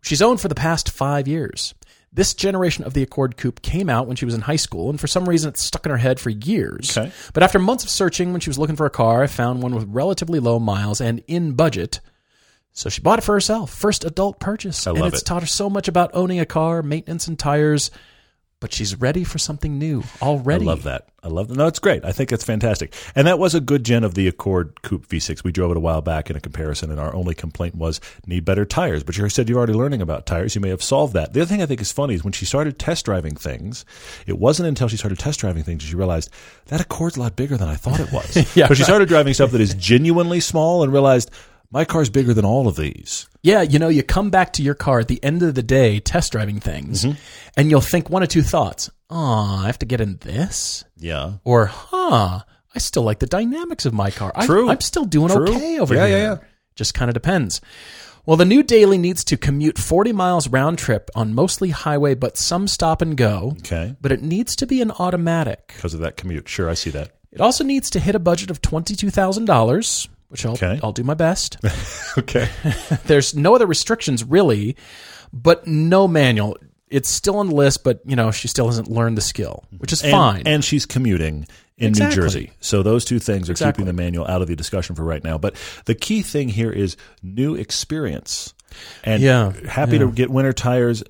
She's 0.00 0.22
owned 0.22 0.40
for 0.40 0.48
the 0.48 0.54
past 0.54 0.88
five 0.88 1.28
years. 1.28 1.74
This 2.10 2.32
generation 2.32 2.84
of 2.84 2.94
the 2.94 3.02
Accord 3.02 3.36
Coupe 3.36 3.60
came 3.60 3.90
out 3.90 4.06
when 4.06 4.16
she 4.16 4.24
was 4.24 4.34
in 4.34 4.40
high 4.40 4.56
school, 4.56 4.88
and 4.88 4.98
for 4.98 5.06
some 5.06 5.28
reason 5.28 5.50
it 5.50 5.58
stuck 5.58 5.84
in 5.84 5.90
her 5.90 5.98
head 5.98 6.18
for 6.18 6.30
years. 6.30 6.96
Okay. 6.96 7.12
But 7.34 7.42
after 7.42 7.58
months 7.58 7.84
of 7.84 7.90
searching, 7.90 8.32
when 8.32 8.40
she 8.40 8.48
was 8.48 8.58
looking 8.58 8.76
for 8.76 8.86
a 8.86 8.90
car, 8.90 9.22
I 9.22 9.26
found 9.26 9.62
one 9.62 9.74
with 9.74 9.86
relatively 9.88 10.40
low 10.40 10.58
miles 10.58 10.98
and 10.98 11.22
in 11.26 11.52
budget. 11.52 12.00
So 12.72 12.88
she 12.88 13.00
bought 13.02 13.18
it 13.18 13.22
for 13.22 13.34
herself. 13.34 13.72
First 13.72 14.04
adult 14.04 14.40
purchase. 14.40 14.86
I 14.86 14.92
and 14.92 15.04
it's 15.04 15.20
it. 15.22 15.24
taught 15.26 15.42
her 15.42 15.46
so 15.46 15.68
much 15.68 15.88
about 15.88 16.10
owning 16.14 16.40
a 16.40 16.46
car, 16.46 16.82
maintenance 16.82 17.28
and 17.28 17.38
tires. 17.38 17.90
but 18.60 18.72
she's 18.72 18.94
ready 18.94 19.24
for 19.24 19.38
something 19.38 19.76
new 19.78 20.04
already. 20.22 20.64
I 20.64 20.68
love 20.68 20.84
that. 20.84 21.08
I 21.24 21.28
love 21.28 21.48
that. 21.48 21.56
No, 21.56 21.66
it's 21.66 21.78
great. 21.80 22.04
I 22.04 22.12
think 22.12 22.30
it's 22.32 22.44
fantastic. 22.44 22.94
And 23.14 23.26
that 23.26 23.38
was 23.38 23.54
a 23.54 23.60
good 23.60 23.84
gen 23.84 24.04
of 24.04 24.14
the 24.14 24.26
Accord 24.28 24.80
Coupe 24.82 25.06
V6. 25.08 25.42
We 25.44 25.50
drove 25.52 25.70
it 25.72 25.76
a 25.76 25.80
while 25.80 26.00
back 26.00 26.30
in 26.30 26.36
a 26.36 26.40
comparison, 26.40 26.90
and 26.90 26.98
our 26.98 27.14
only 27.14 27.34
complaint 27.34 27.74
was 27.74 28.00
need 28.26 28.44
better 28.44 28.64
tires. 28.64 29.02
But 29.02 29.16
you 29.18 29.28
said 29.28 29.48
you're 29.48 29.58
already 29.58 29.72
learning 29.72 30.00
about 30.00 30.26
tires. 30.26 30.54
You 30.54 30.60
may 30.60 30.68
have 30.70 30.82
solved 30.82 31.12
that. 31.14 31.32
The 31.32 31.40
other 31.42 31.48
thing 31.48 31.60
I 31.62 31.66
think 31.66 31.80
is 31.80 31.92
funny 31.92 32.14
is 32.14 32.24
when 32.24 32.32
she 32.32 32.44
started 32.44 32.78
test 32.78 33.04
driving 33.04 33.34
things, 33.36 33.84
it 34.26 34.38
wasn't 34.38 34.68
until 34.68 34.88
she 34.88 34.96
started 34.96 35.18
test 35.18 35.40
driving 35.40 35.62
things 35.64 35.82
that 35.82 35.90
she 35.90 35.96
realized 35.96 36.30
that 36.66 36.80
Accord's 36.80 37.16
a 37.16 37.20
lot 37.20 37.36
bigger 37.36 37.56
than 37.56 37.68
I 37.68 37.74
thought 37.76 38.00
it 38.00 38.12
was. 38.12 38.36
Yeah, 38.56 38.64
Because 38.64 38.78
she 38.78 38.84
started 38.84 39.08
driving 39.08 39.34
stuff 39.34 39.50
that 39.52 39.60
is 39.60 39.74
genuinely 39.74 40.40
small 40.40 40.82
and 40.82 40.92
realized 40.92 41.30
my 41.72 41.84
car's 41.84 42.10
bigger 42.10 42.34
than 42.34 42.44
all 42.44 42.68
of 42.68 42.76
these. 42.76 43.28
Yeah, 43.42 43.62
you 43.62 43.78
know, 43.78 43.88
you 43.88 44.02
come 44.02 44.30
back 44.30 44.52
to 44.54 44.62
your 44.62 44.74
car 44.74 45.00
at 45.00 45.08
the 45.08 45.22
end 45.24 45.42
of 45.42 45.54
the 45.54 45.62
day 45.62 45.98
test 46.00 46.32
driving 46.32 46.60
things, 46.60 47.04
Mm-hmm. 47.04 47.18
and 47.56 47.70
you'll 47.70 47.80
think 47.80 48.08
one 48.10 48.22
or 48.22 48.26
two 48.26 48.42
thoughts. 48.42 48.90
Oh, 49.10 49.60
I 49.62 49.66
have 49.66 49.78
to 49.80 49.86
get 49.86 50.00
in 50.00 50.18
this? 50.18 50.84
Yeah. 50.96 51.34
Or, 51.44 51.66
huh, 51.66 52.40
I 52.74 52.78
still 52.78 53.02
like 53.02 53.18
the 53.18 53.26
dynamics 53.26 53.84
of 53.86 53.92
my 53.94 54.10
car. 54.10 54.32
I, 54.34 54.46
True. 54.46 54.70
I'm 54.70 54.80
still 54.80 55.04
doing 55.04 55.28
True. 55.30 55.48
okay 55.54 55.78
over 55.78 55.94
Yeah, 55.94 56.06
here. 56.06 56.16
yeah, 56.18 56.22
yeah. 56.34 56.38
Just 56.76 56.94
kind 56.94 57.08
of 57.10 57.14
depends. 57.14 57.60
Well, 58.24 58.36
the 58.36 58.44
new 58.44 58.62
Daily 58.62 58.98
needs 58.98 59.24
to 59.24 59.36
commute 59.36 59.76
40 59.78 60.12
miles 60.12 60.46
round 60.48 60.78
trip 60.78 61.10
on 61.14 61.34
mostly 61.34 61.70
highway, 61.70 62.14
but 62.14 62.36
some 62.38 62.68
stop 62.68 63.02
and 63.02 63.16
go. 63.16 63.56
Okay. 63.58 63.96
But 64.00 64.12
it 64.12 64.22
needs 64.22 64.54
to 64.56 64.66
be 64.66 64.80
an 64.80 64.92
automatic. 64.92 65.72
Because 65.74 65.92
of 65.92 66.00
that 66.00 66.16
commute. 66.16 66.48
Sure, 66.48 66.70
I 66.70 66.74
see 66.74 66.90
that. 66.90 67.10
It 67.32 67.40
also 67.40 67.64
needs 67.64 67.90
to 67.90 67.98
hit 68.00 68.14
a 68.14 68.18
budget 68.20 68.48
of 68.50 68.62
$22,000, 68.62 70.08
which 70.32 70.44
I'll, 70.44 70.54
Okay. 70.54 70.80
I'll 70.82 70.90
do 70.92 71.04
my 71.04 71.14
best. 71.14 71.58
Okay. 72.18 72.48
There's 73.06 73.34
no 73.34 73.54
other 73.54 73.66
restrictions 73.66 74.22
really, 74.24 74.76
but 75.32 75.66
no 75.66 76.06
manual. 76.08 76.58
It's 76.90 77.08
still 77.08 77.36
on 77.36 77.48
the 77.48 77.54
list, 77.54 77.84
but 77.84 78.00
you 78.04 78.16
know 78.16 78.30
she 78.32 78.48
still 78.48 78.66
hasn't 78.66 78.88
learned 78.90 79.16
the 79.16 79.22
skill, 79.22 79.64
which 79.78 79.92
is 79.94 80.02
and, 80.02 80.10
fine. 80.10 80.42
And 80.44 80.62
she's 80.62 80.84
commuting 80.84 81.46
in 81.78 81.88
Exactly. 81.88 82.16
New 82.16 82.22
Jersey. 82.22 82.50
So 82.60 82.82
those 82.82 83.06
two 83.06 83.18
things 83.18 83.48
are 83.48 83.52
Exactly. 83.52 83.84
keeping 83.84 83.86
the 83.86 84.02
manual 84.02 84.26
out 84.26 84.42
of 84.42 84.48
the 84.48 84.54
discussion 84.56 84.94
for 84.94 85.04
right 85.04 85.24
now. 85.24 85.38
But 85.38 85.56
the 85.86 85.94
key 85.94 86.20
thing 86.20 86.50
here 86.50 86.70
is 86.70 86.98
new 87.22 87.54
experience. 87.54 88.52
And 89.04 89.22
Yeah, 89.22 89.52
happy 89.66 89.98
to 89.98 90.10
get 90.12 90.28
winter 90.28 90.52
tires. 90.52 91.02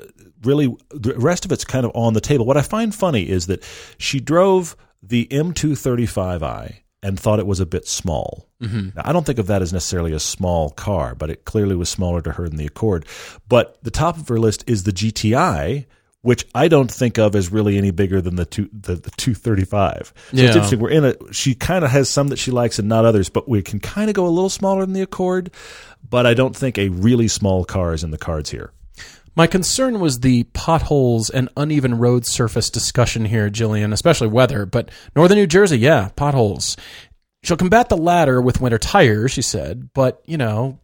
Really, 0.44 0.72
the 0.92 1.14
rest 1.16 1.44
of 1.44 1.50
it's 1.50 1.64
kind 1.64 1.84
of 1.84 1.90
on 1.96 2.14
the 2.14 2.20
table. 2.20 2.46
What 2.46 2.56
I 2.56 2.62
find 2.62 2.94
funny 2.94 3.28
is 3.28 3.48
that 3.48 3.64
she 3.98 4.20
drove 4.20 4.76
the 5.02 5.26
M235i 5.32 6.76
and 7.02 7.18
thought 7.18 7.38
it 7.40 7.46
was 7.46 7.60
a 7.60 7.66
bit 7.66 7.86
small. 7.88 8.48
Mm-hmm. 8.62 8.90
Now, 8.96 9.02
I 9.04 9.12
don't 9.12 9.26
think 9.26 9.38
of 9.38 9.48
that 9.48 9.62
as 9.62 9.72
necessarily 9.72 10.12
a 10.12 10.20
small 10.20 10.70
car, 10.70 11.14
but 11.14 11.30
it 11.30 11.44
clearly 11.44 11.74
was 11.74 11.88
smaller 11.88 12.22
to 12.22 12.32
her 12.32 12.48
than 12.48 12.58
the 12.58 12.66
Accord. 12.66 13.06
But 13.48 13.82
the 13.82 13.90
top 13.90 14.16
of 14.18 14.28
her 14.28 14.38
list 14.38 14.62
is 14.68 14.84
the 14.84 14.92
GTI, 14.92 15.86
which 16.20 16.46
I 16.54 16.68
don't 16.68 16.90
think 16.90 17.18
of 17.18 17.34
as 17.34 17.50
really 17.50 17.76
any 17.76 17.90
bigger 17.90 18.20
than 18.20 18.36
the 18.36 18.44
two 18.44 18.68
the, 18.72 18.94
the 18.94 19.10
235. 19.16 20.12
So 20.30 20.36
Yeah. 20.36 20.44
it's 20.44 20.54
interesting. 20.54 20.78
We're 20.78 20.90
in 20.90 21.04
a 21.04 21.16
she 21.32 21.54
kind 21.56 21.84
of 21.84 21.90
has 21.90 22.08
some 22.08 22.28
that 22.28 22.38
she 22.38 22.52
likes 22.52 22.78
and 22.78 22.88
not 22.88 23.04
others, 23.04 23.28
but 23.28 23.48
we 23.48 23.62
can 23.62 23.80
kind 23.80 24.08
of 24.08 24.14
go 24.14 24.26
a 24.26 24.30
little 24.30 24.48
smaller 24.48 24.82
than 24.86 24.92
the 24.92 25.02
Accord. 25.02 25.50
But 26.08 26.26
I 26.26 26.34
don't 26.34 26.54
think 26.54 26.78
a 26.78 26.88
really 26.90 27.26
small 27.26 27.64
car 27.64 27.94
is 27.94 28.04
in 28.04 28.12
the 28.12 28.18
cards 28.18 28.50
here. 28.50 28.70
My 29.34 29.46
concern 29.46 29.98
was 29.98 30.20
the 30.20 30.44
potholes 30.52 31.30
and 31.30 31.48
uneven 31.56 31.96
road 31.98 32.26
surface 32.26 32.68
discussion 32.68 33.24
here, 33.24 33.48
Jillian, 33.48 33.92
especially 33.92 34.28
weather. 34.28 34.66
But 34.66 34.90
northern 35.16 35.38
New 35.38 35.46
Jersey, 35.46 35.78
yeah, 35.78 36.10
potholes. 36.16 36.76
She'll 37.42 37.56
combat 37.56 37.88
the 37.88 37.96
latter 37.96 38.40
with 38.42 38.60
winter 38.60 38.78
tires, 38.78 39.32
she 39.32 39.42
said. 39.42 39.90
But 39.94 40.22
you 40.26 40.36
know, 40.36 40.78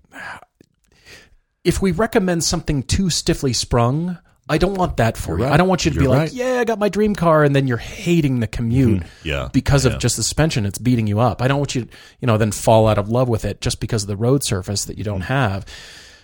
if 1.62 1.82
we 1.82 1.92
recommend 1.92 2.44
something 2.44 2.82
too 2.82 3.10
stiffly 3.10 3.52
sprung. 3.52 4.18
I 4.50 4.56
don't 4.56 4.76
want 4.76 4.96
that 4.96 5.18
for 5.18 5.36
you. 5.36 5.44
right. 5.44 5.52
I 5.52 5.58
don't 5.58 5.68
want 5.68 5.84
you 5.84 5.90
to 5.90 5.98
be 5.98 6.04
You're 6.04 6.10
like, 6.10 6.20
right. 6.20 6.32
"Yeah, 6.32 6.60
I 6.60 6.64
got 6.64 6.78
my 6.78 6.88
dream 6.88 7.14
car," 7.14 7.44
and 7.44 7.54
then 7.54 7.66
you're 7.68 7.76
hating 7.76 8.40
the 8.40 8.46
commute. 8.46 9.00
Mm-hmm. 9.02 9.28
Yeah. 9.28 9.50
because 9.52 9.84
Yeah. 9.84 9.92
of 9.92 9.98
just 9.98 10.16
the 10.16 10.22
suspension 10.22 10.64
it's 10.64 10.78
beating 10.78 11.06
you 11.06 11.20
up 11.20 11.42
i 11.42 11.48
don't 11.48 11.58
want 11.58 11.74
you 11.74 11.84
to 11.84 11.90
you 12.20 12.26
know 12.26 12.38
then 12.38 12.50
fall 12.50 12.88
out 12.88 12.96
of 12.96 13.10
love 13.10 13.28
with 13.28 13.44
it 13.44 13.60
just 13.60 13.78
because 13.78 14.04
of 14.04 14.08
the 14.08 14.16
road 14.16 14.42
surface 14.42 14.86
that 14.86 14.96
you 14.96 15.04
don't 15.04 15.20
mm. 15.20 15.26
have 15.26 15.66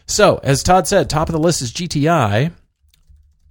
so 0.07 0.41
as 0.43 0.63
todd 0.63 0.87
said 0.87 1.09
top 1.09 1.29
of 1.29 1.33
the 1.33 1.39
list 1.39 1.63
is 1.63 1.73
gti 1.73 2.51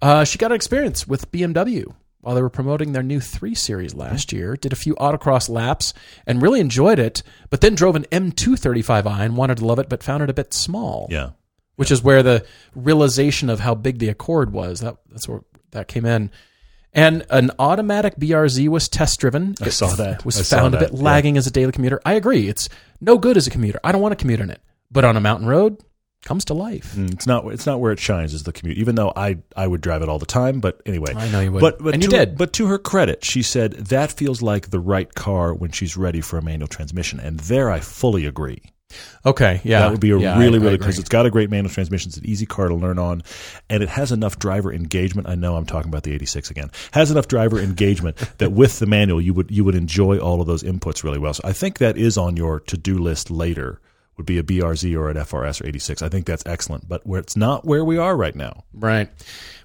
uh, 0.02 0.24
she 0.24 0.38
got 0.38 0.52
an 0.52 0.56
experience 0.56 1.08
with 1.08 1.32
bmw 1.32 1.86
while 2.22 2.36
they 2.36 2.42
were 2.42 2.50
promoting 2.50 2.92
their 2.94 3.04
new 3.04 3.20
3 3.20 3.54
series 3.56 3.94
last 3.96 4.32
year 4.32 4.56
did 4.56 4.72
a 4.74 4.78
few 4.78 4.96
autocross 4.96 5.50
laps 5.50 5.94
and 6.28 6.42
really 6.42 6.60
enjoyed 6.60 7.00
it 7.00 7.24
but 7.50 7.62
then 7.62 7.76
drove 7.76 7.96
an 7.96 8.06
m235i 8.12 9.20
and 9.22 9.38
wanted 9.38 9.58
to 9.58 9.66
love 9.66 9.80
it 9.80 9.89
but 9.89 10.04
found 10.04 10.22
it 10.24 10.30
a 10.30 10.34
bit 10.34 10.54
small 10.54 11.08
Yeah. 11.10 11.32
which 11.76 11.92
is 11.92 12.04
where 12.04 12.22
the 12.24 12.46
realization 12.76 13.50
of 13.50 13.60
how 13.62 13.76
big 13.76 14.00
the 14.00 14.10
Accord 14.10 14.52
was 14.54 14.80
that 14.82 14.98
that's 15.10 15.28
where 15.28 15.42
that 15.72 15.88
came 15.88 16.06
in. 16.06 16.30
And 16.94 17.26
an 17.32 17.50
automatic 17.58 18.16
BRZ 18.18 18.68
was 18.68 18.88
test 18.88 19.20
driven. 19.20 19.56
I 19.60 19.70
saw 19.70 19.88
that. 19.96 20.24
Was 20.24 20.39
I 20.39 20.56
found 20.56 20.76
a 20.76 20.80
bit 20.80 20.94
yeah. 20.94 21.02
lagging 21.02 21.36
as 21.36 21.48
a 21.48 21.52
daily 21.52 21.72
commuter. 21.72 22.00
I 22.06 22.13
agree. 22.13 22.48
It's 22.48 22.70
no 23.02 23.18
good 23.18 23.38
as 23.38 23.48
a 23.48 23.50
commuter. 23.50 23.80
I 23.84 23.92
don't 23.92 24.00
want 24.02 24.12
to 24.12 24.22
commute 24.22 24.39
in 24.39 24.52
it. 24.52 24.62
But 24.92 25.04
on 25.04 25.18
a 25.18 25.20
mountain 25.20 25.48
road, 25.48 25.82
comes 26.25 26.45
to 26.45 26.53
life. 26.53 26.93
Mm, 26.95 27.13
It's 27.13 27.27
not. 27.27 27.45
It's 27.47 27.65
not 27.65 27.79
where 27.79 27.91
it 27.91 27.99
shines. 27.99 28.33
Is 28.33 28.43
the 28.43 28.53
commute. 28.53 28.77
Even 28.77 28.95
though 28.95 29.12
I 29.15 29.38
I 29.55 29.67
would 29.67 29.81
drive 29.81 30.01
it 30.01 30.09
all 30.09 30.19
the 30.19 30.25
time, 30.25 30.59
but 30.59 30.81
anyway, 30.86 31.13
I 31.15 31.27
know 31.29 31.39
you 31.41 31.51
would. 31.51 31.62
But, 31.62 31.83
but 31.83 31.93
And 31.93 32.03
you 32.03 32.09
to- 32.09 32.17
did. 32.17 32.38
But 32.38 32.53
to 32.53 32.67
her 32.67 32.77
credit, 32.77 33.23
she 33.23 33.41
said 33.41 33.73
that 33.73 34.12
feels 34.12 34.41
like 34.41 34.69
the 34.69 34.79
right 34.79 35.13
car 35.13 35.53
when 35.53 35.71
she's 35.71 35.95
ready 35.97 36.21
for 36.21 36.38
a 36.38 36.41
manual 36.41 36.67
transmission, 36.67 37.19
and 37.19 37.39
there 37.41 37.69
I 37.69 37.79
fully 37.79 38.25
agree. 38.25 38.62
Okay, 39.25 39.59
yeah, 39.63 39.79
That 39.79 39.91
would 39.91 39.99
be 39.99 40.12
a 40.12 40.19
Yeah, 40.19 40.38
really, 40.38 40.59
I 40.59 40.62
really 40.62 40.77
because 40.77 40.99
it's 40.99 41.09
got 41.09 41.25
a 41.25 41.31
great 41.31 41.49
manual 41.49 41.73
transmission. 41.73 42.09
It's 42.09 42.17
an 42.17 42.27
easy 42.27 42.45
car 42.45 42.67
to 42.67 42.75
learn 42.75 42.99
on, 42.99 43.23
and 43.67 43.81
it 43.81 43.89
has 43.89 44.12
enough 44.12 44.38
driver 44.38 44.71
engagement. 44.71 45.27
I 45.27 45.33
know 45.33 45.55
I'm 45.55 45.65
talking 45.65 45.89
about 45.89 46.03
the 46.03 46.13
'86 46.13 46.51
again. 46.51 46.69
Has 46.91 47.09
enough 47.09 47.27
driver 47.27 47.59
engagement 47.59 48.17
that 48.38 48.51
with 48.51 48.77
the 48.77 48.86
manual 48.86 49.19
you 49.19 49.33
would 49.33 49.49
you 49.49 49.63
would 49.63 49.73
enjoy 49.75 50.19
all 50.19 50.41
of 50.41 50.47
those 50.47 50.62
inputs 50.62 51.03
really 51.03 51.17
well. 51.17 51.33
So 51.33 51.41
I 51.43 51.53
think 51.53 51.79
that 51.79 51.97
is 51.97 52.17
on 52.19 52.38
your 52.38 52.59
to 52.62 52.77
do 52.77 52.99
list 52.99 53.31
later. 53.31 53.79
Would 54.17 54.26
be 54.28 54.38
a 54.38 54.43
BRZ 54.43 54.95
or 54.95 55.10
an 55.10 55.17
FRS 55.17 55.62
or 55.62 55.67
86. 55.67 56.04
I 56.04 56.10
think 56.10 56.28
that's 56.28 56.43
excellent, 56.45 56.88
but 56.88 57.06
where 57.06 57.19
it's 57.19 57.36
not 57.36 57.65
where 57.65 57.84
we 57.84 57.97
are 57.97 58.15
right 58.15 58.36
now. 58.36 58.63
Right. 58.71 59.10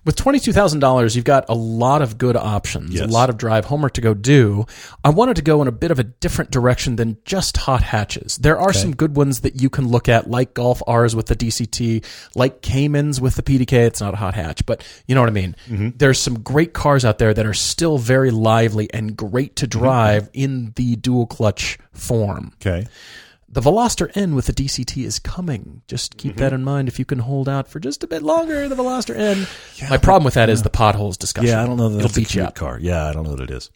With 0.08 0.16
twenty-two 0.16 0.54
thousand 0.54 0.80
dollars, 0.80 1.14
you've 1.14 1.26
got 1.26 1.50
a 1.50 1.54
lot 1.54 2.00
of 2.00 2.16
good 2.16 2.34
options, 2.34 2.98
a 2.98 3.06
lot 3.06 3.28
of 3.28 3.36
drive 3.36 3.66
homework 3.66 3.92
to 3.92 4.00
go 4.00 4.14
do. 4.14 4.64
I 5.04 5.10
wanted 5.10 5.36
to 5.36 5.42
go 5.42 5.60
in 5.60 5.68
a 5.68 5.72
bit 5.72 5.90
of 5.90 5.98
a 5.98 6.04
different 6.04 6.50
direction 6.50 6.96
than 6.96 7.18
just 7.26 7.58
hot 7.58 7.82
hatches. 7.82 8.36
There 8.38 8.58
are 8.58 8.72
some 8.72 8.96
good 8.96 9.16
ones 9.16 9.40
that 9.40 9.60
you 9.60 9.68
can 9.68 9.88
look 9.88 10.08
at, 10.08 10.30
like 10.30 10.54
Golf 10.54 10.82
R's 10.86 11.14
with 11.14 11.26
the 11.26 11.36
DCT, 11.36 12.06
like 12.34 12.62
Caymans 12.62 13.20
with 13.20 13.34
the 13.34 13.42
PDK. 13.42 13.86
It's 13.86 14.00
not 14.00 14.14
a 14.14 14.16
hot 14.16 14.34
hatch, 14.34 14.64
but 14.64 14.82
you 15.06 15.14
know 15.14 15.20
what 15.20 15.28
I 15.28 15.32
mean. 15.32 15.56
Mm-hmm. 15.66 15.88
There's 15.96 16.18
some 16.18 16.40
great 16.40 16.72
cars 16.72 17.04
out 17.04 17.18
there 17.18 17.34
that 17.34 17.44
are 17.44 17.52
still 17.52 17.98
very 17.98 18.30
lively 18.30 18.88
and 18.94 19.14
great 19.14 19.56
to 19.56 19.66
mm-hmm. 19.66 19.78
drive 19.78 20.30
in 20.32 20.72
the 20.76 20.96
dual 20.96 21.26
clutch 21.26 21.78
form. 21.92 22.52
Okay. 22.62 22.86
The 23.50 23.60
Veloster 23.62 24.10
N 24.14 24.34
with 24.34 24.44
the 24.46 24.52
DCT 24.52 25.04
is 25.06 25.18
coming. 25.18 25.80
Just 25.88 26.18
keep 26.18 26.36
that 26.36 26.52
in 26.52 26.62
mind. 26.62 26.86
If 26.86 26.98
you 26.98 27.06
can 27.06 27.18
hold 27.20 27.48
out 27.48 27.66
for 27.66 27.80
just 27.80 28.04
a 28.04 28.06
bit 28.06 28.22
longer, 28.22 28.68
the 28.68 28.74
Veloster 28.76 29.16
N. 29.16 29.46
My 29.88 29.96
problem 29.96 30.24
with 30.24 30.34
that 30.34 30.50
is 30.50 30.62
the 30.62 30.68
potholes 30.70 31.16
discussion. 31.16 31.48
Yeah, 31.50 31.62
I 31.62 31.66
don't 31.66 31.78
know 31.78 31.88
that 31.88 32.04
It'll 32.04 32.14
beat 32.14 32.34
you 32.34 32.42
up. 32.42 32.54
car. 32.54 32.78
Yeah, 32.78 33.06
I 33.08 33.12
don't 33.14 33.24
know 33.24 33.30
what 33.30 33.40
it 33.40 33.50
is. 33.50 33.70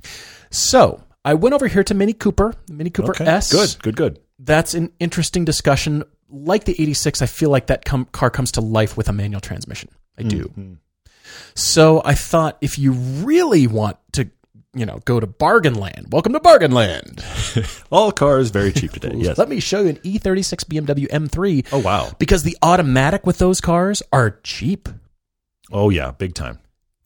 So 0.50 1.02
I 1.24 1.34
went 1.34 1.54
over 1.54 1.68
here 1.68 1.82
to 1.84 1.94
Mini 1.94 2.12
Cooper, 2.12 2.52
Mini 2.68 2.90
Cooper 2.90 3.12
Okay. 3.12 3.24
S. 3.24 3.50
Good, 3.50 3.82
good, 3.82 3.96
good. 3.96 4.18
That's 4.38 4.74
an 4.74 4.92
interesting 5.00 5.44
discussion. 5.46 6.04
Like 6.28 6.64
the 6.64 6.72
86, 6.80 7.22
I 7.22 7.26
feel 7.26 7.48
like 7.48 7.68
that 7.68 7.84
com- 7.86 8.06
car 8.12 8.28
comes 8.28 8.52
to 8.52 8.60
life 8.60 8.96
with 8.98 9.08
a 9.08 9.12
manual 9.12 9.40
transmission. 9.40 9.88
I 10.18 10.22
do. 10.24 10.44
Mm-hmm. 10.44 10.74
So 11.54 12.02
I 12.04 12.14
thought 12.14 12.58
if 12.60 12.78
you 12.78 12.92
really 12.92 13.66
want 13.66 13.96
to, 14.12 14.28
you 14.74 14.86
know, 14.86 15.00
go 15.04 15.20
to 15.20 15.26
Bargain 15.26 15.74
Land, 15.74 16.08
welcome 16.12 16.32
to 16.32 16.40
Bargain 16.40 16.72
Land. 16.72 17.24
All 17.90 18.10
cars 18.12 18.50
very 18.50 18.72
cheap 18.72 18.92
today. 18.92 19.12
yes. 19.16 19.36
Let 19.38 19.48
me 19.48 19.60
show 19.60 19.82
you 19.82 19.90
an 19.90 19.98
E 20.02 20.18
E36 20.18 20.64
BMW 20.64 21.08
M3. 21.08 21.66
Oh 21.72 21.78
wow. 21.78 22.10
Because 22.18 22.42
the 22.42 22.56
automatic 22.62 23.26
with 23.26 23.38
those 23.38 23.60
cars 23.60 24.02
are 24.12 24.38
cheap. 24.42 24.88
Oh 25.70 25.90
yeah, 25.90 26.10
big 26.12 26.34
time. 26.34 26.58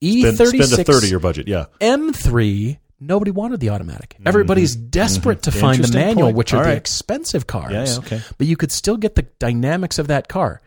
E36 0.02 0.34
Spend, 0.34 0.64
spend 0.64 0.72
a 0.80 0.84
third 0.84 1.04
of 1.04 1.10
your 1.10 1.20
budget. 1.20 1.48
Yeah. 1.48 1.66
M3, 1.80 2.78
nobody 3.00 3.30
wanted 3.30 3.60
the 3.60 3.70
automatic. 3.70 4.16
Everybody's 4.24 4.76
desperate 4.76 5.42
to 5.42 5.50
find 5.50 5.82
the 5.82 5.88
Mm-hmm. 5.88 5.96
Manual, 5.98 6.26
point. 6.28 6.36
which 6.36 6.54
are 6.54 6.58
All 6.58 6.64
the 6.64 6.76
expensive 6.76 7.46
cars. 7.46 7.72
Yeah, 7.72 7.84
yeah, 7.86 7.98
okay. 7.98 8.20
But 8.38 8.46
you 8.46 8.56
could 8.56 8.70
still 8.70 8.96
get 8.96 9.14
the 9.14 9.22
dynamics 9.38 9.98
of 9.98 10.08
that 10.08 10.28
car. 10.28 10.60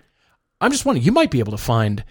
I'm 0.60 0.72
just 0.72 0.86
wondering, 0.86 1.06
you 1.06 1.12
might 1.12 1.32
be 1.32 1.40
able 1.40 1.52
to 1.52 1.58
find. 1.58 2.04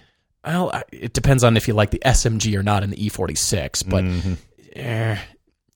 Well, 0.46 0.80
it 0.92 1.12
depends 1.12 1.44
on 1.44 1.56
if 1.58 1.68
you 1.68 1.74
like 1.74 1.90
the 1.90 2.00
SMG 2.06 2.56
or 2.58 2.62
not 2.62 2.82
in 2.82 2.90
the 2.90 2.96
E46, 2.96 3.88
but 3.90 4.04
Mm-hmm. 4.04 4.34
Eh, 4.74 5.18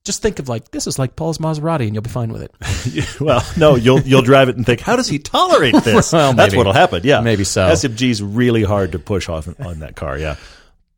just 0.05 0.23
think 0.23 0.39
of 0.39 0.49
like 0.49 0.71
this 0.71 0.87
is 0.87 0.99
like 0.99 1.15
Paul's 1.17 1.39
Maserati, 1.39 1.87
and 1.87 1.95
you'll 1.95 2.03
be 2.03 2.11
fine 2.11 2.33
with 2.33 2.43
it. 2.43 3.21
well, 3.21 3.45
no, 3.57 3.77
you'll 3.77 4.01
you'll 4.01 4.23
drive 4.23 4.49
it 4.49 4.57
and 4.57 4.67
think, 4.67 4.81
how 4.81 4.97
does 4.97 5.09
he 5.09 5.19
tolerate 5.19 5.75
this? 5.85 6.13
Well, 6.13 6.33
That's 6.33 6.53
maybe. 6.53 6.59
what'll 6.59 6.73
happen. 6.73 7.03
Yeah, 7.05 7.21
Maybe 7.21 7.45
so. 7.45 7.69
SMG's 7.69 8.23
really 8.23 8.65
hard 8.65 8.93
to 8.93 8.99
push 8.99 9.29
off 9.29 9.49
on 9.61 9.81
that 9.81 9.95
car. 9.97 10.19
Yeah. 10.19 10.37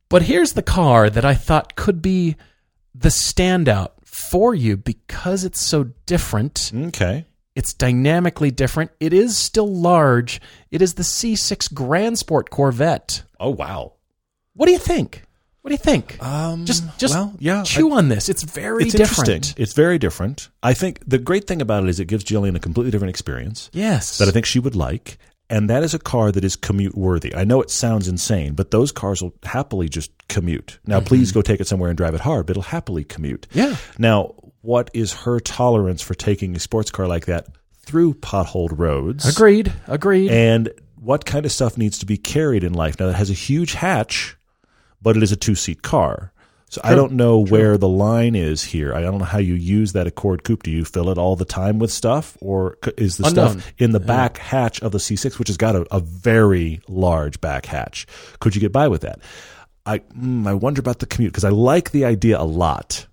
But 0.08 0.22
here's 0.22 0.52
the 0.52 0.62
car 0.62 1.10
that 1.10 1.24
I 1.24 1.34
thought 1.34 1.76
could 1.76 2.00
be 2.00 2.36
the 2.94 3.08
standout 3.08 3.90
for 4.04 4.54
you 4.54 4.76
because 4.76 5.44
it's 5.44 5.60
so 5.60 5.84
different. 6.06 6.70
Okay. 6.74 7.24
It's 7.56 7.72
dynamically 7.74 8.50
different. 8.50 8.90
It 9.00 9.12
is 9.12 9.36
still 9.36 9.72
large. 9.72 10.40
It 10.70 10.82
is 10.82 10.94
the 10.94 11.02
C6 11.02 11.72
Grand 11.72 12.18
Sport 12.18 12.50
Corvette. 12.50 13.22
Oh 13.38 13.50
wow. 13.50 13.94
What 14.54 14.66
do 14.66 14.72
you 14.72 14.78
think? 14.78 15.24
What 15.64 15.70
do 15.70 15.74
you 15.74 15.78
think? 15.78 16.22
Um, 16.22 16.66
just 16.66 16.84
just 16.98 17.14
well, 17.14 17.32
yeah, 17.38 17.62
chew 17.62 17.90
on 17.94 18.10
this. 18.10 18.28
It's 18.28 18.42
very 18.42 18.82
It's 18.84 18.92
different. 18.92 19.28
interesting. 19.30 19.62
It's 19.62 19.72
very 19.72 19.96
different. 19.98 20.50
I 20.62 20.74
think 20.74 21.00
the 21.06 21.16
great 21.16 21.46
thing 21.46 21.62
about 21.62 21.84
it 21.84 21.88
is 21.88 21.98
it 21.98 22.04
gives 22.04 22.22
Jillian 22.22 22.54
a 22.54 22.58
completely 22.58 22.90
different 22.90 23.08
experience 23.08 23.70
Yes. 23.72 24.18
that 24.18 24.28
I 24.28 24.30
think 24.30 24.44
she 24.44 24.58
would 24.58 24.76
like. 24.76 25.16
And 25.48 25.70
that 25.70 25.82
is 25.82 25.94
a 25.94 25.98
car 25.98 26.30
that 26.32 26.44
is 26.44 26.54
commute 26.54 26.94
worthy. 26.94 27.34
I 27.34 27.44
know 27.44 27.62
it 27.62 27.70
sounds 27.70 28.08
insane, 28.08 28.52
but 28.52 28.72
those 28.72 28.92
cars 28.92 29.22
will 29.22 29.32
happily 29.42 29.88
just 29.88 30.10
commute. 30.28 30.78
Now, 30.86 31.00
please 31.00 31.32
go 31.32 31.40
take 31.40 31.60
it 31.62 31.66
somewhere 31.66 31.88
and 31.88 31.96
drive 31.96 32.14
it 32.14 32.20
hard, 32.20 32.44
but 32.44 32.52
it'll 32.58 32.62
happily 32.64 33.02
commute. 33.04 33.46
Mm-hmm. 33.48 33.58
Yeah. 33.70 33.76
Now, 33.98 34.34
what 34.60 34.90
is 34.92 35.14
her 35.14 35.40
tolerance 35.40 36.02
for 36.02 36.12
taking 36.14 36.54
a 36.56 36.60
sports 36.60 36.90
car 36.90 37.06
like 37.08 37.24
that 37.24 37.46
through 37.86 38.14
potholed 38.14 38.78
roads? 38.78 39.26
Agreed. 39.26 39.72
Agreed. 39.86 40.30
And 40.30 40.68
what 40.96 41.24
kind 41.24 41.46
of 41.46 41.52
stuff 41.52 41.78
needs 41.78 41.98
to 42.00 42.06
be 42.06 42.18
carried 42.18 42.64
in 42.64 42.74
life? 42.74 43.00
Now, 43.00 43.08
it 43.08 43.14
has 43.14 43.30
a 43.30 43.34
huge 43.34 43.72
hatch, 43.74 44.36
but 45.04 45.16
it 45.16 45.22
is 45.22 45.30
a 45.30 45.36
two 45.36 45.54
seat 45.54 45.82
car. 45.82 46.32
So 46.70 46.80
I 46.82 46.96
don't 46.96 47.12
know 47.12 47.38
where 47.38 47.78
the 47.78 47.88
line 47.88 48.34
is 48.34 48.64
here. 48.64 48.92
I 48.94 49.00
don't 49.00 49.18
know 49.18 49.24
how 49.24 49.38
you 49.38 49.54
use 49.54 49.92
that 49.92 50.08
Accord 50.08 50.42
Coupe. 50.42 50.64
Do 50.64 50.72
you 50.72 50.84
fill 50.84 51.08
it 51.10 51.18
all 51.18 51.36
the 51.36 51.44
time 51.44 51.78
with 51.78 51.92
stuff, 51.92 52.36
or 52.40 52.78
is 52.98 53.16
the 53.18 53.28
Unknown. 53.28 53.60
stuff 53.60 53.72
in 53.78 53.92
the 53.92 54.00
back 54.00 54.38
hatch 54.38 54.80
of 54.82 54.90
the 54.90 54.98
C6, 54.98 55.38
which 55.38 55.46
has 55.46 55.56
got 55.56 55.76
a, 55.76 55.86
a 55.94 56.00
very 56.00 56.80
large 56.88 57.40
back 57.40 57.66
hatch? 57.66 58.08
Could 58.40 58.56
you 58.56 58.60
get 58.60 58.72
by 58.72 58.88
with 58.88 59.02
that? 59.02 59.20
I 59.86 59.98
mm, 60.00 60.48
I 60.48 60.54
wonder 60.54 60.80
about 60.80 60.98
the 60.98 61.06
commute 61.06 61.32
because 61.32 61.44
I 61.44 61.50
like 61.50 61.92
the 61.92 62.06
idea 62.06 62.40
a 62.40 62.42
lot. 62.42 63.06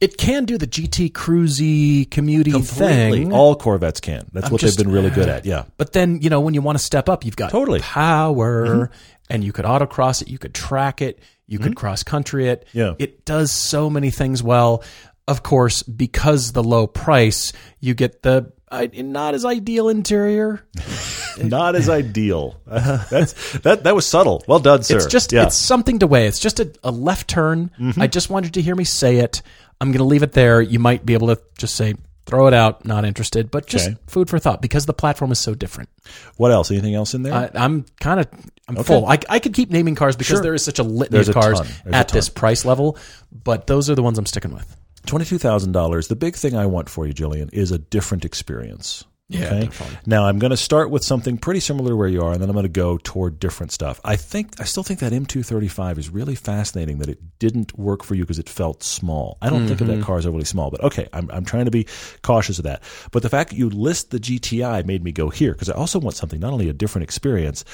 it 0.00 0.16
can 0.16 0.44
do 0.46 0.56
the 0.56 0.66
GT 0.66 1.12
cruisy 1.12 2.10
commuting 2.10 2.62
thing. 2.62 3.32
All 3.32 3.56
Corvettes 3.56 4.00
can. 4.00 4.28
That's 4.32 4.50
what 4.50 4.60
just- 4.60 4.78
they've 4.78 4.86
been 4.86 4.94
really 4.94 5.10
good 5.10 5.28
at. 5.36 5.44
Yeah. 5.44 5.64
But 5.76 5.92
then, 5.92 6.20
you 6.22 6.30
know, 6.30 6.40
when 6.40 6.54
you 6.54 6.62
want 6.62 6.78
to 6.78 6.84
step 6.84 7.08
up, 7.10 7.24
you've 7.26 7.36
got 7.36 7.50
Totally. 7.50 7.80
Mm-hmm. 7.80 7.92
power 7.92 8.90
and 9.28 9.42
you 9.44 9.52
could 9.52 9.64
autocross 9.64 10.22
it, 10.22 10.28
you 10.28 10.38
could 10.38 10.54
track 10.54 11.00
it, 11.02 11.18
you 11.46 11.58
could 11.58 11.76
cross 11.76 12.02
country 12.02 12.48
it. 12.48 12.66
Mm-hmm. 12.68 12.78
Yeah. 12.78 12.94
It 12.98 13.24
does 13.24 13.52
so 13.52 13.90
many 13.90 14.10
things 14.10 14.42
well. 14.42 14.82
Of 15.28 15.42
course, 15.42 15.82
because 15.82 16.52
the 16.52 16.64
low 16.64 16.86
price, 16.86 17.52
you 17.78 17.94
get 17.94 18.22
the 18.22 18.52
uh, 18.72 18.86
not 18.94 19.34
as 19.34 19.44
ideal 19.44 19.88
interior. 19.88 20.66
Not 21.42 21.76
as 21.76 21.88
ideal. 21.88 22.60
That's 22.66 23.52
that. 23.60 23.84
That 23.84 23.94
was 23.94 24.06
subtle. 24.06 24.44
Well 24.46 24.58
done, 24.58 24.82
sir. 24.82 24.96
It's 24.96 25.06
just 25.06 25.32
yeah. 25.32 25.44
it's 25.44 25.56
something 25.56 25.98
to 26.00 26.06
weigh. 26.06 26.26
It's 26.26 26.38
just 26.38 26.60
a, 26.60 26.70
a 26.84 26.90
left 26.90 27.26
turn. 27.26 27.70
Mm-hmm. 27.80 28.02
I 28.02 28.06
just 28.06 28.28
wanted 28.28 28.54
to 28.54 28.62
hear 28.62 28.74
me 28.74 28.84
say 28.84 29.16
it. 29.16 29.40
I'm 29.80 29.88
going 29.88 29.98
to 29.98 30.04
leave 30.04 30.22
it 30.22 30.32
there. 30.32 30.60
You 30.60 30.78
might 30.78 31.06
be 31.06 31.14
able 31.14 31.28
to 31.28 31.40
just 31.56 31.74
say 31.74 31.94
throw 32.26 32.46
it 32.46 32.54
out, 32.54 32.84
not 32.84 33.04
interested, 33.04 33.50
but 33.50 33.66
just 33.66 33.88
Okay. 33.88 33.96
food 34.06 34.28
for 34.30 34.38
thought 34.38 34.62
because 34.62 34.86
the 34.86 34.94
platform 34.94 35.32
is 35.32 35.38
so 35.38 35.54
different. 35.54 35.88
what 36.36 36.52
else? 36.52 36.70
Anything 36.70 36.94
else 36.94 37.14
in 37.14 37.22
there? 37.22 37.50
I'm 37.54 37.84
kind 38.00 38.20
of 38.20 38.26
I'm 38.68 38.76
full. 38.84 39.06
I, 39.06 39.18
I 39.28 39.38
could 39.38 39.54
keep 39.54 39.70
naming 39.70 39.94
cars 39.94 40.16
because 40.16 40.34
Sure. 40.36 40.42
there 40.42 40.54
is 40.54 40.64
such 40.64 40.78
a 40.78 40.82
litany 40.84 41.16
There's 41.16 41.28
of 41.28 41.34
cars 41.34 41.58
ton. 41.58 41.66
There's 41.84 41.94
a 41.94 41.96
at 41.96 42.08
this 42.10 42.28
price 42.28 42.64
level, 42.64 42.96
but 43.32 43.66
those 43.66 43.90
are 43.90 43.94
the 43.94 44.02
ones 44.02 44.18
I'm 44.18 44.26
sticking 44.26 44.52
with. 44.54 44.76
Twenty-two 45.04 45.38
thousand 45.38 45.72
dollars. 45.72 46.06
The 46.08 46.14
big 46.16 46.36
thing 46.36 46.56
I 46.56 46.66
want 46.66 46.88
for 46.88 47.06
you, 47.06 47.12
Jillian, 47.12 47.50
is 47.52 47.72
a 47.72 47.78
different 47.78 48.24
experience. 48.24 49.04
Yeah, 49.32 49.46
Okay. 49.46 49.60
definitely. 49.66 49.98
Now 50.06 50.26
I'm 50.26 50.38
going 50.38 50.50
to 50.50 50.56
start 50.56 50.90
with 50.90 51.02
something 51.04 51.38
pretty 51.38 51.60
similar 51.60 51.90
to 51.90 51.96
where 51.96 52.08
you 52.08 52.22
are, 52.22 52.32
and 52.32 52.40
then 52.40 52.48
I'm 52.48 52.54
going 52.54 52.64
to 52.64 52.68
go 52.68 52.98
toward 52.98 53.38
different 53.40 53.72
stuff. 53.72 54.00
I 54.04 54.16
think 54.16 54.60
I 54.60 54.64
still 54.64 54.82
think 54.82 55.00
that 55.00 55.12
M235 55.12 55.98
is 55.98 56.10
really 56.10 56.34
fascinating 56.34 56.98
that 56.98 57.08
it 57.08 57.18
didn't 57.38 57.78
work 57.78 58.02
for 58.04 58.14
you 58.14 58.22
because 58.24 58.38
it 58.38 58.48
felt 58.48 58.82
small. 58.82 59.38
I 59.40 59.48
don't 59.50 59.66
think 59.66 59.80
of 59.80 59.86
Mm-hmm. 59.88 60.00
that 60.00 60.04
car 60.06 60.18
as 60.18 60.26
overly 60.26 60.44
small, 60.44 60.70
but 60.70 60.82
okay, 60.84 61.08
I'm 61.12 61.30
I'm 61.32 61.44
trying 61.44 61.64
to 61.64 61.70
be 61.70 61.86
cautious 62.22 62.58
of 62.58 62.64
that. 62.64 62.82
But 63.10 63.22
the 63.22 63.28
fact 63.30 63.50
that 63.50 63.56
you 63.56 63.70
list 63.70 64.10
the 64.10 64.18
GTI 64.18 64.84
made 64.86 65.02
me 65.02 65.12
go 65.12 65.30
here 65.30 65.52
because 65.52 65.70
I 65.70 65.74
also 65.74 65.98
want 65.98 66.16
something 66.16 66.38
not 66.40 66.52
only 66.52 66.68
a 66.68 66.72
different 66.72 67.04
experience, 67.04 67.64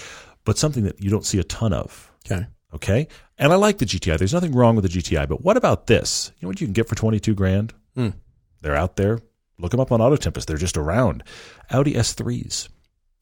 but 0.44 0.56
something 0.58 0.84
that 0.84 1.02
you 1.02 1.10
don't 1.10 1.26
see 1.26 1.38
a 1.38 1.44
ton 1.44 1.72
of. 1.72 2.10
Okay. 2.24 2.46
Okay. 2.74 3.08
And 3.38 3.52
I 3.52 3.56
like 3.56 3.78
the 3.78 3.86
GTI. 3.86 4.18
There's 4.18 4.34
nothing 4.34 4.52
wrong 4.52 4.76
with 4.76 4.84
the 4.90 4.98
GTI. 5.00 5.26
But 5.28 5.42
what 5.42 5.56
about 5.56 5.86
this? 5.86 6.32
You 6.38 6.46
know 6.46 6.48
what 6.50 6.60
you 6.60 6.66
can 6.66 6.74
get 6.74 6.86
for 6.88 6.94
22 6.94 7.34
grand? 7.34 7.72
Hmm. 7.94 8.08
They're 8.60 8.76
out 8.76 8.96
there. 8.96 9.20
Look 9.58 9.72
them 9.72 9.80
up 9.80 9.90
on 9.92 10.00
Auto 10.00 10.16
Tempest. 10.16 10.46
They're 10.48 10.56
just 10.56 10.76
around. 10.76 11.24
Audi 11.70 11.94
S3s. 11.94 12.68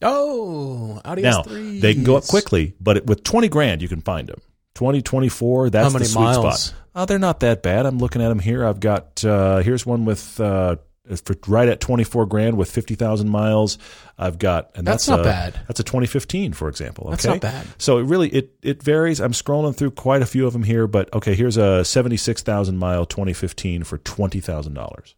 Oh, 0.03 1.01
Audi 1.05 1.23
Now, 1.23 1.43
S3. 1.43 1.81
they 1.81 1.95
can 1.95 2.05
go 2.05 2.17
up 2.17 2.25
quickly, 2.27 2.75
but 2.81 2.99
it, 2.99 3.07
with 3.07 3.23
20 3.25 3.49
grand, 3.49 3.81
you 3.83 3.89
can 3.89 4.03
find 4.03 4.29
them. 4.29 4.41
20, 4.75 5.01
24, 5.01 5.71
that's 5.71 5.85
How 5.87 5.91
many 5.91 6.05
the 6.05 6.09
sweet 6.11 6.23
miles? 6.23 6.65
spot. 6.65 6.81
Oh, 6.95 7.05
they're 7.07 7.19
not 7.19 7.41
that 7.41 7.63
bad. 7.63 7.87
I'm 7.87 7.99
looking 7.99 8.21
at 8.21 8.29
them 8.29 8.39
here. 8.39 8.67
I've 8.67 8.81
got, 8.81 9.25
uh, 9.25 9.59
here's 9.59 9.87
one 9.87 10.05
with, 10.05 10.39
uh, 10.39 10.77
for 11.25 11.35
right 11.47 11.69
at 11.69 11.81
24 11.81 12.27
grand 12.27 12.59
with 12.59 12.71
50,000 12.71 13.29
miles. 13.29 13.79
I've 14.19 14.39
got, 14.39 14.73
and 14.75 14.87
That's 14.87 15.07
that's, 15.07 15.09
not 15.09 15.21
a, 15.21 15.25
bad. 15.25 15.61
That's 15.67 15.81
a 15.81 15.85
2015, 15.85 16.53
for 16.53 16.69
example. 16.69 17.05
Okay? 17.05 17.11
That's 17.13 17.25
not 17.25 17.41
bad. 17.41 17.67
So 17.79 17.99
it 17.99 18.03
really 18.05 18.29
it 18.31 18.55
it 18.63 18.83
varies. 18.83 19.21
I'm 19.21 19.33
scrolling 19.33 19.75
through 19.77 19.93
quite 19.93 20.21
a 20.21 20.27
few 20.27 20.47
of 20.47 20.53
them 20.53 20.65
here, 20.65 20.87
but 20.89 21.13
okay, 21.15 21.35
here's 21.35 21.57
a 21.57 21.85
76,000 21.85 22.77
mile 22.77 23.07
2015 23.07 23.85
for 23.85 23.99
twenty 23.99 24.41
thousand 24.41 24.75
dollars. 24.75 25.15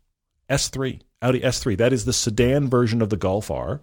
S3 0.50 1.00
Audi 1.22 1.40
S3. 1.40 1.76
That 1.76 1.92
is 1.92 2.04
the 2.04 2.12
sedan 2.12 2.68
version 2.68 3.02
of 3.02 3.10
the 3.10 3.16
Golf 3.16 3.50
R. 3.50 3.80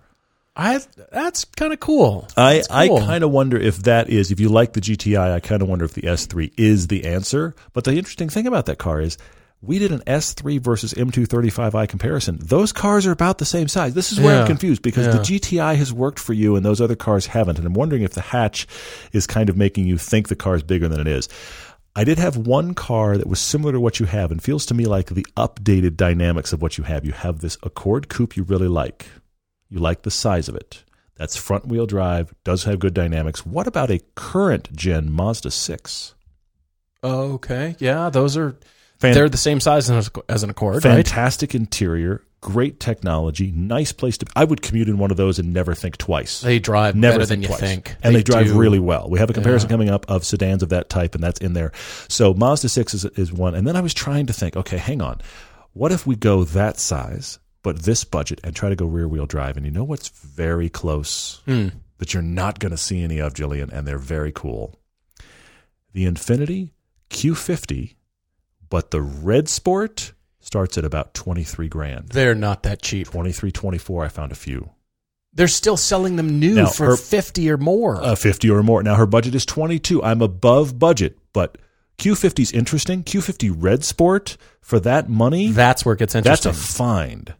I 0.55 0.79
that's 1.11 1.43
kind 1.43 1.73
of 1.73 1.81
cool. 1.81 2.27
I 2.37 2.55
That's 2.55 2.69
I 2.71 2.87
kind 2.87 3.23
of 3.25 3.31
wonder 3.31 3.57
if 3.57 3.79
that 3.83 4.09
is 4.09 4.31
if 4.31 4.39
you 4.39 4.47
like 4.47 4.71
the 4.73 4.79
GTI. 4.81 5.33
I 5.33 5.39
kind 5.41 5.61
of 5.61 5.67
wonder 5.67 5.83
if 5.83 5.93
the 5.93 6.03
S3 6.03 6.53
is 6.57 6.87
the 6.87 7.05
answer. 7.05 7.53
But 7.73 7.83
the 7.83 7.93
interesting 7.93 8.29
thing 8.29 8.47
about 8.47 8.65
that 8.67 8.77
car 8.77 9.01
is. 9.01 9.17
We 9.61 9.79
did 9.79 9.91
an 9.91 10.01
S3 10.01 10.59
versus 10.59 10.93
M235i 10.93 11.87
comparison. 11.89 12.37
Those 12.39 12.71
cars 12.71 13.07
are 13.07 13.11
about 13.11 13.39
the 13.39 13.45
same 13.45 13.67
size. 13.67 13.95
This 13.95 14.11
is 14.11 14.19
where 14.19 14.35
Yeah. 14.35 14.41
I'm 14.41 14.47
confused 14.47 14.83
because 14.83 15.07
the 15.07 15.23
GTI 15.23 15.75
has 15.75 15.91
worked 15.91 16.19
for 16.19 16.33
you 16.33 16.55
and 16.55 16.63
those 16.63 16.79
other 16.81 16.95
cars 16.95 17.25
haven't. 17.25 17.57
And 17.57 17.65
I'm 17.65 17.73
wondering 17.73 18.03
if 18.03 18.11
the 18.13 18.21
hatch 18.21 18.67
is 19.11 19.25
kind 19.25 19.49
of 19.49 19.57
making 19.57 19.87
you 19.87 19.97
think 19.97 20.27
the 20.27 20.35
car 20.35 20.55
is 20.55 20.61
bigger 20.61 20.87
than 20.87 20.99
it 20.99 21.07
is. 21.07 21.29
I 21.95 22.03
did 22.03 22.19
have 22.19 22.35
one 22.35 22.73
car 22.73 23.17
that 23.17 23.27
was 23.27 23.39
similar 23.39 23.71
to 23.71 23.79
what 23.79 23.99
you 24.01 24.05
have 24.05 24.29
and 24.31 24.43
feels 24.43 24.65
to 24.65 24.73
me 24.73 24.85
like 24.85 25.07
the 25.07 25.25
updated 25.37 25.95
dynamics 25.95 26.51
of 26.51 26.61
what 26.61 26.77
you 26.77 26.83
have. 26.83 27.05
You 27.05 27.13
have 27.13 27.39
this 27.39 27.57
Accord 27.63 28.09
Coupe 28.09 28.35
you 28.35 28.43
really 28.43 28.67
like. 28.67 29.07
You 29.69 29.79
like 29.79 30.01
the 30.01 30.11
size 30.11 30.49
of 30.49 30.55
it. 30.55 30.83
That's 31.15 31.37
front 31.37 31.67
wheel 31.67 31.85
drive, 31.85 32.35
does 32.43 32.65
have 32.65 32.79
good 32.79 32.93
dynamics. 32.93 33.45
What 33.45 33.67
about 33.67 33.89
a 33.89 34.01
current 34.15 34.75
gen 34.75 35.09
Mazda 35.09 35.51
6? 35.51 36.15
Okay, 37.01 37.75
yeah, 37.79 38.09
those 38.09 38.35
are 38.35 38.57
Fan- 38.99 39.13
they're 39.13 39.29
the 39.29 39.37
same 39.37 39.61
size 39.61 39.89
as, 39.89 40.43
an 40.43 40.49
Accord, 40.49 40.83
right? 40.83 40.95
Fantastic 40.95 41.55
interior, 41.55 42.23
great 42.45 42.79
technology, 42.79 43.51
nice 43.51 43.91
place 43.91 44.19
to. 44.19 44.25
I 44.35 44.43
would 44.43 44.61
commute 44.61 44.87
in 44.87 44.99
one 44.99 45.09
of 45.09 45.17
those 45.17 45.39
and 45.39 45.51
never 45.51 45.73
think 45.73 45.97
twice. 45.97 46.41
They 46.41 46.59
drive 46.59 46.95
Never 46.95 47.15
better 47.17 47.25
than 47.25 47.41
you 47.41 47.47
twice. 47.47 47.59
think, 47.59 47.95
and 48.03 48.13
they, 48.15 48.21
drive 48.21 48.45
do. 48.47 48.57
really 48.59 48.77
well. 48.77 49.09
We 49.09 49.17
have 49.17 49.31
a 49.31 49.33
comparison 49.33 49.67
Yeah. 49.67 49.73
coming 49.73 49.89
up 49.89 50.05
of 50.07 50.23
sedans 50.23 50.61
of 50.61 50.69
that 50.69 50.87
type, 50.87 51.15
and 51.15 51.23
that's 51.23 51.39
in 51.41 51.53
there. 51.53 51.71
So 52.07 52.35
Mazda 52.35 52.69
six 52.69 52.93
is, 52.93 53.03
is 53.05 53.33
one, 53.33 53.55
and 53.55 53.65
then 53.67 53.75
I 53.75 53.81
was 53.81 53.95
trying 53.95 54.27
to 54.27 54.33
think, 54.33 54.55
okay, 54.55 54.77
hang 54.77 55.01
on, 55.01 55.21
what 55.73 55.91
if 55.91 56.05
we 56.05 56.15
go 56.15 56.43
that 56.43 56.79
size, 56.79 57.39
but 57.63 57.79
this 57.81 58.03
budget, 58.03 58.39
and 58.43 58.55
try 58.55 58.69
to 58.69 58.75
go 58.75 58.85
rear 58.85 59.07
wheel 59.07 59.25
drive? 59.25 59.57
And 59.57 59.65
you 59.65 59.71
know 59.71 59.83
what's 59.83 60.09
very 60.09 60.69
close 60.69 61.41
Hmm. 61.45 61.69
that 61.97 62.13
you're 62.13 62.21
not 62.21 62.59
going 62.59 62.71
to 62.73 62.77
see 62.77 63.01
any 63.03 63.17
of, 63.17 63.33
Jillian, 63.33 63.71
and 63.73 63.87
they're 63.87 63.97
very 63.97 64.31
cool. 64.31 64.79
The 65.93 66.05
Infiniti 66.05 66.69
Q50, 67.09 67.95
but 68.69 68.91
the 68.91 69.01
Red 69.01 69.49
Sport 69.49 70.13
starts 70.45 70.77
at 70.77 70.85
about 70.85 71.13
twenty 71.13 71.43
three 71.43 71.67
grand. 71.67 72.09
They're 72.09 72.35
not 72.35 72.63
that 72.63 72.81
cheap. 72.81 73.07
23, 73.07 73.51
24, 73.51 74.05
I 74.05 74.07
found 74.09 74.31
a 74.31 74.35
few. 74.35 74.69
They're 75.33 75.47
still 75.49 75.75
selling 75.75 76.15
them 76.15 76.39
new 76.39 76.55
Now, 76.55 76.67
for 76.67 76.85
her- 76.85 76.95
fifty 76.97 77.49
or 77.49 77.57
more. 77.57 78.01
uh, 78.01 78.15
50 78.15 78.49
or 78.49 78.63
more. 78.63 78.81
Now 78.83 78.95
her 78.95 79.05
budget 79.05 79.35
is 79.35 79.45
22. 79.45 80.01
I'm 80.03 80.21
above 80.21 80.79
budget, 80.79 81.17
but 81.33 81.57
Q50 81.97 82.39
is 82.41 82.51
interesting. 82.53 83.03
Q50 83.03 83.53
Red 83.57 83.83
Sport 83.83 84.37
for 84.61 84.79
that 84.81 85.09
money, 85.09 85.51
that's 85.51 85.83
where 85.85 85.93
it 85.93 85.99
gets 85.99 86.15
interesting. 86.15 86.51
that's 86.51 86.59
a 86.59 86.73
find. 86.73 87.33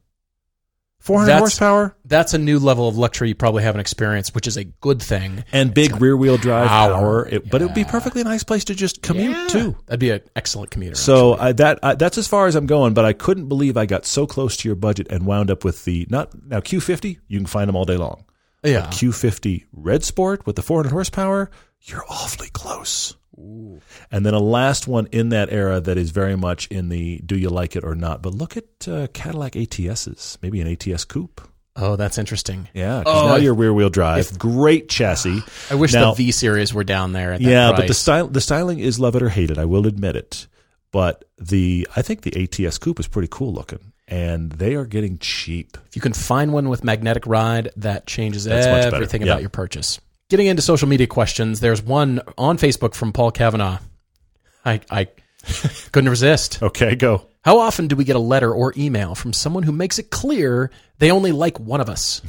400 1.06 1.28
That's- 1.28 1.40
horsepower 1.40 1.96
that's 2.04 2.34
a 2.34 2.38
new 2.40 2.58
level 2.60 2.88
of 2.88 2.98
luxury 2.98 3.30
you 3.30 3.36
probably 3.36 3.62
haven't 3.64 3.82
experienced, 3.82 4.34
which 4.36 4.48
is 4.48 4.58
a 4.58 4.64
good 4.64 5.02
thing. 5.02 5.44
and 5.52 5.74
big 5.74 6.02
rear 6.02 6.18
wheel 6.18 6.38
drive 6.38 6.68
power. 6.68 6.94
power. 6.94 7.28
It- 7.30 7.50
But 7.50 7.62
it 7.62 7.66
would 7.66 7.74
be 7.76 7.82
Yeah. 7.82 7.92
perfectly 7.92 8.24
nice 8.24 8.44
place 8.44 8.64
to 8.66 8.76
just 8.76 9.02
commute 9.04 9.32
Yeah. 9.32 9.48
to. 9.50 9.76
That'd 9.86 10.00
be 10.00 10.10
an 10.10 10.22
excellent 10.36 10.72
commuter. 10.72 10.96
So 10.96 11.36
I, 11.38 11.52
that 11.54 11.80
I, 11.84 11.94
that's 11.96 12.18
as 12.18 12.28
far 12.28 12.48
as 12.48 12.56
I'm 12.56 12.66
going, 12.66 12.94
but 12.96 13.06
I 13.06 13.14
couldn't 13.14 13.48
believe 13.48 13.78
I 13.78 13.86
got 13.86 14.06
so 14.06 14.26
close 14.28 14.58
to 14.58 14.68
your 14.68 14.76
budget 14.76 15.08
and 15.12 15.26
wound 15.26 15.52
up 15.52 15.64
with 15.64 15.86
the 15.86 16.08
not 16.10 16.32
now 16.48 16.60
Q50. 16.60 17.20
You 17.28 17.38
can 17.40 17.46
find 17.48 17.68
them 17.70 17.76
all 17.76 17.86
day 17.86 17.98
long. 17.98 18.24
actually. 18.64 18.72
yeah, 18.74 18.88
Q50 18.88 19.66
Red 19.74 20.04
Sport 20.04 20.46
with 20.48 20.56
the 20.56 20.64
400 20.64 20.90
horsepower, 20.92 21.52
you're 21.82 22.04
awfully 22.10 22.50
close. 22.52 23.16
And 23.38 24.26
then 24.26 24.34
a 24.34 24.40
last 24.40 24.88
one 24.88 25.08
in 25.12 25.30
that 25.30 25.52
era 25.52 25.82
that 25.82 25.98
is 25.98 26.12
very 26.12 26.36
much 26.36 26.68
in 26.68 26.90
the 26.90 27.20
do 27.26 27.38
you 27.38 27.50
like 27.50 27.76
it 27.76 27.84
or 27.84 27.96
not. 27.96 28.22
But 28.22 28.34
look 28.34 28.56
at 28.58 28.88
uh, 28.88 29.08
Cadillac 29.14 29.54
ATSs, 29.54 30.38
maybe 30.42 30.62
an 30.62 30.68
ATS 30.68 31.06
coupe. 31.06 31.42
oh, 31.76 31.96
that's 31.98 32.18
interesting. 32.18 32.70
Yeah, 32.74 33.00
because 33.00 33.22
Oh, 33.24 33.28
now 33.28 33.36
if- 33.36 33.44
you're 33.44 33.54
rear 33.54 33.74
wheel 33.74 33.90
drive, 33.90 34.38
great 34.40 34.88
chassis. 34.90 35.42
I 35.70 35.76
wish 35.76 35.94
Now- 35.94 36.12
the 36.12 36.16
V 36.26 36.32
series 36.32 36.74
were 36.74 36.84
down 36.86 37.12
there. 37.14 37.34
At 37.34 37.42
that 37.42 37.50
yeah, 37.50 37.72
but 37.74 37.88
the 37.88 37.94
style 37.94 38.28
the 38.28 38.42
styling 38.42 38.80
is 38.80 39.00
love 39.00 39.16
it 39.16 39.22
or 39.24 39.30
hate 39.30 39.52
it. 39.52 39.58
I 39.58 39.66
will 39.66 39.86
admit 39.88 40.16
it. 40.16 40.48
But 40.92 41.26
the 41.38 41.88
I 41.96 42.02
think 42.02 42.22
the 42.22 42.42
ATS 42.66 42.78
coupe 42.78 43.02
is 43.02 43.08
pretty 43.10 43.28
cool 43.30 43.52
looking, 43.54 43.92
and 44.08 44.50
they 44.54 44.76
are 44.76 44.86
getting 44.86 45.18
cheap. 45.18 45.78
If 45.88 45.98
you 45.98 46.02
can 46.02 46.14
find 46.14 46.54
one 46.54 46.70
with 46.70 46.86
magnetic 46.86 47.28
ride, 47.28 47.72
that 47.76 48.08
changes 48.08 48.46
That's 48.46 48.66
much 48.68 48.94
everything 48.94 49.22
Yeah. 49.24 49.34
about 49.34 49.42
your 49.42 49.50
purchase. 49.50 50.00
Getting 50.28 50.48
into 50.48 50.64
social 50.64 50.88
media 50.88 51.06
questions, 51.06 51.60
there's 51.60 51.84
one 51.84 52.20
on 52.36 52.58
Facebook 52.58 52.96
from 52.96 53.14
Paul 53.14 53.30
Kavanaugh. 53.30 53.78
I, 54.66 54.82
I 54.90 55.08
couldn't 55.92 56.10
resist. 56.10 56.64
Okay, 56.64 56.96
go. 56.96 57.28
How 57.44 57.60
often 57.60 57.88
do 57.88 57.96
we 57.96 58.06
get 58.06 58.16
a 58.16 58.20
letter 58.20 58.52
or 58.52 58.74
email 58.76 59.14
from 59.14 59.34
someone 59.34 59.62
who 59.62 59.72
makes 59.72 60.00
it 60.00 60.10
clear 60.10 60.72
they 60.98 61.12
only 61.12 61.32
like 61.32 61.60
one 61.60 61.80
of 61.80 61.90
us? 61.90 62.24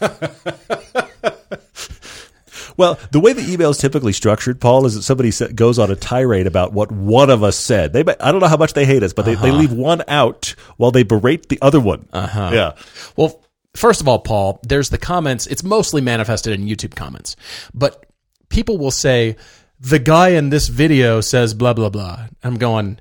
Well, 2.76 2.96
the 3.10 3.18
way 3.18 3.32
the 3.32 3.52
email 3.52 3.70
is 3.70 3.78
typically 3.78 4.12
structured, 4.12 4.60
Paul, 4.60 4.86
is 4.86 4.94
that 4.94 5.02
somebody 5.02 5.32
goes 5.52 5.80
on 5.80 5.90
a 5.90 5.96
tirade 5.96 6.46
about 6.46 6.72
what 6.72 6.92
one 6.92 7.28
of 7.28 7.42
us 7.42 7.56
said. 7.56 7.92
They, 7.92 8.02
I 8.02 8.30
don't 8.30 8.38
know 8.38 8.46
how 8.46 8.56
much 8.56 8.72
they 8.72 8.84
hate 8.86 9.02
us, 9.02 9.12
but 9.12 9.24
they, 9.24 9.34
they 9.34 9.50
leave 9.50 9.72
one 9.72 10.04
out 10.06 10.54
while 10.76 10.92
they 10.92 11.02
berate 11.02 11.48
the 11.48 11.58
other 11.60 11.80
one. 11.80 12.08
Uh-huh. 12.12 12.50
Yeah. 12.52 12.72
Well, 13.16 13.42
first 13.78 14.00
of 14.00 14.08
all, 14.08 14.18
Paul, 14.18 14.60
there's 14.62 14.90
the 14.90 14.98
comments. 14.98 15.46
It's 15.46 15.62
mostly 15.64 16.00
manifested 16.00 16.52
in 16.52 16.66
YouTube 16.66 16.94
comments, 16.94 17.36
but 17.72 18.04
people 18.48 18.78
will 18.78 18.90
say, 18.90 19.36
the 19.80 19.98
guy 20.00 20.30
in 20.30 20.50
this 20.50 20.66
video 20.68 21.20
says 21.20 21.54
blah, 21.54 21.72
blah, 21.72 21.88
blah. 21.88 22.26
I'm 22.42 22.56
going, 22.56 22.98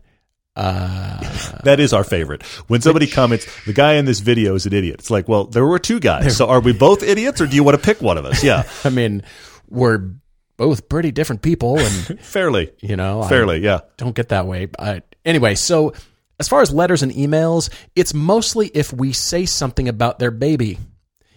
uh, 0.55 1.19
That 1.63 1.79
is 1.79 1.93
our 1.93 2.03
favorite. 2.03 2.43
When 2.67 2.81
somebody 2.81 3.07
comments, 3.07 3.47
the 3.65 3.73
guy 3.73 3.93
in 3.93 4.05
this 4.05 4.19
video 4.19 4.55
is 4.55 4.65
an 4.65 4.73
idiot. 4.73 4.95
It's 4.99 5.09
like, 5.09 5.27
well, 5.27 5.45
there 5.45 5.65
were 5.65 5.79
two 5.79 5.99
guys. 5.99 6.37
So 6.37 6.47
are 6.47 6.59
we 6.59 6.73
both 6.73 7.01
idiots 7.03 7.41
or 7.41 7.47
do 7.47 7.55
you 7.55 7.63
want 7.63 7.77
to 7.77 7.83
pick 7.83 8.01
one 8.01 8.17
of 8.17 8.25
us? 8.25 8.43
Yeah. 8.43 8.63
I 8.83 8.89
mean, 8.89 9.23
we're 9.69 10.11
both 10.57 10.89
pretty 10.89 11.11
different 11.11 11.41
people 11.41 11.79
and, 11.79 12.19
Fairly. 12.21 12.71
you 12.79 12.95
know, 12.95 13.21
I- 13.23 13.29
Fairly, 13.29 13.59
yeah. 13.59 13.79
don't 13.97 14.15
get 14.15 14.29
that 14.29 14.45
way. 14.47 14.67
I, 14.77 15.01
anyway, 15.25 15.55
so 15.55 15.93
as 16.39 16.47
far 16.47 16.61
as 16.61 16.71
letters 16.71 17.03
and 17.03 17.11
emails, 17.11 17.69
it's 17.95 18.13
mostly 18.13 18.67
if 18.67 18.93
we 18.93 19.13
say 19.13 19.45
something 19.45 19.87
about 19.87 20.19
their 20.19 20.31
baby. 20.31 20.77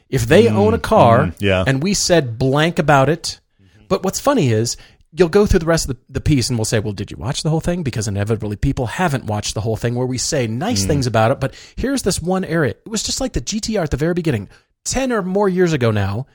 If 0.08 0.26
they 0.26 0.46
mm-hmm. 0.46 0.56
own 0.56 0.74
a 0.74 0.78
car 0.78 1.26
mm-hmm. 1.26 1.44
yeah. 1.44 1.64
and 1.66 1.82
we 1.82 1.94
said 1.94 2.38
blank 2.38 2.78
about 2.78 3.08
it, 3.08 3.40
but 3.88 4.02
what's 4.02 4.20
funny 4.20 4.50
is 4.50 4.76
you'll 5.12 5.28
go 5.28 5.46
through 5.46 5.60
the 5.60 5.66
rest 5.66 5.88
of 5.88 5.96
the, 5.96 6.12
the 6.12 6.20
piece 6.20 6.48
and 6.48 6.58
we'll 6.58 6.64
say, 6.64 6.78
well, 6.78 6.92
did 6.92 7.10
you 7.10 7.16
watch 7.16 7.42
the 7.42 7.50
whole 7.50 7.60
thing? 7.60 7.82
Because 7.82 8.08
inevitably 8.08 8.56
people 8.56 8.86
haven't 8.86 9.24
watched 9.24 9.54
the 9.54 9.60
whole 9.60 9.76
thing 9.76 9.94
where 9.94 10.06
we 10.06 10.18
say 10.18 10.46
nice 10.46 10.84
mm. 10.84 10.88
things 10.88 11.06
about 11.06 11.30
it, 11.30 11.40
but 11.40 11.54
here's 11.76 12.02
this 12.02 12.20
one 12.20 12.44
area. 12.44 12.70
It 12.70 12.88
was 12.88 13.02
just 13.02 13.20
like 13.20 13.32
the 13.32 13.40
GTR 13.40 13.82
at 13.82 13.90
the 13.90 13.96
very 13.96 14.14
beginning. 14.14 14.48
10 14.84 15.12
or 15.12 15.22
more 15.22 15.48
years 15.48 15.72
ago 15.72 15.90
now, 15.90 16.26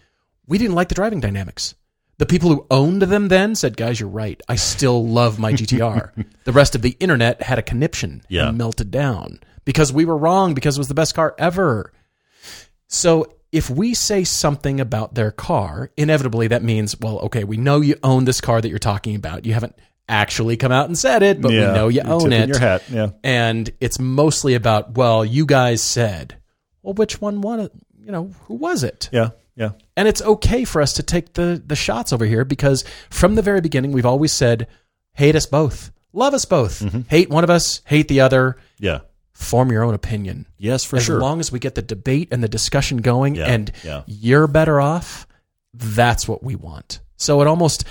we 0.47 0.57
didn't 0.57 0.75
like 0.75 0.89
the 0.89 0.95
driving 0.95 1.19
dynamics. 1.19 1.75
The 2.17 2.25
people 2.25 2.49
who 2.49 2.65
owned 2.71 3.01
them 3.01 3.27
then 3.27 3.55
said, 3.55 3.75
guys, 3.75 3.99
you're 3.99 4.07
right. 4.09 4.41
I 4.47 4.55
still 4.55 5.05
love 5.05 5.37
my 5.37 5.51
GTR. 5.53 6.25
the 6.45 6.51
rest 6.53 6.73
of 6.75 6.81
the 6.81 6.95
internet 6.99 7.41
had 7.41 7.59
a 7.59 7.61
conniption 7.63 8.21
Yeah. 8.29 8.49
and 8.49 8.57
melted 8.57 8.89
down 8.89 9.39
because 9.65 9.91
we 9.91 10.05
were 10.05 10.17
wrong 10.17 10.53
because 10.53 10.77
it 10.77 10.79
was 10.79 10.87
the 10.87 10.93
best 10.93 11.13
car 11.13 11.35
ever. 11.37 11.91
So 12.87 13.33
if 13.51 13.69
we 13.69 13.93
say 13.93 14.23
something 14.23 14.79
about 14.79 15.15
their 15.15 15.31
car, 15.31 15.91
inevitably 15.97 16.47
that 16.47 16.63
means, 16.63 16.97
well, 16.99 17.19
okay, 17.19 17.43
we 17.43 17.57
know 17.57 17.81
you 17.81 17.95
own 18.03 18.25
this 18.25 18.39
car 18.41 18.61
that 18.61 18.69
you're 18.69 18.79
talking 18.79 19.15
about. 19.15 19.45
You 19.45 19.53
haven't 19.53 19.75
actually 20.07 20.55
come 20.55 20.71
out 20.71 20.85
and 20.87 20.97
said 20.97 21.23
it, 21.23 21.41
but 21.41 21.51
yeah. 21.51 21.69
we 21.71 21.73
know 21.73 21.87
you 21.87 22.01
own 22.01 22.31
it. 22.31 22.47
your 22.47 22.59
hat. 22.59 22.83
Yeah. 22.89 23.09
And 23.23 23.69
it's 23.81 23.99
mostly 23.99 24.53
about, 24.53 24.95
well, 24.97 25.25
you 25.25 25.45
guys 25.45 25.81
said. 25.81 26.37
Well, 26.81 26.93
which 26.93 27.19
one 27.19 27.41
won? 27.41 27.69
You 27.99 28.11
know, 28.11 28.31
who 28.43 28.53
was 28.53 28.83
it? 28.83 29.09
Yeah. 29.11 29.31
Yeah. 29.55 29.71
And 29.95 30.07
it's 30.07 30.21
okay 30.21 30.65
for 30.65 30.81
us 30.81 30.93
to 30.93 31.03
take 31.03 31.33
the 31.33 31.61
the 31.65 31.75
shots 31.75 32.11
over 32.11 32.25
here 32.25 32.43
because 32.45 32.83
from 33.09 33.35
the 33.35 33.41
very 33.41 33.61
beginning 33.61 33.91
we've 33.91 34.05
always 34.05 34.33
said, 34.33 34.67
hate 35.13 35.35
us 35.35 35.45
both, 35.45 35.91
love 36.13 36.33
us 36.33 36.45
both, 36.45 36.79
Mm-hmm. 36.81 37.01
hate 37.09 37.29
one 37.29 37.43
of 37.43 37.49
us, 37.49 37.81
hate 37.85 38.07
the 38.09 38.19
other, 38.21 38.57
Yeah. 38.79 38.99
form 39.33 39.71
your 39.71 39.83
own 39.83 39.93
opinion. 39.93 40.45
Yes, 40.57 40.83
for 40.83 40.97
as 40.97 41.03
sure. 41.05 41.19
long 41.19 41.39
as 41.39 41.51
we 41.51 41.59
get 41.59 41.75
the 41.75 41.81
debate 41.81 42.29
and 42.31 42.43
the 42.43 42.49
discussion 42.49 42.97
going 42.97 43.35
Yeah, 43.35 43.45
and 43.45 43.71
yeah. 43.83 44.03
you're 44.07 44.47
better 44.47 44.81
off, 44.81 45.25
that's 45.73 46.27
what 46.27 46.43
we 46.43 46.55
want. 46.55 46.99
So 47.17 47.41
it 47.41 47.47
almost 47.47 47.85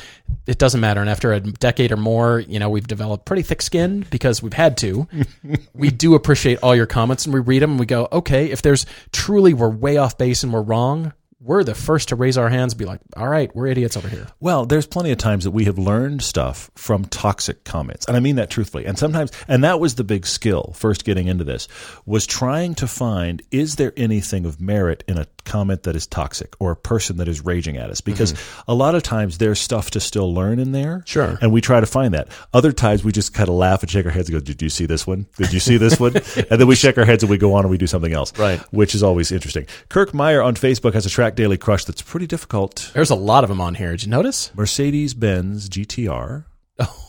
it 0.47 0.59
doesn't 0.59 0.83
matter. 0.83 1.01
And 1.01 1.09
after 1.09 1.33
a 1.33 1.41
decade 1.41 1.93
or 1.93 1.97
more, 1.97 2.41
you 2.41 2.59
know, 2.59 2.69
we've 2.69 2.87
developed 2.87 3.25
pretty 3.25 3.41
thick 3.43 3.63
skin 3.63 4.05
because 4.11 4.43
we've 4.43 4.53
had 4.53 4.77
to. 4.79 5.09
we 5.75 5.91
do 5.91 6.15
appreciate 6.15 6.59
all 6.63 6.77
your 6.77 6.85
comments 6.85 7.25
and 7.25 7.33
we 7.33 7.41
read 7.41 7.63
them 7.63 7.71
and 7.73 7.81
we 7.81 7.87
go, 7.87 8.07
okay, 8.13 8.51
if 8.51 8.61
there's 8.61 8.85
truly 9.13 9.55
we're 9.55 9.71
way 9.71 9.97
off 9.97 10.19
base 10.19 10.43
and 10.45 10.53
we're 10.53 10.61
wrong, 10.61 11.15
we're 11.45 11.63
the 11.63 11.75
first 11.75 12.09
to 12.09 12.17
raise 12.17 12.39
our 12.39 12.49
hands 12.49 12.73
and 12.73 12.79
be 12.79 12.87
like, 12.87 13.01
all 13.17 13.29
right, 13.29 13.55
we're 13.55 13.67
idiots 13.67 13.99
over 13.99 14.09
here. 14.09 14.27
Well, 14.41 14.65
there's 14.65 14.87
plenty 14.87 15.11
of 15.11 15.19
times 15.19 15.45
that 15.45 15.51
we 15.51 15.67
have 15.67 15.79
learned 15.79 16.23
stuff 16.23 16.71
from 16.75 17.05
toxic 17.05 17.65
comments. 17.65 18.07
And 18.07 18.17
I 18.17 18.21
mean 18.21 18.37
that 18.37 18.49
truthfully. 18.49 18.87
And 18.87 18.99
sometimes, 18.99 19.31
and 19.47 19.63
that 19.63 19.79
was 19.79 19.97
the 19.97 20.05
big 20.05 20.27
skill 20.27 20.73
first 20.75 21.05
getting 21.05 21.27
into 21.27 21.45
this, 21.45 21.69
was 22.07 22.27
trying 22.27 22.75
to 22.77 22.87
find 22.87 23.43
is 23.51 23.77
there 23.77 23.93
anything 23.95 24.47
of 24.47 24.59
merit 24.59 25.05
in 25.07 25.19
a 25.19 25.27
comment 25.45 25.83
that 25.83 25.95
is 25.95 26.07
toxic 26.07 26.57
or 26.59 26.73
a 26.73 26.77
person 26.77 27.19
that 27.19 27.29
is 27.29 27.45
raging 27.45 27.77
at 27.77 27.91
us? 27.91 28.01
Because 28.01 28.33
mm-hmm. 28.33 28.71
a 28.71 28.75
lot 28.75 28.95
of 28.95 29.03
times 29.03 29.37
there's 29.37 29.61
stuff 29.61 29.91
to 29.91 30.01
still 30.01 30.33
learn 30.33 30.59
in 30.59 30.73
there. 30.73 31.03
Sure. 31.05 31.39
And 31.43 31.53
we 31.53 31.61
try 31.61 31.79
to 31.79 31.87
find 31.87 32.15
that. 32.15 32.29
Other 32.55 32.73
times 32.73 33.05
we 33.05 33.13
just 33.13 33.35
kind 33.35 33.51
of 33.51 33.55
laugh 33.55 33.83
and 33.83 33.91
shake 33.91 34.07
our 34.07 34.13
heads 34.13 34.31
and 34.31 34.41
go, 34.41 34.45
Did 34.45 34.63
you 34.63 34.71
see 34.71 34.87
this 34.87 35.07
one? 35.07 35.27
Did 35.37 35.53
you 35.53 35.61
see 35.61 35.77
this 35.77 36.01
one? 36.01 36.17
and 36.51 36.59
then 36.59 36.67
we 36.67 36.75
shake 36.75 36.97
our 36.97 37.05
heads 37.05 37.23
and 37.23 37.29
we 37.29 37.37
go 37.37 37.53
on 37.53 37.65
and 37.65 37.71
we 37.71 37.77
do 37.77 37.87
something 37.87 38.15
else. 38.15 38.37
Right. 38.39 38.61
Which 38.73 38.95
is 38.95 39.03
always 39.03 39.31
interesting. 39.31 39.67
Kirk 39.91 40.15
Meyer 40.15 40.41
on 40.41 40.55
Facebook 40.55 40.95
has 40.95 41.05
a 41.05 41.11
track 41.11 41.34
daily 41.37 41.57
crush 41.59 41.85
that's 41.85 42.03
pretty 42.03 42.27
difficult. 42.27 42.91
There's 42.95 43.11
a 43.11 43.15
lot 43.15 43.45
of 43.45 43.49
them 43.49 43.61
on 43.61 43.75
here. 43.75 43.91
Did 43.93 44.05
you 44.05 44.11
notice? 44.11 44.55
Mercedes 44.55 45.15
Benz 45.15 45.69
GTR, 45.69 46.45
Oh. 46.79 47.09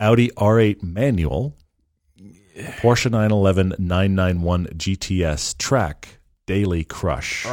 Audi 0.00 0.28
R8 0.30 0.82
manual, 0.82 1.56
Porsche 2.56 3.10
911 3.10 3.74
991 3.78 4.66
GTS 4.76 5.56
track 5.58 6.18
daily 6.46 6.84
crush. 6.84 7.46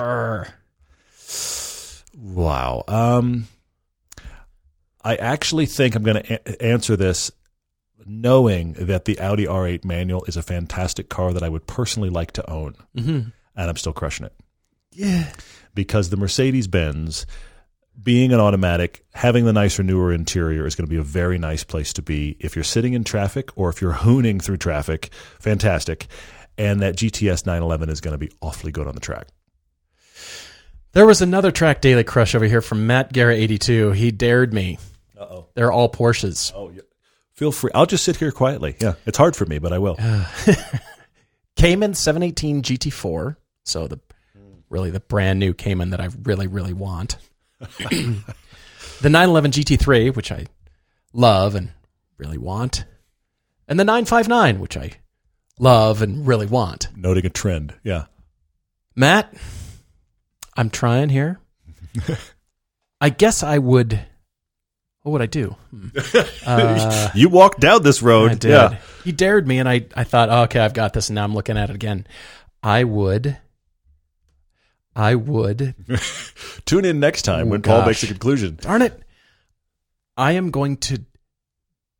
Wow. 2.18 2.84
Um, 2.88 3.48
I 5.04 5.16
actually 5.16 5.66
think 5.66 5.96
I'm 5.96 6.04
going 6.04 6.22
to 6.24 6.34
a- 6.34 6.62
answer 6.66 6.96
this 6.98 7.32
knowing 8.06 8.74
that 8.74 9.06
the 9.06 9.20
Audi 9.20 9.46
R8 9.46 9.86
manual 9.86 10.24
is 10.26 10.36
a 10.36 10.42
fantastic 10.42 11.10
car 11.10 11.32
that 11.34 11.44
I 11.44 11.50
would 11.50 11.68
personally 11.68 12.10
like 12.10 12.32
to 12.34 12.50
own. 12.50 12.76
Mm-hmm. 12.98 13.30
And 13.56 13.70
I'm 13.70 13.78
still 13.78 13.94
crushing 13.94 14.26
it. 14.26 14.34
Yeah. 14.92 15.32
Because 15.74 16.10
the 16.10 16.18
Mercedes 16.18 16.68
Benz, 16.68 17.26
being 18.02 18.32
an 18.32 18.40
automatic, 18.40 19.06
having 19.14 19.46
the 19.46 19.54
nicer, 19.54 19.84
newer 19.84 20.14
interior 20.14 20.66
is 20.66 20.76
going 20.76 20.88
to 20.88 20.90
be 20.90 21.00
a 21.00 21.04
very 21.04 21.38
nice 21.38 21.64
place 21.64 21.94
to 21.94 22.02
be 22.02 22.38
if 22.40 22.56
you're 22.56 22.64
sitting 22.64 22.94
in 22.94 23.04
traffic 23.04 23.50
or 23.56 23.70
if 23.70 23.82
you're 23.82 23.94
hooning 24.06 24.42
through 24.42 24.58
traffic. 24.58 25.10
Fantastic. 25.40 26.08
And 26.58 26.82
that 26.82 26.96
GTS 26.96 27.46
911 27.46 27.90
is 27.90 28.02
going 28.02 28.14
to 28.14 28.18
be 28.18 28.32
awfully 28.42 28.72
good 28.72 28.88
on 28.88 28.94
the 28.94 29.00
track. 29.00 29.28
There 30.92 31.06
was 31.06 31.22
another 31.22 31.52
track 31.52 31.82
daily 31.82 32.04
crush 32.04 32.34
over 32.34 32.46
here 32.46 32.62
from 32.62 32.88
Matt 32.88 33.14
Guerra 33.14 33.36
82. 33.36 33.92
He 33.92 34.12
dared 34.12 34.54
me. 34.54 34.80
Uh 35.18 35.24
oh. 35.24 35.46
They're 35.54 35.72
all 35.72 35.90
Porsches. 35.90 36.52
Oh, 36.56 36.70
yeah. 36.70 36.82
Feel 37.34 37.52
free. 37.52 37.72
I'll 37.74 37.86
just 37.86 38.04
sit 38.04 38.18
here 38.18 38.32
quietly. 38.32 38.76
Yeah. 38.82 38.96
It's 39.06 39.18
hard 39.18 39.36
for 39.36 39.46
me, 39.46 39.60
but 39.60 39.72
I 39.72 39.78
will. 39.78 39.98
Cayman 41.56 41.94
718 41.94 42.64
GT4. 42.64 43.38
So 43.64 43.88
the 43.88 44.00
really 44.70 44.92
the 44.92 45.00
brand 45.00 45.40
new 45.40 45.54
Cayman 45.54 45.90
that 45.92 46.02
I 46.02 46.10
really 46.24 46.48
really 46.48 46.74
want. 46.74 47.18
the 47.60 48.24
911 49.04 49.52
GT3, 49.52 50.16
which 50.16 50.32
I 50.32 50.46
love 51.14 51.56
and 51.56 51.72
really 52.18 52.38
want, 52.38 52.86
and 53.68 53.80
the 53.80 53.84
959, 53.84 54.60
which 54.60 54.78
I 54.78 54.92
love 55.60 56.02
and 56.02 56.26
really 56.26 56.46
want. 56.46 56.88
Noting 56.96 57.26
a 57.26 57.30
trend. 57.30 57.74
Yeah. 57.84 58.06
Matt, 58.96 59.34
I'm 60.56 60.70
trying 60.70 61.10
here. 61.10 61.40
I 63.02 63.10
guess 63.10 63.44
I 63.44 63.58
would. 63.58 64.00
What 65.04 65.14
would 65.14 65.22
I 65.22 65.28
do? 65.28 65.56
Hmm. 65.72 65.88
Uh, 66.46 67.10
you 67.14 67.30
walked 67.30 67.60
down 67.60 67.84
this 67.84 68.02
road. 68.02 68.32
I 68.32 68.36
did. 68.36 68.50
Yeah. 68.50 68.78
He 69.04 69.12
dared 69.12 69.48
me, 69.48 69.60
and 69.60 69.70
I, 69.70 69.86
I 69.96 70.04
thought, 70.04 70.30
oh, 70.30 70.44
okay, 70.44 70.60
I've 70.60 70.74
got 70.74 70.94
this, 70.94 71.10
and 71.10 71.16
now 71.16 71.24
I'm 71.24 71.36
looking 71.36 71.58
at 71.58 71.70
it 71.70 71.76
again. 71.76 72.08
I 72.64 72.84
would. 72.84 73.38
I 74.96 75.16
would. 75.16 75.76
Tune 76.66 76.86
in 76.86 77.00
next 77.00 77.22
time 77.24 77.48
Oh, 77.48 77.52
when 77.52 77.62
Paul 77.62 77.86
makes 77.86 78.04
a 78.04 78.08
conclusion. 78.08 78.58
Darn 78.62 78.82
it. 78.82 79.00
I 80.18 80.34
am 80.34 80.52
going 80.52 80.78
to 80.78 81.06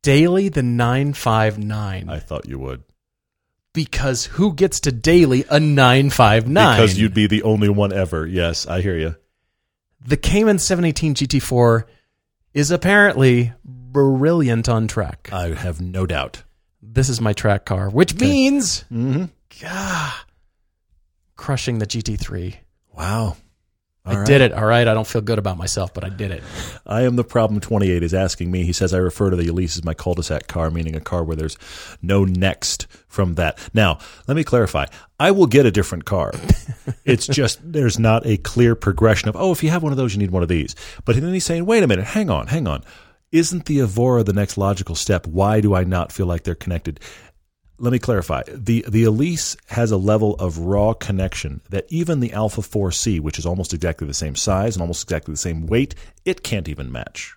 daily 0.02 0.48
the 0.48 0.62
959 0.62 2.08
I 2.08 2.18
thought 2.18 2.46
you 2.48 2.58
would. 2.58 2.82
because 3.72 4.24
who 4.26 4.52
gets 4.54 4.80
to 4.80 4.92
daily 4.92 5.44
a 5.50 5.58
959? 5.60 6.76
Because 6.76 6.98
you'd 6.98 7.14
be 7.14 7.26
the 7.26 7.42
only 7.44 7.68
one 7.68 7.92
ever. 7.92 8.26
Yes, 8.26 8.66
I 8.66 8.80
hear 8.82 8.96
you. 8.98 9.14
the 10.06 10.16
Cayman 10.16 10.58
718 10.58 11.14
GT4 11.14 11.84
is 12.52 12.70
apparently 12.70 13.52
brilliant 13.64 14.68
on 14.68 14.88
track. 14.88 15.28
I 15.32 15.48
have 15.54 15.80
no 15.80 16.04
doubt. 16.06 16.42
This 16.82 17.08
is 17.08 17.20
my 17.20 17.32
track 17.32 17.64
car, 17.64 17.88
which 17.88 18.18
means 18.18 18.84
Mm-hmm. 18.92 19.24
Gah, 19.60 20.14
crushing 21.36 21.78
the 21.78 21.86
GT3. 21.86 22.56
Wow. 23.00 23.36
I 24.04 24.24
did 24.24 24.42
it. 24.42 24.52
All 24.52 24.66
right. 24.66 24.86
I 24.86 24.92
don't 24.92 25.06
feel 25.06 25.22
good 25.22 25.38
about 25.38 25.56
myself, 25.56 25.94
but 25.94 26.04
I 26.04 26.10
did 26.10 26.30
it. 26.30 26.42
I 26.86 27.02
am 27.02 27.16
the 27.16 27.24
problem 27.24 27.60
28 27.60 28.02
is 28.02 28.12
asking 28.12 28.50
me. 28.50 28.64
He 28.64 28.74
says, 28.74 28.92
I 28.92 28.98
refer 28.98 29.30
to 29.30 29.36
the 29.36 29.48
Elise 29.48 29.78
as 29.78 29.84
my 29.84 29.94
cul 29.94 30.14
de 30.14 30.22
sac 30.22 30.48
car, 30.48 30.70
meaning 30.70 30.94
a 30.94 31.00
car 31.00 31.24
where 31.24 31.36
there's 31.36 31.56
no 32.02 32.24
next 32.24 32.86
from 33.08 33.36
that. 33.36 33.58
Now, 33.72 33.98
let 34.28 34.36
me 34.36 34.44
clarify. 34.44 34.84
I 35.18 35.30
will 35.30 35.46
get 35.46 35.64
a 35.64 35.70
different 35.70 36.04
car. 36.04 36.32
it's 37.06 37.26
just 37.26 37.60
there's 37.62 37.98
not 37.98 38.26
a 38.26 38.36
clear 38.36 38.74
progression 38.74 39.30
of, 39.30 39.36
oh, 39.36 39.50
if 39.52 39.62
you 39.62 39.70
have 39.70 39.82
one 39.82 39.92
of 39.92 39.98
those, 39.98 40.12
you 40.12 40.18
need 40.18 40.30
one 40.30 40.42
of 40.42 40.48
these. 40.50 40.76
But 41.06 41.16
then 41.16 41.32
he's 41.32 41.44
saying, 41.46 41.64
wait 41.64 41.82
a 41.82 41.86
minute, 41.86 42.04
hang 42.04 42.28
on, 42.28 42.48
hang 42.48 42.66
on. 42.66 42.84
isn't 43.32 43.64
the 43.64 43.80
Evora 43.80 44.24
the 44.24 44.34
next 44.34 44.58
logical 44.58 44.94
step? 44.94 45.26
Why 45.26 45.62
do 45.62 45.74
I 45.74 45.84
not 45.84 46.12
feel 46.12 46.26
like 46.26 46.42
they're 46.42 46.54
connected? 46.54 47.00
Let 47.80 47.92
me 47.92 47.98
clarify. 47.98 48.42
The 48.46 48.84
the 48.86 49.04
Elise 49.04 49.56
has 49.68 49.90
a 49.90 49.96
level 49.96 50.34
of 50.34 50.58
raw 50.58 50.92
connection 50.92 51.62
that 51.70 51.86
even 51.88 52.20
the 52.20 52.32
Alfa 52.34 52.60
4C, 52.60 53.20
which 53.20 53.38
is 53.38 53.46
almost 53.46 53.72
exactly 53.72 54.06
the 54.06 54.14
same 54.14 54.36
size 54.36 54.76
and 54.76 54.82
almost 54.82 55.02
exactly 55.02 55.32
the 55.32 55.38
same 55.38 55.66
weight, 55.66 55.94
it 56.26 56.42
can't 56.42 56.68
even 56.68 56.92
match. 56.92 57.34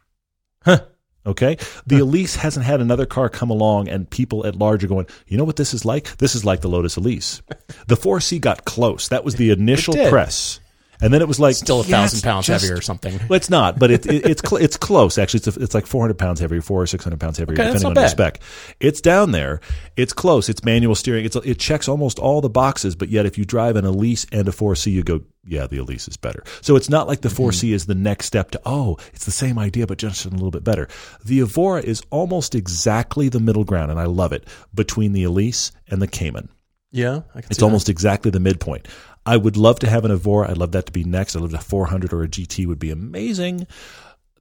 Huh. 0.66 0.82
Okay? 1.26 1.58
The 1.88 2.00
Elise 2.00 2.36
hasn't 2.36 2.66
had 2.66 2.82
another 2.82 3.06
car 3.06 3.30
come 3.30 3.50
along 3.50 3.88
and 3.88 4.10
people 4.10 4.46
at 4.46 4.58
large 4.58 4.84
are 4.84 4.88
going, 4.88 5.08
you 5.26 5.38
know 5.38 5.46
what 5.46 5.56
this 5.56 5.74
is 5.74 5.86
like? 5.86 6.18
This 6.18 6.36
is 6.36 6.44
like 6.44 6.60
the 6.60 6.68
Lotus 6.68 6.98
Elise. 6.98 7.42
The 7.88 7.96
4C 7.96 8.42
got 8.42 8.66
close. 8.66 9.08
That 9.08 9.24
was 9.24 9.36
the 9.36 9.52
initial 9.52 9.94
press. 10.10 10.60
And 11.04 11.14
then 11.14 11.22
it 11.22 11.28
was 11.28 11.38
like 11.38 11.56
Still 11.56 11.82
a 11.82 11.84
thousand 11.84 12.18
it's 12.18 12.24
pounds 12.24 12.46
just- 12.46 12.64
heavier 12.64 12.78
or 12.78 12.82
something. 12.82 13.18
well, 13.28 13.34
it's 13.38 13.50
not, 13.50 13.78
but 13.78 13.92
it, 13.92 14.06
it, 14.06 14.26
it's 14.26 14.42
cl- 14.42 14.62
it's 14.62 14.78
close. 14.78 15.18
Actually, 15.18 15.40
it's 15.40 15.58
a, 15.58 15.60
it's 15.62 15.76
like 15.76 15.86
400 15.86 16.18
pounds 16.18 16.40
heavier, 16.40 16.62
four 16.62 16.82
or 16.82 16.88
600 16.88 17.20
pounds 17.20 17.38
heavier, 17.38 17.54
Okay, 17.56 17.64
depending 17.64 17.86
on 17.86 17.94
not 17.94 18.02
your 18.02 18.10
spec. 18.10 18.40
It's 18.80 19.02
down 19.02 19.32
there. 19.32 19.60
It's 19.98 20.14
close. 20.14 20.48
It's 20.48 20.64
manual 20.64 20.96
steering. 20.96 21.26
It's 21.26 21.36
it 21.36 21.60
checks 21.60 21.90
almost 21.90 22.20
all 22.20 22.40
the 22.40 22.50
boxes. 22.50 22.96
But 22.96 23.10
yet, 23.10 23.26
if 23.26 23.38
you 23.38 23.44
drive 23.44 23.76
an 23.76 23.84
Elise 23.84 24.26
and 24.32 24.48
a 24.48 24.52
4C, 24.52 24.92
you 24.94 25.04
go, 25.04 25.22
yeah, 25.46 25.68
the 25.68 25.78
Elise 25.78 26.08
is 26.08 26.16
better. 26.16 26.44
So 26.62 26.78
it's 26.78 26.90
not 26.90 27.08
like 27.08 27.20
the 27.20 27.30
4C 27.30 27.66
mm-hmm. 27.66 27.74
is 27.74 27.86
the 27.86 27.96
next 27.96 28.26
step 28.28 28.52
to 28.52 28.62
oh, 28.66 28.98
it's 29.14 29.26
the 29.26 29.32
same 29.32 29.60
idea, 29.60 29.86
but 29.86 29.98
just 29.98 30.26
a 30.26 30.30
little 30.30 30.52
bit 30.52 30.64
better. 30.64 30.88
The 31.26 31.42
Evora 31.42 31.82
is 31.82 32.02
almost 32.12 32.56
exactly 32.56 33.28
the 33.28 33.42
middle 33.42 33.66
ground, 33.66 33.92
and 33.92 34.00
I 34.00 34.06
love 34.06 34.32
it 34.32 34.48
between 34.74 35.12
the 35.12 35.24
Elise 35.24 35.72
and 35.88 36.02
the 36.02 36.08
Cayman. 36.08 36.50
Yeah, 36.94 37.22
I 37.34 37.40
It's 37.50 37.64
almost 37.64 37.90
exactly 37.90 38.30
the 38.30 38.40
midpoint. 38.40 38.88
I 39.26 39.36
would 39.36 39.58
love 39.58 39.80
to 39.80 39.90
have 39.90 40.06
an 40.06 40.12
Evora. 40.12 40.52
I'd 40.52 40.58
love 40.58 40.74
that 40.74 40.86
to 40.86 40.92
be 40.92 41.04
next. 41.04 41.36
I'd 41.36 41.42
love 41.42 41.54
a 41.54 41.58
400 41.58 42.14
or 42.14 42.24
a 42.24 42.28
GT 42.28 42.68
would 42.68 42.78
be 42.78 42.92
amazing. 42.92 43.66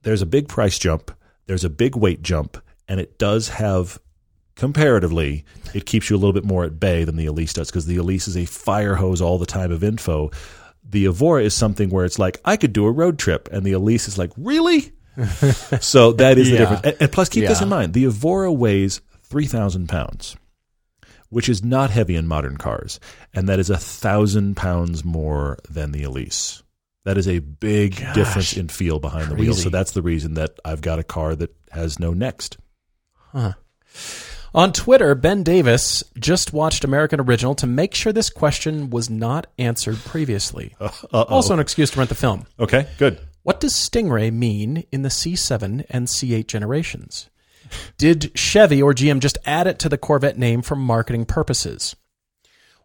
There's 0.03 0.21
a 0.21 0.27
big 0.27 0.47
price 0.47 0.77
jump. 0.77 1.11
There's 1.47 1.63
a 1.63 1.69
big 1.69 1.95
weight 1.95 2.21
jump, 2.21 2.57
and 2.87 2.99
it 2.99 3.17
does 3.17 3.49
have 3.49 3.99
comparatively 4.55 5.43
it 5.73 5.87
keeps 5.87 6.11
you 6.11 6.15
a 6.15 6.19
little 6.19 6.31
bit 6.31 6.45
more 6.45 6.63
at 6.63 6.79
bay 6.79 7.03
than 7.03 7.15
the 7.15 7.25
Elise 7.25 7.53
does 7.53 7.71
because 7.71 7.87
the 7.87 7.97
Elise 7.97 8.27
is 8.27 8.37
a 8.37 8.45
fire 8.45 8.93
hose 8.93 9.19
all 9.19 9.39
the 9.39 9.47
time 9.47 9.71
of 9.71 9.83
info. 9.83 10.29
The 10.87 11.05
Evora 11.05 11.43
is 11.43 11.55
something 11.55 11.89
where 11.89 12.05
it's 12.05 12.19
like 12.19 12.39
I 12.45 12.55
could 12.55 12.71
do 12.71 12.85
a 12.85 12.91
road 12.91 13.17
trip, 13.17 13.49
and 13.51 13.65
the 13.65 13.71
Elise 13.71 14.07
is 14.07 14.19
like 14.19 14.31
really. 14.37 14.91
so 15.81 16.11
that 16.13 16.37
is 16.37 16.51
the 16.51 16.57
difference. 16.57 16.81
And, 16.83 16.97
and 16.99 17.11
plus, 17.11 17.29
keep 17.29 17.47
this 17.47 17.61
in 17.61 17.69
mind: 17.69 17.93
the 17.93 18.05
Evora 18.05 18.51
weighs 18.53 19.01
three 19.23 19.47
thousand 19.47 19.89
pounds 19.89 20.37
which 21.33 21.49
is 21.49 21.63
not 21.63 21.89
heavy 21.89 22.15
in 22.15 22.27
modern 22.27 22.57
cars, 22.57 22.99
and 23.33 23.49
that 23.49 23.59
is 23.59 23.69
a 23.69 23.77
thousand 23.77 24.55
pounds 24.55 25.03
more 25.03 25.57
than 25.69 25.91
the 25.91 26.03
Elise. 26.03 26.63
That 27.05 27.17
is 27.17 27.27
a 27.27 27.39
big 27.39 27.95
difference 28.13 28.55
in 28.55 28.69
feel 28.69 28.99
behind 28.99 29.29
the 29.29 29.35
wheel. 29.35 29.53
So 29.53 29.69
that's 29.69 29.91
the 29.91 30.01
reason 30.01 30.35
that 30.35 30.57
I've 30.63 30.81
got 30.81 30.99
a 30.99 31.03
car 31.03 31.35
that 31.35 31.53
has 31.71 31.99
no 31.99 32.13
next. 32.13 32.57
Huh. 33.33 33.53
On 34.55 34.71
Twitter, 34.71 35.15
Ben 35.15 35.43
Davis 35.43 36.03
just 36.17 36.53
watched 36.53 36.83
American 36.83 37.19
Original 37.19 37.55
to 37.55 37.67
make 37.67 37.95
sure 37.95 38.13
this 38.13 38.29
question 38.29 38.91
was 38.91 39.09
not 39.09 39.47
answered 39.57 39.97
previously. 40.05 40.75
Uh-oh. 40.79 41.23
Also, 41.23 41.53
an 41.53 41.59
excuse 41.59 41.89
to 41.91 41.97
rent 41.97 42.09
the 42.09 42.15
film. 42.15 42.45
okay, 42.59 42.87
good. 42.97 43.19
What 43.41 43.59
does 43.59 43.73
Stingray 43.73 44.31
mean 44.31 44.85
in 44.91 45.01
the 45.01 45.09
C7 45.09 45.85
and 45.89 46.07
C8 46.07 46.47
generations? 46.47 47.29
Did 47.97 48.31
Chevy 48.37 48.81
or 48.81 48.93
GM 48.93 49.19
just 49.19 49.37
add 49.45 49.67
it 49.67 49.79
to 49.79 49.89
the 49.89 49.97
Corvette 49.97 50.37
name 50.37 50.61
for 50.61 50.75
marketing 50.75 51.25
purposes? 51.25 51.95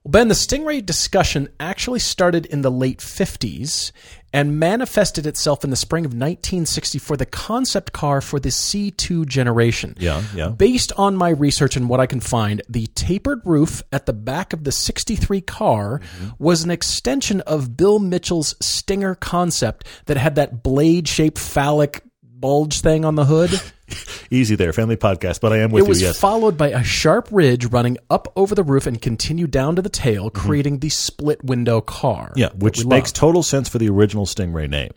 Well, 0.04 0.12
Ben, 0.12 0.28
the 0.28 0.34
Stingray 0.34 0.86
discussion 0.86 1.48
actually 1.58 1.98
started 1.98 2.46
in 2.46 2.62
the 2.62 2.70
late 2.70 2.98
50s 2.98 3.90
and 4.32 4.58
manifested 4.58 5.26
itself 5.26 5.64
in 5.64 5.70
the 5.70 5.76
spring 5.76 6.04
of 6.04 6.12
1960 6.12 6.98
for 6.98 7.16
the 7.16 7.26
concept 7.26 7.92
car 7.92 8.20
for 8.20 8.38
the 8.38 8.50
C2 8.50 9.26
generation. 9.26 9.94
Yeah, 9.98 10.22
yeah. 10.34 10.48
Based 10.48 10.92
on 10.96 11.16
my 11.16 11.30
research 11.30 11.76
and 11.76 11.88
what 11.88 12.00
I 12.00 12.06
can 12.06 12.20
find, 12.20 12.62
the 12.68 12.86
tapered 12.88 13.40
roof 13.44 13.82
at 13.90 14.06
the 14.06 14.12
back 14.12 14.52
of 14.52 14.64
the 14.64 14.72
63 14.72 15.40
car 15.40 15.98
mm-hmm. 15.98 16.28
was 16.38 16.62
an 16.62 16.70
extension 16.70 17.40
of 17.42 17.76
Bill 17.76 17.98
Mitchell's 17.98 18.54
Stinger 18.60 19.14
concept 19.14 19.86
that 20.06 20.16
had 20.16 20.36
that 20.36 20.62
blade 20.62 21.08
shaped 21.08 21.38
phallic 21.38 22.04
bulge 22.40 22.80
thing 22.80 23.04
on 23.04 23.14
the 23.14 23.24
hood. 23.24 23.50
Easy 24.30 24.54
there, 24.54 24.72
family 24.72 24.96
podcast, 24.96 25.40
but 25.40 25.52
I 25.52 25.58
am 25.58 25.70
with 25.70 25.84
it 25.84 25.88
was 25.88 26.00
you, 26.00 26.08
yes. 26.08 26.20
followed 26.20 26.56
by 26.58 26.68
a 26.68 26.84
sharp 26.84 27.28
ridge 27.30 27.66
running 27.66 27.96
up 28.10 28.30
over 28.36 28.54
the 28.54 28.62
roof 28.62 28.86
and 28.86 29.00
continued 29.00 29.50
down 29.50 29.76
to 29.76 29.82
the 29.82 29.88
tail, 29.88 30.30
creating 30.30 30.80
the 30.80 30.90
split 30.90 31.42
window 31.42 31.80
car. 31.80 32.28
Mm-hmm. 32.28 32.38
yeah, 32.38 32.50
which 32.58 32.84
makes 32.84 33.10
love. 33.10 33.14
total 33.14 33.42
sense 33.42 33.68
for 33.68 33.78
the 33.78 33.88
original 33.88 34.26
Stingray 34.26 34.68
name. 34.68 34.92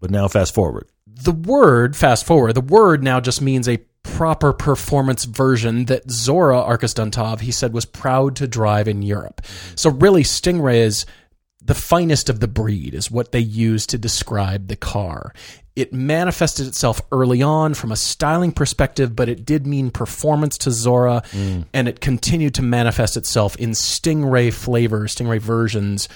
But 0.00 0.10
now 0.10 0.28
fast 0.28 0.54
forward. 0.54 0.88
the 1.06 1.32
word 1.32 1.96
fast 1.96 2.26
forward 2.26 2.52
the 2.52 2.60
word 2.60 3.02
now 3.02 3.18
just 3.20 3.40
means 3.40 3.66
a 3.68 3.78
proper 4.02 4.52
performance 4.52 5.24
version 5.24 5.86
that 5.86 6.10
zora 6.10 6.58
arkus 6.58 6.94
duntov 6.94 7.40
he 7.40 7.50
said 7.50 7.72
was 7.72 7.86
proud 7.86 8.36
to 8.36 8.46
drive 8.46 8.86
in 8.86 9.00
europe 9.02 9.40
so 9.74 9.90
really 9.90 10.22
stingray 10.22 10.76
is 10.76 11.06
the 11.62 11.74
finest 11.74 12.28
of 12.28 12.40
the 12.40 12.46
breed 12.46 12.92
is 12.94 13.10
what 13.10 13.32
they 13.32 13.40
use 13.40 13.86
to 13.86 13.98
describe 13.98 14.68
the 14.68 14.76
car 14.76 15.32
it 15.76 15.92
manifested 15.92 16.66
itself 16.66 17.00
early 17.12 17.42
on 17.42 17.74
from 17.74 17.92
a 17.92 17.96
styling 17.96 18.50
perspective 18.50 19.14
but 19.14 19.28
it 19.28 19.44
did 19.44 19.66
mean 19.66 19.90
performance 19.90 20.58
to 20.58 20.70
zora 20.70 21.22
mm. 21.30 21.64
and 21.72 21.86
it 21.86 22.00
continued 22.00 22.54
to 22.54 22.62
manifest 22.62 23.16
itself 23.16 23.54
in 23.56 23.70
stingray 23.70 24.52
flavors 24.52 25.14
stingray 25.14 25.38
versions 25.38 26.08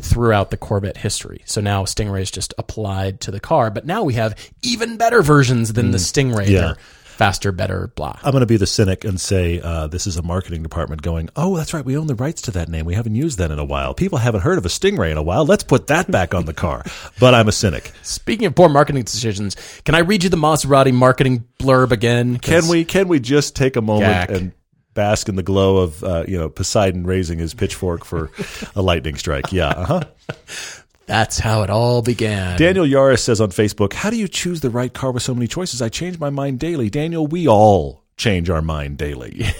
throughout 0.00 0.50
the 0.50 0.56
Corvette 0.56 0.98
history. 0.98 1.42
So 1.44 1.60
now 1.60 1.84
Stingray 1.84 2.22
is 2.22 2.30
just 2.30 2.54
applied 2.56 3.20
to 3.22 3.30
the 3.30 3.40
car, 3.40 3.70
but 3.70 3.84
now 3.84 4.04
we 4.04 4.14
have 4.14 4.36
even 4.62 4.96
better 4.96 5.22
versions 5.22 5.72
than 5.72 5.90
the 5.90 5.98
mm. 5.98 6.32
Stingray. 6.32 6.48
Yeah. 6.48 6.60
They're 6.60 6.76
faster, 7.18 7.50
better, 7.50 7.88
blah. 7.96 8.16
I'm 8.22 8.30
going 8.30 8.40
to 8.40 8.46
be 8.46 8.56
the 8.56 8.66
cynic 8.66 9.04
and 9.04 9.20
say 9.20 9.60
uh, 9.60 9.88
this 9.88 10.06
is 10.06 10.16
a 10.16 10.22
marketing 10.22 10.62
department 10.62 11.02
going, 11.02 11.28
oh, 11.34 11.56
that's 11.56 11.74
right, 11.74 11.84
we 11.84 11.96
own 11.96 12.06
the 12.06 12.14
rights 12.14 12.42
to 12.42 12.52
that 12.52 12.68
name. 12.68 12.86
We 12.86 12.94
haven't 12.94 13.16
used 13.16 13.38
that 13.38 13.50
in 13.50 13.58
a 13.58 13.64
while. 13.64 13.92
People 13.92 14.18
haven't 14.18 14.42
heard 14.42 14.56
of 14.56 14.64
a 14.64 14.68
Stingray 14.68 15.10
in 15.10 15.18
a 15.18 15.22
while. 15.22 15.44
Let's 15.44 15.64
put 15.64 15.88
that 15.88 16.08
back 16.10 16.32
on 16.32 16.46
the 16.46 16.54
car. 16.54 16.84
But 17.18 17.34
I'm 17.34 17.48
a 17.48 17.52
cynic. 17.52 17.90
Speaking 18.02 18.46
of 18.46 18.54
poor 18.54 18.68
marketing 18.68 19.02
decisions, 19.02 19.56
can 19.84 19.96
I 19.96 20.00
read 20.00 20.22
you 20.22 20.30
the 20.30 20.36
Maserati 20.36 20.94
marketing 20.94 21.44
blurb 21.58 21.90
again? 21.90 22.38
Can 22.38 22.68
we 22.68 22.84
can 22.84 23.08
we 23.08 23.18
just 23.18 23.56
take 23.56 23.74
a 23.74 23.82
moment 23.82 24.30
and 24.30 24.52
bask 24.94 25.28
in 25.28 25.34
the 25.34 25.42
glow 25.42 25.78
of 25.78 26.04
uh, 26.04 26.24
you 26.28 26.38
know 26.38 26.48
Poseidon 26.48 27.04
raising 27.04 27.38
his 27.40 27.54
pitchfork 27.54 28.04
for 28.04 28.30
a 28.76 28.82
lightning 28.82 29.16
strike? 29.16 29.52
Yeah, 29.52 29.68
uh-huh. 29.68 30.04
That's 31.08 31.38
how 31.38 31.62
it 31.62 31.70
all 31.70 32.02
began. 32.02 32.58
Daniel 32.58 32.84
Yaris 32.84 33.20
says 33.20 33.40
on 33.40 33.48
Facebook, 33.50 33.94
"How 33.94 34.10
do 34.10 34.16
you 34.16 34.28
choose 34.28 34.60
the 34.60 34.70
right 34.70 34.92
car 34.92 35.10
with 35.10 35.22
so 35.22 35.34
many 35.34 35.48
choices? 35.48 35.80
I 35.82 35.88
change 35.88 36.20
my 36.20 36.30
mind 36.30 36.60
daily." 36.60 36.90
Daniel, 36.90 37.26
we 37.26 37.48
all 37.48 38.04
change 38.16 38.50
our 38.50 38.62
mind 38.62 38.98
daily. 38.98 39.46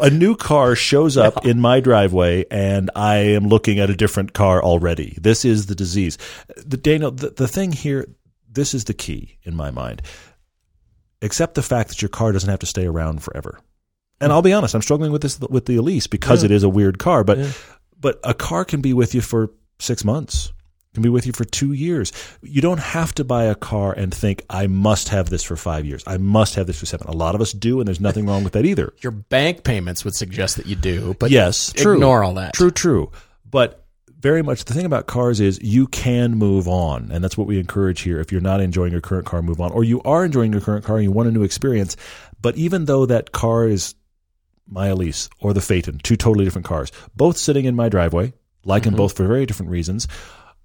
A- 0.00 0.10
new 0.10 0.36
car 0.36 0.74
shows 0.74 1.16
up 1.16 1.44
in 1.44 1.60
my 1.60 1.80
driveway 1.80 2.46
and 2.50 2.90
I 2.94 3.16
am 3.16 3.48
looking 3.48 3.78
at 3.78 3.90
a 3.90 3.96
different 3.96 4.32
car 4.32 4.62
already. 4.62 5.18
This 5.20 5.44
is 5.44 5.66
the 5.66 5.74
disease. 5.74 6.16
The 6.56 6.76
Daniel, 6.76 7.10
the, 7.10 7.30
the 7.30 7.48
thing 7.48 7.72
here, 7.72 8.06
this 8.50 8.72
is 8.74 8.84
the 8.84 8.94
key 8.94 9.38
in 9.42 9.54
my 9.54 9.70
mind. 9.70 10.02
Accept 11.20 11.54
the 11.54 11.62
fact 11.62 11.90
that 11.90 12.00
your 12.00 12.08
car 12.08 12.32
doesn't 12.32 12.48
have 12.48 12.60
to 12.60 12.66
stay 12.66 12.86
around 12.86 13.22
forever. 13.22 13.60
And 14.20 14.32
I'll 14.32 14.42
be 14.42 14.52
honest, 14.52 14.74
I'm 14.74 14.82
struggling 14.82 15.12
with 15.12 15.22
this 15.22 15.38
with 15.40 15.66
the 15.66 15.76
Elise 15.76 16.06
because 16.06 16.42
it 16.42 16.50
is 16.50 16.62
a 16.62 16.68
weird 16.68 16.98
car, 16.98 17.22
but 17.22 17.38
but 18.00 18.18
a 18.24 18.34
car 18.34 18.64
can 18.64 18.80
be 18.80 18.92
with 18.92 19.14
you 19.14 19.20
for 19.20 19.50
6 19.78 20.04
months. 20.04 20.52
Can 20.94 21.02
be 21.02 21.10
with 21.10 21.26
you 21.26 21.32
for 21.32 21.44
2 21.44 21.74
years. 21.74 22.12
You 22.42 22.60
don't 22.60 22.80
have 22.80 23.14
to 23.16 23.24
buy 23.24 23.44
a 23.44 23.54
car 23.54 23.92
and 23.92 24.12
think 24.12 24.42
I 24.50 24.66
must 24.66 25.10
have 25.10 25.30
this 25.30 25.44
for 25.44 25.54
5 25.54 25.84
years. 25.84 26.02
I 26.06 26.16
must 26.16 26.54
have 26.54 26.66
this 26.66 26.78
for 26.80 26.86
7. 26.86 27.06
A 27.06 27.12
lot 27.12 27.34
of 27.34 27.40
us 27.40 27.52
do 27.52 27.78
and 27.78 27.86
there's 27.86 28.00
nothing 28.00 28.26
wrong 28.26 28.42
with 28.42 28.54
that 28.54 28.64
either. 28.64 28.92
Your 29.02 29.12
bank 29.12 29.64
payments 29.64 30.04
would 30.04 30.14
suggest 30.14 30.56
that 30.56 30.66
you 30.66 30.74
do, 30.74 31.14
but 31.20 31.30
yes, 31.30 31.72
true. 31.72 31.94
ignore 31.94 32.24
all 32.24 32.34
that. 32.34 32.54
True, 32.54 32.70
true. 32.70 33.12
But 33.48 33.84
very 34.18 34.42
much 34.42 34.64
the 34.64 34.74
thing 34.74 34.86
about 34.86 35.06
cars 35.06 35.40
is 35.40 35.60
you 35.62 35.86
can 35.86 36.34
move 36.34 36.66
on, 36.66 37.10
and 37.12 37.22
that's 37.22 37.38
what 37.38 37.46
we 37.46 37.60
encourage 37.60 38.00
here. 38.00 38.18
If 38.18 38.32
you're 38.32 38.40
not 38.40 38.60
enjoying 38.60 38.90
your 38.90 39.00
current 39.00 39.26
car, 39.26 39.42
move 39.42 39.60
on, 39.60 39.70
or 39.70 39.84
you 39.84 40.02
are 40.02 40.24
enjoying 40.24 40.52
your 40.52 40.60
current 40.60 40.84
car 40.84 40.96
and 40.96 41.04
you 41.04 41.12
want 41.12 41.28
a 41.28 41.32
new 41.32 41.44
experience. 41.44 41.96
But 42.40 42.56
even 42.56 42.86
though 42.86 43.06
that 43.06 43.30
car 43.32 43.68
is 43.68 43.94
my 44.66 44.88
Elise 44.88 45.28
or 45.38 45.52
the 45.52 45.60
Phaeton, 45.60 45.98
two 46.02 46.16
totally 46.16 46.44
different 46.44 46.66
cars, 46.66 46.90
both 47.14 47.36
sitting 47.36 47.64
in 47.64 47.76
my 47.76 47.88
driveway, 47.88 48.32
like 48.68 48.84
them 48.84 48.92
mm-hmm. 48.92 48.98
both 48.98 49.16
for 49.16 49.26
very 49.26 49.46
different 49.46 49.70
reasons. 49.70 50.06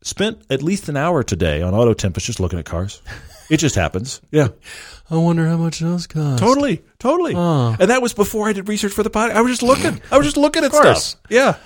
Spent 0.03 0.41
at 0.49 0.61
least 0.61 0.89
an 0.89 0.97
hour 0.97 1.23
today 1.23 1.61
on 1.61 1.73
Auto 1.73 1.93
Tempest 1.93 2.25
just 2.25 2.39
looking 2.39 2.59
at 2.59 2.65
cars. 2.65 3.01
It 3.49 3.57
just 3.57 3.75
happens. 3.75 4.21
Yeah. 4.31 4.49
I 5.11 5.17
wonder 5.17 5.47
how 5.47 5.57
much 5.57 5.79
those 5.79 6.07
cost. 6.07 6.41
Totally, 6.41 6.81
totally. 6.97 7.35
Oh. 7.35 7.75
And 7.79 7.91
that 7.91 8.01
was 8.01 8.13
before 8.13 8.47
I 8.47 8.53
did 8.53 8.67
research 8.67 8.93
for 8.93 9.03
the 9.03 9.09
podcast. 9.09 9.35
I 9.35 9.41
was 9.41 9.51
just 9.51 9.61
looking. 9.61 10.01
I 10.09 10.17
was 10.17 10.25
just 10.25 10.37
looking 10.37 10.63
at 10.63 10.73
stuff. 10.73 11.21
Yeah. 11.29 11.57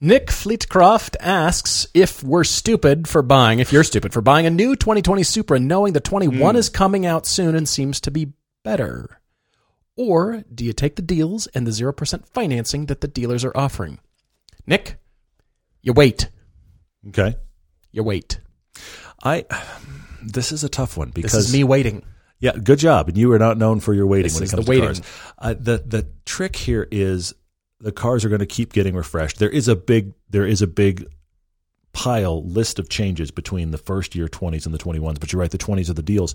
Nick 0.00 0.26
Fleetcroft 0.26 1.14
asks 1.20 1.86
if 1.94 2.24
we're 2.24 2.42
stupid 2.42 3.06
for 3.06 3.22
buying, 3.22 3.60
if 3.60 3.72
you're 3.72 3.84
stupid 3.84 4.12
for 4.12 4.20
buying 4.20 4.46
a 4.46 4.50
new 4.50 4.74
2020 4.74 5.22
Supra 5.22 5.60
knowing 5.60 5.92
the 5.92 6.00
21 6.00 6.54
hmm. 6.54 6.58
is 6.58 6.68
coming 6.68 7.06
out 7.06 7.24
soon 7.24 7.54
and 7.54 7.68
seems 7.68 8.00
to 8.00 8.10
be 8.10 8.32
better. 8.64 9.20
Or 9.96 10.42
do 10.52 10.64
you 10.64 10.72
take 10.72 10.96
the 10.96 11.02
deals 11.02 11.46
and 11.48 11.66
the 11.66 11.70
0% 11.70 12.26
financing 12.34 12.86
that 12.86 13.00
the 13.00 13.08
dealers 13.08 13.44
are 13.44 13.56
offering? 13.56 14.00
Nick, 14.66 14.96
you 15.82 15.92
wait. 15.92 16.28
Okay. 17.08 17.36
You 17.90 18.02
wait. 18.02 18.40
I. 19.22 19.44
This 20.24 20.52
is 20.52 20.62
a 20.64 20.68
tough 20.68 20.96
one 20.96 21.10
because 21.10 21.32
This 21.32 21.46
is 21.48 21.52
me 21.52 21.64
waiting. 21.64 22.04
Yeah, 22.38 22.52
good 22.52 22.78
job. 22.78 23.08
And 23.08 23.16
you 23.18 23.32
are 23.32 23.38
not 23.38 23.58
known 23.58 23.80
for 23.80 23.92
your 23.94 24.06
waiting 24.06 24.24
This 24.24 24.34
when 24.34 24.44
it 24.44 24.50
comes 24.50 24.66
the 24.66 24.72
to 24.72 24.80
waiting. 24.80 24.86
cars. 24.94 25.02
Uh, 25.38 25.54
the 25.58 25.82
the 25.84 26.08
trick 26.24 26.56
here 26.56 26.86
is 26.90 27.34
the 27.80 27.92
cars 27.92 28.24
are 28.24 28.28
going 28.28 28.38
to 28.40 28.46
keep 28.46 28.72
getting 28.72 28.94
refreshed. 28.94 29.38
There 29.38 29.50
is 29.50 29.68
a 29.68 29.76
big 29.76 30.14
there 30.30 30.46
is 30.46 30.62
a 30.62 30.66
big 30.66 31.06
pile 31.92 32.42
list 32.44 32.78
of 32.78 32.88
changes 32.88 33.30
between 33.30 33.70
the 33.70 33.78
first 33.78 34.14
year 34.14 34.26
20s 34.26 34.64
and 34.64 34.74
the 34.74 34.78
21s, 34.78 35.20
but 35.20 35.30
you're 35.32 35.40
right, 35.40 35.50
the 35.50 35.58
20s 35.58 35.90
are 35.90 35.94
the 35.94 36.02
deals. 36.02 36.34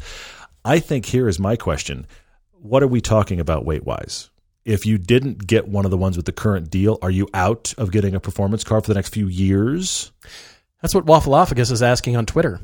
I 0.64 0.80
think 0.80 1.06
here 1.06 1.28
is 1.28 1.40
my 1.40 1.56
question. 1.56 2.06
What 2.52 2.84
are 2.84 2.88
we 2.88 3.02
talking 3.02 3.40
about 3.40 3.66
weight 3.66 3.84
wise? 3.84 4.30
If 4.68 4.86
you 4.86 4.98
didn't 4.98 5.48
get 5.48 5.68
one 5.68 5.86
of 5.86 5.92
the 5.92 5.98
ones 5.98 6.18
with 6.18 6.26
the 6.26 6.32
current 6.34 6.70
deal, 6.70 7.00
are 7.02 7.10
you 7.10 7.28
out 7.34 7.74
of 7.78 7.90
getting 7.92 8.14
a 8.16 8.20
performance 8.20 8.64
car 8.64 8.82
for 8.82 8.88
the 8.88 8.94
next 8.96 9.14
few 9.14 9.28
years? 9.28 10.12
That's 10.82 10.94
what 10.94 11.06
Waffleophagus 11.06 11.72
is 11.72 11.82
asking 11.82 12.18
on 12.18 12.26
Twitter. 12.26 12.60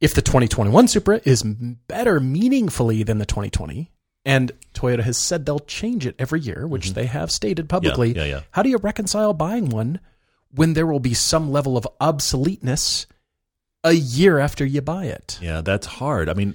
If 0.00 0.14
the 0.14 0.22
2021 0.22 0.88
Supra 0.88 1.20
is 1.24 1.42
better 1.42 2.20
meaningfully 2.20 3.02
than 3.02 3.18
the 3.18 3.26
2020, 3.26 3.90
and 4.24 4.52
Toyota 4.74 5.00
has 5.02 5.16
said 5.16 5.46
they'll 5.46 5.58
change 5.60 6.06
it 6.06 6.14
every 6.18 6.40
year, 6.40 6.66
which 6.66 6.92
they 6.92 7.06
have 7.06 7.30
stated 7.32 7.68
publicly, 7.68 8.10
Mm-hmm. 8.10 8.18
yeah, 8.18 8.24
yeah. 8.26 8.40
how 8.50 8.62
do 8.62 8.68
you 8.68 8.76
reconcile 8.76 9.32
buying 9.32 9.70
one 9.70 10.00
when 10.54 10.74
there 10.74 10.86
will 10.86 11.00
be 11.00 11.14
some 11.14 11.50
level 11.50 11.76
of 11.76 11.86
obsoleteness 12.00 13.06
a 13.82 13.92
year 13.92 14.38
after 14.38 14.64
you 14.66 14.82
buy 14.82 15.06
it? 15.06 15.38
Yeah, 15.40 15.62
that's 15.62 15.86
hard. 15.86 16.28
I 16.28 16.34
mean, 16.34 16.54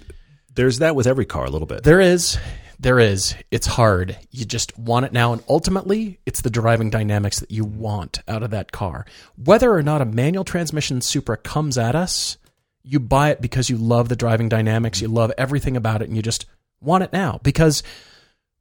there's 0.53 0.79
that 0.79 0.95
with 0.95 1.07
every 1.07 1.25
car 1.25 1.45
a 1.45 1.49
little 1.49 1.67
bit. 1.67 1.83
There 1.83 1.99
is. 1.99 2.37
There 2.83 2.99
is. 2.99 3.33
It's 3.49 3.65
hard. 3.65 4.17
You 4.29 4.43
just 4.43 4.77
want 4.77 5.05
it 5.05 5.13
now. 5.13 5.31
And 5.31 5.41
ultimately, 5.47 6.19
it's 6.25 6.41
the 6.41 6.49
driving 6.49 6.89
dynamics 6.89 7.39
that 7.39 7.49
you 7.49 7.63
want 7.63 8.19
out 8.27 8.43
of 8.43 8.51
that 8.51 8.73
car. 8.73 9.05
Whether 9.41 9.73
or 9.73 9.81
not 9.81 10.01
a 10.01 10.05
manual 10.05 10.43
transmission 10.43 10.99
Supra 10.99 11.37
comes 11.37 11.77
at 11.77 11.95
us, 11.95 12.37
you 12.83 12.99
buy 12.99 13.29
it 13.29 13.39
because 13.39 13.69
you 13.69 13.77
love 13.77 14.09
the 14.09 14.17
driving 14.17 14.49
dynamics. 14.49 15.01
You 15.01 15.07
love 15.07 15.31
everything 15.37 15.77
about 15.77 16.01
it 16.01 16.09
and 16.09 16.17
you 16.17 16.21
just 16.21 16.45
want 16.81 17.05
it 17.05 17.13
now. 17.13 17.39
Because 17.41 17.83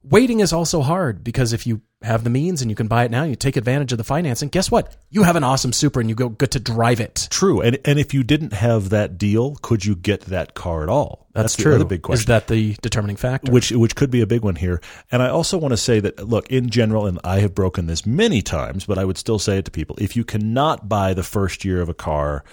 waiting 0.03 0.39
is 0.39 0.53
also 0.53 0.83
hard 0.83 1.21
because 1.21 1.51
if 1.51 1.67
you 1.67 1.81
have 2.03 2.23
the 2.23 2.29
means 2.29 2.61
and 2.61 2.69
you 2.69 2.75
can 2.75 2.87
buy 2.87 3.05
it 3.05 3.11
now, 3.11 3.23
you 3.23 3.35
take 3.35 3.57
advantage 3.57 3.91
of 3.91 3.97
the 3.97 4.03
financing. 4.03 4.49
Guess 4.49 4.69
what? 4.69 4.95
You 5.09 5.23
have 5.23 5.35
an 5.35 5.43
awesome 5.43 5.73
Supra 5.73 6.01
and 6.01 6.09
you 6.09 6.15
go 6.15 6.29
get 6.29 6.51
to 6.51 6.59
drive 6.59 6.99
it. 6.99 7.27
True. 7.29 7.61
And 7.61 7.79
and 7.85 7.99
if 7.99 8.13
you 8.13 8.23
didn't 8.23 8.53
have 8.53 8.89
that 8.89 9.17
deal, 9.17 9.55
could 9.61 9.85
you 9.85 9.95
get 9.95 10.21
that 10.21 10.53
car 10.53 10.83
at 10.83 10.89
all? 10.89 11.27
That's, 11.33 11.55
the 11.55 11.63
true. 11.63 11.75
other 11.75 11.85
big 11.85 12.03
question. 12.03 12.21
Is 12.21 12.25
that 12.27 12.47
the 12.47 12.75
determining 12.81 13.15
factor? 13.15 13.51
which 13.51 13.71
which 13.71 13.95
could 13.95 14.11
be 14.11 14.21
a 14.21 14.27
big 14.27 14.43
one 14.43 14.55
here. 14.55 14.81
And 15.11 15.23
I 15.23 15.29
also 15.29 15.57
want 15.57 15.71
to 15.71 15.77
say 15.77 15.99
that 15.99 16.27
look, 16.27 16.47
in 16.49 16.69
general, 16.69 17.07
and 17.07 17.19
I 17.23 17.39
have 17.39 17.55
broken 17.55 17.87
this 17.87 18.05
many 18.05 18.41
times, 18.41 18.85
but 18.85 18.97
I 18.97 19.05
would 19.05 19.17
still 19.17 19.39
say 19.39 19.57
it 19.57 19.65
to 19.65 19.71
people: 19.71 19.95
if 19.99 20.15
you 20.15 20.23
cannot 20.23 20.87
buy 20.87 21.13
the 21.13 21.23
first 21.23 21.65
year 21.65 21.81
of 21.81 21.89
a 21.89 21.93
car, 21.93 22.43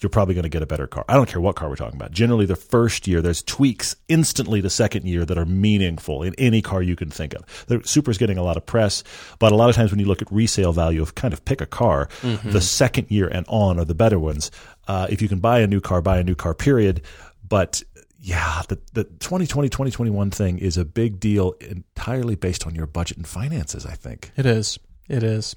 you're 0.00 0.10
probably 0.10 0.34
going 0.34 0.44
to 0.44 0.48
get 0.48 0.62
a 0.62 0.66
better 0.66 0.86
car. 0.86 1.04
I 1.08 1.14
don't 1.14 1.28
care 1.28 1.40
what 1.40 1.56
car 1.56 1.68
we're 1.68 1.76
talking 1.76 1.96
about. 1.96 2.10
Generally, 2.12 2.46
the 2.46 2.56
first 2.56 3.06
year 3.06 3.20
there's 3.20 3.42
tweaks 3.42 3.96
instantly 4.08 4.60
the 4.60 4.70
second 4.70 5.06
year 5.06 5.24
that 5.24 5.36
are 5.36 5.44
meaningful 5.44 6.22
in 6.22 6.34
any 6.38 6.62
car 6.62 6.82
you 6.82 6.96
can 6.96 7.10
think 7.10 7.34
of. 7.34 7.66
The 7.66 7.78
Supra's 7.80 8.18
getting 8.18 8.38
a 8.38 8.42
lot 8.42 8.56
of 8.56 8.64
press, 8.64 9.04
but 9.38 9.52
a 9.52 9.56
lot 9.56 9.68
of 9.68 9.76
times 9.76 9.90
when 9.90 10.00
you 10.00 10.06
look 10.06 10.22
at 10.22 10.32
resale 10.32 10.72
value 10.72 11.02
of 11.02 11.14
kind 11.14 11.34
of 11.34 11.44
pick 11.44 11.60
a 11.60 11.66
car, 11.66 12.08
the 12.44 12.60
second 12.60 13.10
year 13.10 13.28
and 13.28 13.44
on 13.48 13.78
are 13.78 13.84
the 13.84 13.94
better 13.94 14.18
ones. 14.18 14.50
Uh, 14.88 15.06
if 15.10 15.20
you 15.22 15.28
can 15.28 15.38
buy 15.38 15.60
a 15.60 15.66
new 15.66 15.80
car, 15.80 16.00
buy 16.00 16.18
a 16.18 16.24
new 16.24 16.34
car. 16.34 16.54
Period. 16.54 17.02
But 17.46 17.82
yeah, 18.18 18.62
the, 18.68 18.78
the 18.92 19.04
2020, 19.04 19.68
2021 19.68 20.30
thing 20.30 20.58
is 20.58 20.76
a 20.76 20.84
big 20.84 21.20
deal 21.20 21.52
entirely 21.60 22.34
based 22.34 22.66
on 22.66 22.74
your 22.74 22.86
budget 22.86 23.16
and 23.16 23.26
finances, 23.26 23.86
I 23.86 23.94
think. 23.94 24.32
It 24.36 24.46
is. 24.46 24.78
It 25.08 25.22
is. 25.22 25.56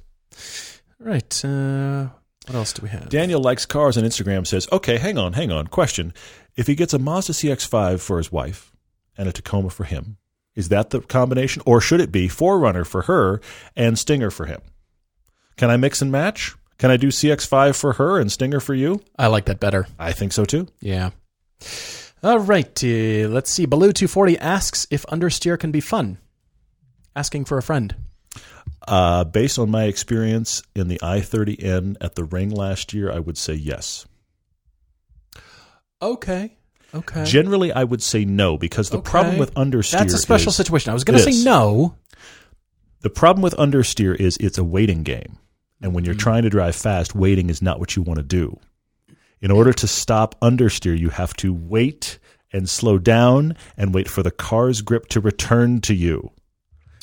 Right. 1.00 1.46
Uh, 1.46 2.08
what 2.48 2.56
else 2.56 2.74
do 2.74 2.82
we 2.82 2.90
have? 2.90 3.10
Daniel 3.10 3.42
likes 3.42 3.66
cars 3.66 3.98
on 3.98 4.04
Instagram 4.04 4.46
says, 4.46 4.68
okay, 4.72 4.98
hang 4.98 5.18
on, 5.18 5.34
hang 5.34 5.52
on. 5.52 5.68
Question. 5.68 6.14
If 6.56 6.68
he 6.68 6.76
gets 6.76 6.94
a 6.94 7.00
Mazda 7.00 7.34
CX5 7.34 8.00
for 8.00 8.18
his 8.18 8.32
wife 8.32 8.72
and 9.18 9.28
a 9.28 9.32
Tacoma 9.32 9.70
for 9.70 9.86
him, 9.86 10.18
is 10.56 10.70
that 10.70 10.92
the 10.92 11.02
combination? 11.02 11.64
Or 11.66 11.82
should 11.82 12.02
it 12.02 12.12
be 12.12 12.28
4Runner 12.28 12.86
for 12.86 13.04
her 13.04 13.42
and 13.76 13.98
Stinger 13.98 14.30
for 14.30 14.46
him? 14.46 14.62
Can 15.58 15.70
I 15.70 15.78
mix 15.78 16.02
and 16.02 16.12
match? 16.12 16.56
Can 16.78 16.92
I 16.92 16.98
do 16.98 17.08
CX5 17.08 17.80
for 17.80 17.94
her 17.94 18.20
and 18.20 18.32
Stinger 18.32 18.60
for 18.60 18.74
you? 18.74 19.02
I 19.18 19.28
like 19.28 19.46
that 19.46 19.60
better. 19.60 19.88
I 19.98 20.12
think 20.12 20.34
so 20.34 20.46
too. 20.46 20.68
Yeah. 20.80 21.12
All 22.24 22.40
right. 22.40 22.84
Uh, 22.84 23.28
let's 23.30 23.52
see. 23.52 23.66
Baloo240 23.66 24.38
asks 24.40 24.88
if 24.92 25.06
understeer 25.08 25.60
can 25.60 25.72
be 25.72 25.82
fun. 25.82 26.18
Asking 27.16 27.46
for 27.46 27.58
a 27.58 27.64
friend. 27.64 27.96
Uh, 28.88 29.24
based 29.24 29.58
on 29.58 29.70
my 29.70 29.86
experience 29.86 30.62
in 30.76 30.88
the 30.90 31.00
i30N 31.02 31.96
at 32.02 32.16
the 32.16 32.24
ring 32.24 32.50
last 32.50 32.94
year, 32.94 33.12
I 33.12 33.20
would 33.20 33.38
say 33.38 33.54
yes. 33.54 34.06
Okay. 36.02 36.58
Okay. 36.94 37.24
Generally, 37.24 37.72
I 37.72 37.84
would 37.84 38.04
say 38.04 38.26
no 38.26 38.58
because 38.58 38.90
the 38.90 38.98
Okay. 38.98 39.10
problem 39.10 39.38
with 39.38 39.54
understeer 39.56 40.00
That's 40.00 40.14
a 40.14 40.18
special 40.20 40.52
situation. 40.52 40.92
I 40.92 40.94
was 40.94 41.04
going 41.04 41.18
to 41.18 41.32
say 41.32 41.44
no. 41.44 41.96
The 43.02 43.10
problem 43.10 43.42
with 43.42 43.56
understeer 43.56 44.16
is 44.16 44.38
it's 44.38 44.58
a 44.58 44.64
waiting 44.64 45.04
game. 45.04 45.38
And 45.82 45.94
when 45.94 46.06
you're 46.06 46.14
trying 46.14 46.44
to 46.44 46.50
drive 46.50 46.76
fast, 46.76 47.16
waiting 47.16 47.50
is 47.50 47.62
not 47.62 47.80
what 47.80 47.96
you 47.96 48.02
want 48.02 48.18
to 48.18 48.24
do. 48.24 48.60
In 49.42 49.52
order 49.52 49.74
to 49.74 49.88
stop 49.88 50.40
understeer, 50.40 50.98
you 50.98 51.10
have 51.10 51.34
to 51.38 51.52
wait 51.54 52.20
and 52.54 52.70
slow 52.70 52.98
down 52.98 53.58
and 53.76 53.94
wait 53.94 54.08
for 54.08 54.24
the 54.24 54.32
car's 54.32 54.82
grip 54.82 55.08
to 55.08 55.20
return 55.20 55.82
to 55.82 55.94
you. 55.94 56.32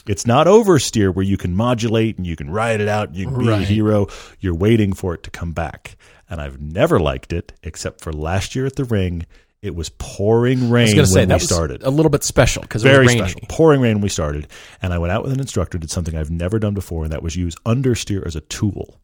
It's 0.06 0.26
not 0.26 0.46
oversteer 0.46 1.14
where 1.14 1.24
you 1.24 1.36
can 1.36 1.54
modulate 1.54 2.16
and 2.16 2.26
you 2.26 2.36
can 2.36 2.50
ride 2.50 2.80
it 2.80 2.88
out 2.88 3.08
and 3.08 3.16
you 3.16 3.26
can 3.26 3.38
be 3.38 3.48
a 3.48 3.58
hero. 3.58 4.06
You're 4.40 4.54
waiting 4.54 4.92
for 4.92 5.14
it 5.14 5.22
to 5.24 5.30
come 5.30 5.52
back. 5.52 5.96
And 6.28 6.40
I've 6.40 6.60
never 6.60 6.98
liked 7.00 7.32
it 7.32 7.52
except 7.62 8.00
for 8.00 8.12
last 8.12 8.54
year 8.54 8.66
at 8.66 8.76
the 8.76 8.84
ring. 8.84 9.26
It 9.62 9.74
was 9.74 9.90
pouring 9.90 10.58
I 10.58 10.62
was 10.62 10.70
rain 10.70 10.96
when 10.96 11.06
say 11.06 11.26
we 11.26 11.34
was 11.34 11.44
started 11.44 11.82
a 11.82 11.90
little 11.90 12.08
bit 12.08 12.24
special 12.24 12.62
because 12.62 12.82
it 12.82 12.88
very 12.88 13.08
special. 13.08 13.42
Pouring 13.48 13.82
rain 13.82 13.96
when 13.96 14.02
we 14.02 14.08
started, 14.08 14.48
and 14.80 14.94
I 14.94 14.98
went 14.98 15.12
out 15.12 15.22
with 15.22 15.32
an 15.32 15.40
instructor. 15.40 15.76
Did 15.76 15.90
something 15.90 16.16
I've 16.16 16.30
never 16.30 16.58
done 16.58 16.72
before, 16.72 17.02
and 17.04 17.12
that 17.12 17.22
was 17.22 17.36
use 17.36 17.56
understeer 17.66 18.26
as 18.26 18.34
a 18.34 18.40
tool. 18.40 19.00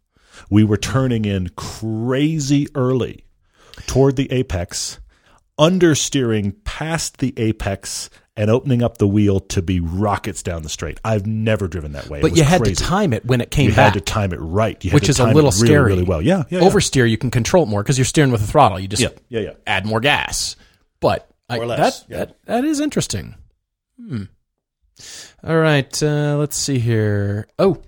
We 0.49 0.65
were 0.65 0.79
turning 0.79 1.27
in 1.27 1.51
crazy 1.57 2.69
early 2.75 3.27
toward 3.87 4.17
the 4.17 4.33
apex, 4.33 4.99
understeering 5.59 6.55
past 6.65 7.19
the 7.19 7.33
apex, 7.37 8.11
and 8.37 8.51
opening 8.51 8.83
up 8.83 8.99
the 8.99 9.09
wheel 9.09 9.41
to 9.41 9.63
be 9.63 9.81
rockets 9.81 10.43
down 10.43 10.63
the 10.63 10.69
straight. 10.69 11.01
I've 11.03 11.27
never 11.27 11.69
driven 11.69 11.93
that 11.93 12.09
way. 12.09 12.21
But 12.21 12.37
you 12.37 12.43
had 12.43 12.61
crazy. 12.61 12.75
to 12.75 12.83
time 12.85 13.15
it 13.15 13.25
when 13.25 13.41
it 13.41 13.51
came 13.51 13.71
You 13.71 13.75
back. 13.77 13.95
had 13.95 13.95
to 13.95 14.01
time 14.13 14.35
it 14.35 14.37
right, 14.39 14.77
You 14.85 14.91
had 14.91 14.95
which 14.97 15.05
to 15.05 15.11
is 15.13 15.19
a 15.19 15.23
time 15.23 15.31
it 15.31 15.35
little 15.37 15.51
really, 15.53 15.67
scary. 15.67 15.87
really 15.93 16.03
well. 16.03 16.21
Yeah, 16.21 16.43
yeah, 16.51 16.61
yeah. 16.61 16.69
Oversteer, 16.69 17.09
you 17.09 17.17
can 17.17 17.31
control 17.31 17.63
it 17.63 17.69
more 17.69 17.83
because 17.83 17.97
you're 17.97 18.05
steering 18.05 18.31
with 18.33 18.43
the 18.43 18.47
throttle. 18.47 18.79
You 18.79 18.89
just 18.89 19.01
Yeah, 19.03 19.09
yeah, 19.31 19.41
yeah. 19.41 19.53
add 19.67 19.87
more 19.87 20.01
gas. 20.01 20.55
But 21.01 21.31
I, 21.49 21.59
less, 21.59 22.01
that, 22.01 22.11
yeah. 22.11 22.17
that 22.19 22.37
that 22.45 22.65
is 22.67 22.81
interesting. 22.81 23.37
Hmm. 23.99 24.25
All 25.43 25.57
right, 25.57 26.03
uh, 26.03 26.37
let's 26.39 26.57
see 26.57 26.79
here. 26.79 27.47
Oh, 27.59 27.81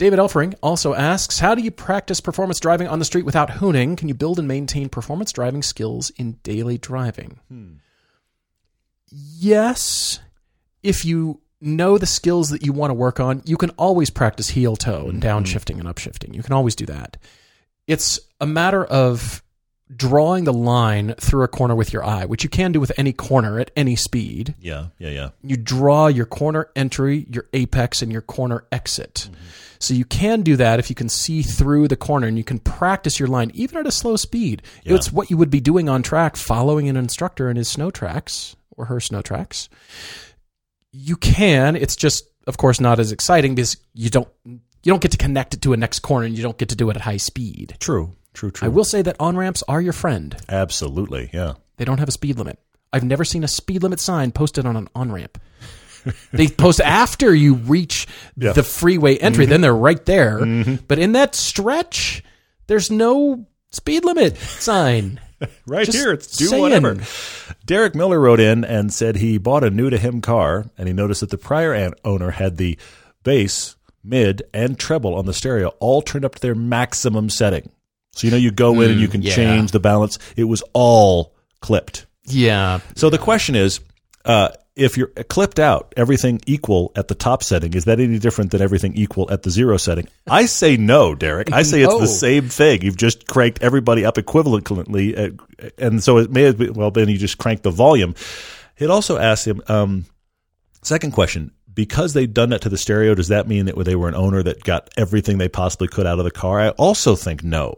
David 0.00 0.18
Elfring 0.18 0.54
also 0.62 0.94
asks, 0.94 1.40
"How 1.40 1.54
do 1.54 1.60
you 1.60 1.70
practice 1.70 2.22
performance 2.22 2.58
driving 2.58 2.88
on 2.88 3.00
the 3.00 3.04
street 3.04 3.26
without 3.26 3.50
hooning? 3.50 3.98
Can 3.98 4.08
you 4.08 4.14
build 4.14 4.38
and 4.38 4.48
maintain 4.48 4.88
performance 4.88 5.30
driving 5.30 5.62
skills 5.62 6.08
in 6.16 6.38
daily 6.42 6.78
driving?" 6.78 7.38
Hmm. 7.48 7.72
Yes, 9.10 10.18
if 10.82 11.04
you 11.04 11.42
know 11.60 11.98
the 11.98 12.06
skills 12.06 12.48
that 12.48 12.64
you 12.64 12.72
want 12.72 12.88
to 12.88 12.94
work 12.94 13.20
on, 13.20 13.42
you 13.44 13.58
can 13.58 13.68
always 13.76 14.08
practice 14.08 14.48
heel 14.48 14.74
toe 14.74 15.06
and 15.10 15.22
hmm. 15.22 15.28
downshifting 15.28 15.78
and 15.78 15.84
upshifting. 15.86 16.34
You 16.34 16.42
can 16.42 16.54
always 16.54 16.74
do 16.74 16.86
that. 16.86 17.18
It's 17.86 18.18
a 18.40 18.46
matter 18.46 18.82
of 18.82 19.42
drawing 19.94 20.44
the 20.44 20.52
line 20.52 21.14
through 21.14 21.42
a 21.42 21.48
corner 21.48 21.74
with 21.74 21.92
your 21.92 22.04
eye, 22.04 22.24
which 22.24 22.44
you 22.44 22.50
can 22.50 22.72
do 22.72 22.80
with 22.80 22.92
any 22.96 23.12
corner 23.12 23.58
at 23.58 23.70
any 23.76 23.96
speed. 23.96 24.54
yeah, 24.60 24.86
yeah, 24.98 25.10
yeah. 25.10 25.30
You 25.42 25.56
draw 25.56 26.06
your 26.06 26.26
corner 26.26 26.70
entry, 26.76 27.26
your 27.30 27.48
apex, 27.52 28.02
and 28.02 28.12
your 28.12 28.22
corner 28.22 28.64
exit. 28.70 29.28
Mm-hmm. 29.30 29.44
So 29.80 29.94
you 29.94 30.04
can 30.04 30.42
do 30.42 30.56
that 30.56 30.78
if 30.78 30.90
you 30.90 30.94
can 30.94 31.08
see 31.08 31.42
through 31.42 31.88
the 31.88 31.96
corner 31.96 32.26
and 32.26 32.36
you 32.36 32.44
can 32.44 32.58
practice 32.58 33.18
your 33.18 33.28
line 33.28 33.50
even 33.54 33.78
at 33.78 33.86
a 33.86 33.90
slow 33.90 34.16
speed. 34.16 34.62
Yeah. 34.84 34.94
It's 34.94 35.10
what 35.10 35.30
you 35.30 35.38
would 35.38 35.50
be 35.50 35.60
doing 35.60 35.88
on 35.88 36.02
track, 36.02 36.36
following 36.36 36.88
an 36.90 36.96
instructor 36.96 37.48
in 37.48 37.56
his 37.56 37.68
snow 37.68 37.90
tracks 37.90 38.56
or 38.76 38.84
her 38.84 39.00
snow 39.00 39.22
tracks. 39.22 39.70
You 40.92 41.16
can. 41.16 41.76
It's 41.76 41.96
just, 41.96 42.28
of 42.46 42.58
course, 42.58 42.78
not 42.78 42.98
as 42.98 43.10
exciting 43.10 43.54
because 43.54 43.78
you 43.94 44.10
don't 44.10 44.28
you 44.44 44.92
don't 44.92 45.02
get 45.02 45.12
to 45.12 45.18
connect 45.18 45.54
it 45.54 45.62
to 45.62 45.72
a 45.72 45.76
next 45.76 46.00
corner 46.00 46.26
and 46.26 46.36
you 46.36 46.42
don't 46.42 46.58
get 46.58 46.70
to 46.70 46.76
do 46.76 46.90
it 46.90 46.96
at 46.96 47.02
high 47.02 47.18
speed. 47.18 47.76
True, 47.80 48.12
true, 48.40 48.50
true. 48.50 48.66
I 48.66 48.68
will 48.70 48.84
say 48.84 49.02
that 49.02 49.16
on 49.20 49.36
ramps 49.36 49.62
are 49.68 49.80
your 49.80 49.92
friend. 49.92 50.34
Absolutely, 50.48 51.28
yeah. 51.32 51.54
They 51.76 51.84
don't 51.84 51.98
have 51.98 52.08
a 52.08 52.12
speed 52.12 52.38
limit. 52.38 52.58
I've 52.92 53.04
never 53.04 53.24
seen 53.24 53.44
a 53.44 53.48
speed 53.48 53.82
limit 53.82 54.00
sign 54.00 54.32
posted 54.32 54.66
on 54.66 54.76
an 54.76 54.88
on 54.94 55.12
ramp. 55.12 55.38
they 56.32 56.48
post 56.48 56.80
after 56.84 57.34
you 57.34 57.54
reach 57.54 58.06
Yeah. 58.36 58.52
the 58.52 58.62
freeway 58.62 59.16
entry, 59.18 59.44
mm-hmm. 59.44 59.50
then 59.50 59.60
they're 59.60 59.74
right 59.74 60.04
there. 60.06 60.38
Mm-hmm. 60.40 60.84
But 60.88 60.98
in 60.98 61.12
that 61.12 61.34
stretch, 61.34 62.24
there's 62.66 62.90
no 62.90 63.46
speed 63.70 64.04
limit 64.04 64.36
sign. 64.38 65.20
Right 65.66 65.86
Just 65.86 65.96
here, 65.96 66.12
it's 66.12 66.36
do 66.36 66.48
saying. 66.48 66.60
whatever. 66.60 66.98
Derek 67.64 67.94
Miller 67.94 68.20
wrote 68.20 68.40
in 68.40 68.62
and 68.62 68.92
said 68.92 69.16
he 69.16 69.38
bought 69.38 69.64
a 69.64 69.70
new 69.70 69.88
to 69.88 69.96
him 69.96 70.20
car 70.20 70.66
and 70.76 70.86
he 70.86 70.92
noticed 70.92 71.22
that 71.22 71.30
the 71.30 71.38
prior 71.38 71.90
owner 72.04 72.30
had 72.30 72.58
the 72.58 72.76
bass, 73.24 73.74
mid, 74.04 74.42
and 74.52 74.78
treble 74.78 75.14
on 75.14 75.24
the 75.24 75.32
stereo 75.32 75.68
all 75.80 76.02
turned 76.02 76.26
up 76.26 76.34
to 76.34 76.42
their 76.42 76.54
maximum 76.54 77.30
setting. 77.30 77.70
So 78.12 78.26
you 78.26 78.30
know 78.30 78.36
you 78.36 78.50
go 78.50 78.80
in 78.80 78.90
and 78.90 79.00
you 79.00 79.08
can 79.08 79.22
yeah. 79.22 79.34
change 79.34 79.72
the 79.72 79.80
balance. 79.80 80.18
It 80.36 80.44
was 80.44 80.62
all 80.72 81.34
clipped. 81.60 82.06
Yeah. 82.24 82.80
So 82.96 83.10
the 83.10 83.18
question 83.18 83.54
is, 83.54 83.80
uh, 84.24 84.50
if 84.76 84.96
you're 84.96 85.08
clipped 85.08 85.58
out 85.58 85.92
everything 85.96 86.40
equal 86.46 86.92
at 86.96 87.08
the 87.08 87.14
top 87.14 87.42
setting, 87.42 87.74
is 87.74 87.84
that 87.84 88.00
any 88.00 88.18
different 88.18 88.50
than 88.50 88.62
everything 88.62 88.94
equal 88.94 89.30
at 89.30 89.42
the 89.42 89.50
zero 89.50 89.76
setting? 89.76 90.08
I 90.28 90.46
say 90.46 90.76
no, 90.76 91.14
Derek. 91.14 91.52
I 91.52 91.62
say 91.62 91.82
it's 91.82 91.98
the 91.98 92.06
same 92.06 92.48
thing. 92.48 92.82
You've 92.82 92.96
just 92.96 93.26
cranked 93.26 93.62
everybody 93.62 94.04
up 94.04 94.14
equivalently, 94.14 95.18
uh, 95.18 95.68
and 95.78 96.02
so 96.02 96.18
it 96.18 96.30
may 96.30 96.42
have 96.42 96.58
been, 96.58 96.74
well, 96.74 96.90
then 96.90 97.08
you 97.08 97.18
just 97.18 97.38
crank 97.38 97.62
the 97.62 97.70
volume. 97.70 98.14
It 98.78 98.90
also 98.90 99.18
asks 99.18 99.46
him, 99.46 99.60
um, 99.68 100.06
second 100.82 101.12
question, 101.12 101.52
because 101.72 102.14
they'd 102.14 102.32
done 102.32 102.50
that 102.50 102.62
to 102.62 102.68
the 102.68 102.78
stereo, 102.78 103.14
does 103.14 103.28
that 103.28 103.46
mean 103.46 103.66
that 103.66 103.76
they 103.84 103.96
were 103.96 104.08
an 104.08 104.14
owner 104.14 104.42
that 104.42 104.64
got 104.64 104.88
everything 104.96 105.38
they 105.38 105.48
possibly 105.48 105.88
could 105.88 106.06
out 106.06 106.18
of 106.18 106.24
the 106.24 106.30
car? 106.30 106.60
I 106.60 106.70
also 106.70 107.16
think 107.16 107.44
no. 107.44 107.76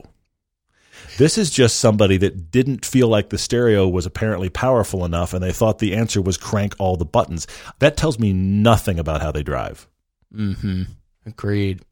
This 1.18 1.36
is 1.38 1.50
just 1.50 1.78
somebody 1.78 2.16
that 2.18 2.50
didn't 2.50 2.84
feel 2.86 3.08
like 3.08 3.28
the 3.30 3.38
stereo 3.38 3.86
was 3.88 4.06
apparently 4.06 4.48
powerful 4.48 5.04
enough 5.04 5.34
and 5.34 5.42
they 5.42 5.52
thought 5.52 5.78
the 5.78 5.94
answer 5.94 6.20
was 6.22 6.36
crank 6.36 6.74
all 6.78 6.96
the 6.96 7.04
buttons. 7.04 7.46
That 7.80 7.96
tells 7.96 8.18
me 8.18 8.32
nothing 8.32 8.98
about 8.98 9.20
how 9.22 9.30
they 9.32 9.42
drive. 9.42 9.86
Mm-hmm. 10.34 10.82
Agreed. 11.26 11.82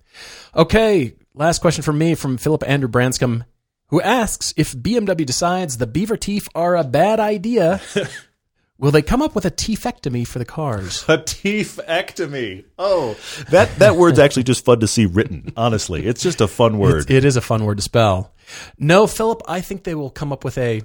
Okay, 0.56 1.14
last 1.34 1.60
question 1.60 1.82
from 1.82 1.98
me 1.98 2.14
from 2.14 2.36
Philip 2.38 2.64
Andrew 2.66 2.88
Branscombe, 2.88 3.44
who 3.88 4.00
asks 4.00 4.54
if 4.56 4.72
BMW 4.74 5.26
decides 5.26 5.76
the 5.78 5.86
beaver 5.86 6.16
teeth 6.16 6.48
are 6.54 6.76
a 6.76 6.84
bad 6.84 7.20
idea, 7.20 7.80
will 8.78 8.90
they 8.90 9.02
come 9.02 9.20
up 9.22 9.34
with 9.34 9.44
a 9.44 9.50
teethectomy 9.50 10.26
for 10.26 10.38
the 10.38 10.44
cars? 10.44 11.04
A 11.08 11.18
teethectomy. 11.18 12.64
Oh, 12.78 13.16
that 13.50 13.74
that 13.78 13.96
word's 13.96 14.18
actually 14.18 14.44
just 14.44 14.64
fun 14.64 14.80
to 14.80 14.86
see 14.88 15.06
written. 15.06 15.52
Honestly, 15.56 16.04
it's 16.06 16.22
just 16.22 16.40
a 16.40 16.48
fun 16.48 16.78
word. 16.78 17.02
It's- 17.02 17.16
it 17.16 17.24
is 17.24 17.36
a 17.36 17.40
fun 17.40 17.64
word 17.64 17.76
to 17.78 17.82
spell. 17.82 18.32
No, 18.78 19.07
Philip, 19.07 19.42
I 19.48 19.61
think 19.61 19.84
they 19.84 19.94
will 19.94 20.11
come 20.11 20.32
up 20.32 20.44
with 20.44 20.59
a 20.59 20.82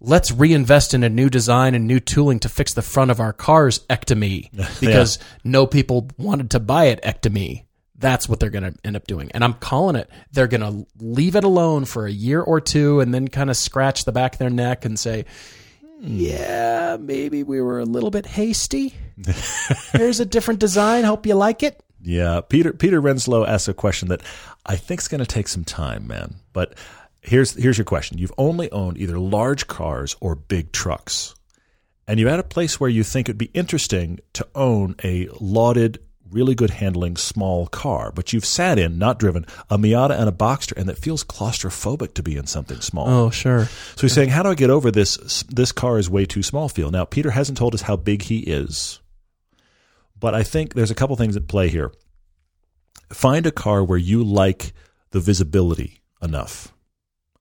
let's 0.00 0.32
reinvest 0.32 0.94
in 0.94 1.04
a 1.04 1.08
new 1.08 1.30
design 1.30 1.74
and 1.74 1.86
new 1.86 2.00
tooling 2.00 2.40
to 2.40 2.48
fix 2.48 2.74
the 2.74 2.82
front 2.82 3.10
of 3.10 3.20
our 3.20 3.32
cars 3.32 3.80
ectomy 3.88 4.50
because 4.80 5.18
no 5.44 5.66
people 5.66 6.08
wanted 6.18 6.50
to 6.50 6.60
buy 6.60 6.86
it 6.86 7.02
ectomy. 7.02 7.64
That's 7.96 8.28
what 8.28 8.40
they're 8.40 8.50
going 8.50 8.72
to 8.72 8.74
end 8.84 8.96
up 8.96 9.06
doing. 9.06 9.30
And 9.32 9.44
I'm 9.44 9.54
calling 9.54 9.94
it. 9.94 10.10
They're 10.32 10.48
going 10.48 10.60
to 10.60 10.86
leave 10.98 11.36
it 11.36 11.44
alone 11.44 11.84
for 11.84 12.04
a 12.04 12.10
year 12.10 12.40
or 12.40 12.60
two 12.60 12.98
and 12.98 13.14
then 13.14 13.28
kind 13.28 13.48
of 13.48 13.56
scratch 13.56 14.04
the 14.04 14.10
back 14.10 14.32
of 14.32 14.38
their 14.40 14.50
neck 14.50 14.84
and 14.84 14.98
say, 14.98 15.24
yeah, 16.00 16.96
maybe 16.98 17.44
we 17.44 17.60
were 17.60 17.78
a 17.78 17.84
little 17.84 18.10
bit 18.10 18.26
hasty. 18.26 18.92
Here's 19.92 20.18
a 20.18 20.26
different 20.26 20.58
design. 20.58 21.04
Hope 21.04 21.26
you 21.26 21.36
like 21.36 21.62
it. 21.62 21.80
Yeah, 22.02 22.40
Peter 22.40 22.72
Peter 22.72 23.00
Renslow 23.00 23.46
asks 23.46 23.68
a 23.68 23.74
question 23.74 24.08
that 24.08 24.22
I 24.66 24.76
think 24.76 25.00
is 25.00 25.08
going 25.08 25.20
to 25.20 25.26
take 25.26 25.48
some 25.48 25.64
time, 25.64 26.06
man. 26.06 26.36
But 26.52 26.74
here's 27.20 27.54
here's 27.54 27.78
your 27.78 27.84
question: 27.84 28.18
You've 28.18 28.32
only 28.36 28.70
owned 28.72 28.98
either 28.98 29.18
large 29.18 29.68
cars 29.68 30.16
or 30.20 30.34
big 30.34 30.72
trucks, 30.72 31.34
and 32.08 32.18
you're 32.18 32.28
at 32.28 32.40
a 32.40 32.44
place 32.44 32.80
where 32.80 32.90
you 32.90 33.04
think 33.04 33.28
it'd 33.28 33.38
be 33.38 33.50
interesting 33.54 34.18
to 34.32 34.46
own 34.54 34.96
a 35.04 35.28
lauded, 35.40 36.00
really 36.28 36.54
good 36.54 36.70
handling 36.70 37.16
small 37.16 37.66
car, 37.68 38.10
but 38.12 38.32
you've 38.32 38.44
sat 38.44 38.78
in, 38.78 38.98
not 38.98 39.18
driven, 39.18 39.46
a 39.70 39.78
Miata 39.78 40.18
and 40.18 40.28
a 40.28 40.32
Boxster, 40.32 40.76
and 40.76 40.90
it 40.90 40.98
feels 40.98 41.22
claustrophobic 41.22 42.14
to 42.14 42.22
be 42.22 42.36
in 42.36 42.46
something 42.46 42.80
small. 42.80 43.08
Oh, 43.08 43.30
sure. 43.30 43.66
So 43.66 44.02
he's 44.02 44.12
saying, 44.12 44.30
how 44.30 44.42
do 44.42 44.48
I 44.48 44.54
get 44.54 44.70
over 44.70 44.90
this? 44.90 45.44
This 45.44 45.70
car 45.72 45.98
is 45.98 46.10
way 46.10 46.24
too 46.24 46.42
small. 46.42 46.68
Feel 46.68 46.90
now. 46.90 47.04
Peter 47.04 47.30
hasn't 47.30 47.58
told 47.58 47.74
us 47.74 47.82
how 47.82 47.96
big 47.96 48.22
he 48.22 48.40
is, 48.40 48.98
but 50.22 50.34
I 50.36 50.44
think 50.44 50.72
there's 50.72 50.92
a 50.92 50.94
couple 50.94 51.16
things 51.16 51.36
at 51.36 51.48
play 51.48 51.68
here. 51.68 51.92
Find 53.10 53.44
a 53.44 53.50
car 53.50 53.82
where 53.82 53.98
you 53.98 54.22
like 54.22 54.72
the 55.10 55.18
visibility 55.18 56.00
enough. 56.22 56.72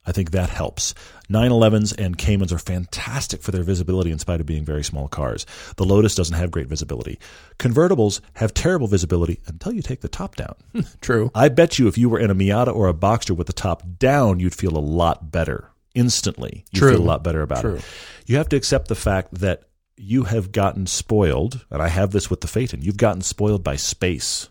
I 0.04 0.12
think 0.12 0.32
that 0.32 0.50
helps. 0.50 0.96
911s 1.30 1.96
and 1.96 2.18
Caymans 2.18 2.52
are 2.52 2.58
fantastic 2.58 3.44
for 3.44 3.52
their 3.52 3.62
visibility 3.62 4.10
in 4.10 4.18
spite 4.18 4.42
of 4.42 4.48
being 4.48 4.66
very 4.66 4.84
small 4.84 5.08
cars. 5.08 5.46
The 5.78 5.86
Lotus 5.86 6.16
doesn't 6.16 6.36
have 6.36 6.50
great 6.50 6.66
visibility. 6.66 7.20
Convertibles 7.60 8.20
have 8.34 8.52
terrible 8.52 8.88
visibility 8.88 9.40
until 9.46 9.74
you 9.74 9.84
take 9.84 10.02
the 10.02 10.10
top 10.10 10.36
down. 10.36 10.56
True. 11.02 11.30
I 11.36 11.50
bet 11.50 11.78
you 11.78 11.88
if 11.88 12.00
you 12.00 12.10
were 12.10 12.20
in 12.20 12.32
a 12.32 12.36
Miata 12.36 12.76
or 12.76 12.90
a 12.90 12.96
Boxster 12.96 13.38
with 13.38 13.46
the 13.46 13.54
top 13.54 13.84
down, 14.00 14.40
you'd 14.40 14.56
feel 14.56 14.76
a 14.76 14.80
lot 14.80 15.32
better 15.32 15.70
instantly. 15.94 16.66
You 16.72 16.80
True. 16.80 16.92
feel 16.94 17.02
a 17.02 17.04
lot 17.04 17.24
better 17.24 17.44
about 17.44 17.62
True. 17.62 17.76
it. 17.76 17.86
You 18.26 18.38
have 18.38 18.50
to 18.50 18.56
accept 18.56 18.88
the 18.88 18.96
fact 18.96 19.36
that 19.36 19.66
you 20.02 20.24
have 20.24 20.52
gotten 20.52 20.88
spoiled, 20.88 21.66
and 21.70 21.82
I 21.82 21.88
have 21.88 22.12
this 22.12 22.30
with 22.30 22.41
the 22.41 22.47
Phaeton. 22.47 22.82
You've 22.82 22.97
gotten 22.97 23.22
spoiled 23.22 23.64
by 23.64 23.76
space. 23.76 24.49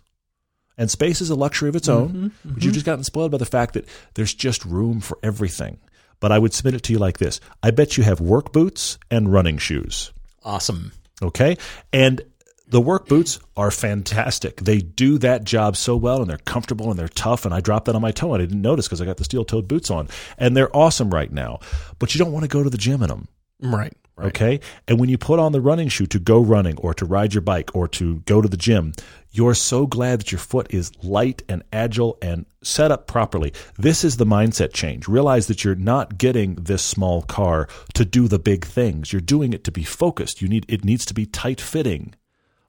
And 0.78 0.90
space 0.90 1.20
is 1.20 1.28
a 1.28 1.34
luxury 1.34 1.68
of 1.68 1.76
its 1.76 1.88
mm-hmm, 1.88 2.00
own, 2.00 2.08
mm-hmm. 2.08 2.54
but 2.54 2.62
you've 2.62 2.74
just 2.74 2.86
gotten 2.86 3.04
spoiled 3.04 3.32
by 3.32 3.38
the 3.38 3.44
fact 3.44 3.74
that 3.74 3.86
there's 4.14 4.32
just 4.32 4.64
room 4.64 5.00
for 5.00 5.18
everything. 5.22 5.78
But 6.20 6.32
I 6.32 6.38
would 6.38 6.54
submit 6.54 6.74
it 6.74 6.82
to 6.84 6.92
you 6.92 6.98
like 6.98 7.18
this 7.18 7.40
I 7.62 7.70
bet 7.70 7.96
you 7.96 8.04
have 8.04 8.20
work 8.20 8.52
boots 8.52 8.98
and 9.10 9.32
running 9.32 9.58
shoes. 9.58 10.12
Awesome. 10.42 10.92
Okay. 11.22 11.56
And 11.92 12.22
the 12.68 12.80
work 12.80 13.08
boots 13.08 13.40
are 13.56 13.70
fantastic. 13.70 14.56
They 14.58 14.78
do 14.78 15.18
that 15.18 15.44
job 15.44 15.76
so 15.76 15.96
well 15.96 16.20
and 16.20 16.30
they're 16.30 16.38
comfortable 16.38 16.90
and 16.90 16.98
they're 16.98 17.08
tough. 17.08 17.44
And 17.44 17.52
I 17.52 17.60
dropped 17.60 17.86
that 17.86 17.96
on 17.96 18.02
my 18.02 18.12
toe 18.12 18.32
and 18.32 18.42
I 18.42 18.46
didn't 18.46 18.62
notice 18.62 18.86
because 18.86 19.00
I 19.00 19.06
got 19.06 19.16
the 19.16 19.24
steel 19.24 19.44
toed 19.44 19.66
boots 19.66 19.90
on. 19.90 20.08
And 20.38 20.56
they're 20.56 20.74
awesome 20.74 21.10
right 21.10 21.32
now. 21.32 21.58
But 21.98 22.14
you 22.14 22.18
don't 22.18 22.32
want 22.32 22.44
to 22.44 22.48
go 22.48 22.62
to 22.62 22.70
the 22.70 22.78
gym 22.78 23.02
in 23.02 23.08
them. 23.08 23.28
Right. 23.60 23.92
Right. 24.20 24.28
Okay. 24.28 24.60
And 24.86 25.00
when 25.00 25.08
you 25.08 25.18
put 25.18 25.38
on 25.38 25.52
the 25.52 25.60
running 25.60 25.88
shoe 25.88 26.06
to 26.06 26.18
go 26.18 26.40
running 26.40 26.76
or 26.78 26.94
to 26.94 27.04
ride 27.04 27.34
your 27.34 27.40
bike 27.40 27.70
or 27.74 27.88
to 27.88 28.20
go 28.20 28.40
to 28.40 28.48
the 28.48 28.56
gym, 28.56 28.92
you're 29.32 29.54
so 29.54 29.86
glad 29.86 30.20
that 30.20 30.32
your 30.32 30.38
foot 30.38 30.72
is 30.74 30.92
light 31.02 31.42
and 31.48 31.62
agile 31.72 32.18
and 32.20 32.46
set 32.62 32.90
up 32.90 33.06
properly. 33.06 33.52
This 33.78 34.04
is 34.04 34.16
the 34.16 34.26
mindset 34.26 34.72
change. 34.72 35.08
Realize 35.08 35.46
that 35.46 35.64
you're 35.64 35.74
not 35.74 36.18
getting 36.18 36.56
this 36.56 36.82
small 36.82 37.22
car 37.22 37.68
to 37.94 38.04
do 38.04 38.28
the 38.28 38.38
big 38.38 38.64
things. 38.64 39.12
You're 39.12 39.20
doing 39.20 39.52
it 39.52 39.64
to 39.64 39.72
be 39.72 39.84
focused. 39.84 40.42
You 40.42 40.48
need 40.48 40.66
it 40.68 40.84
needs 40.84 41.04
to 41.06 41.14
be 41.14 41.26
tight 41.26 41.60
fitting. 41.60 42.14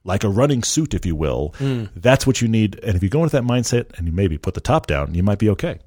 Like 0.04 0.24
a 0.24 0.28
running 0.28 0.64
suit, 0.64 0.94
if 0.94 1.06
you 1.06 1.14
will. 1.14 1.54
Hmm. 1.58 1.84
That's 1.94 2.26
what 2.26 2.40
you 2.40 2.48
need. 2.48 2.80
And 2.82 2.96
if 2.96 3.04
you 3.04 3.08
go 3.08 3.22
into 3.22 3.36
that 3.36 3.44
mindset 3.44 3.96
and 3.96 4.06
you 4.06 4.12
maybe 4.12 4.36
put 4.36 4.54
the 4.54 4.60
top 4.60 4.88
down, 4.88 5.14
you 5.14 5.22
might 5.22 5.38
be 5.38 5.48
okay. 5.50 5.78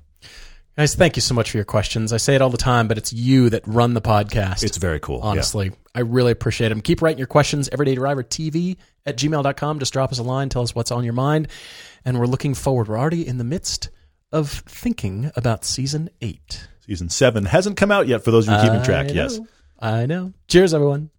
Guys, 0.78 0.94
thank 0.94 1.16
you 1.16 1.22
so 1.22 1.34
much 1.34 1.52
for 1.52 1.58
your 1.58 1.64
questions. 1.66 2.12
I 2.12 2.18
say 2.18 2.36
it 2.36 2.42
all 2.42 2.50
the 2.50 2.58
time, 2.58 2.90
but 2.90 2.98
it's 2.98 3.14
you 3.14 3.50
that 3.50 3.66
run 3.66 3.94
the 3.94 4.02
podcast. 4.02 4.62
It's 4.62 4.76
very 4.76 5.00
cool. 5.00 5.20
Yeah. 5.20 5.30
honestly. 5.30 5.72
I 5.94 6.02
really 6.02 6.34
appreciate 6.34 6.68
them. 6.68 6.82
Keep 6.82 7.02
writing 7.02 7.18
your 7.18 7.28
questions, 7.28 7.70
everydaydrivertv 7.70 8.76
at 9.06 9.18
gmail.com. 9.18 9.80
Just 9.80 9.94
drop 9.94 10.12
us 10.12 10.20
a 10.20 10.24
line, 10.24 10.50
tell 10.50 10.64
us 10.64 10.76
what's 10.76 10.92
on 10.92 11.06
your 11.06 11.14
mind. 11.14 11.48
And 12.04 12.20
we're 12.20 12.26
looking 12.26 12.54
forward. 12.54 12.90
We're 12.90 13.00
already 13.00 13.26
in 13.26 13.38
the 13.38 13.46
midst 13.46 13.90
of 14.34 14.50
thinking 14.68 15.32
about 15.38 15.64
season 15.64 16.10
eight. 16.20 16.68
Season 16.86 17.08
seven 17.08 17.46
hasn't 17.46 17.78
come 17.78 17.90
out 17.90 18.08
yet 18.08 18.26
for 18.26 18.32
those 18.32 18.50
of 18.50 18.56
you 18.56 18.70
keeping 18.70 18.84
track. 18.84 19.14
Yes. 19.14 19.40
I 19.80 20.06
know. 20.08 20.34
Cheers, 20.50 20.74
everyone. 20.74 21.10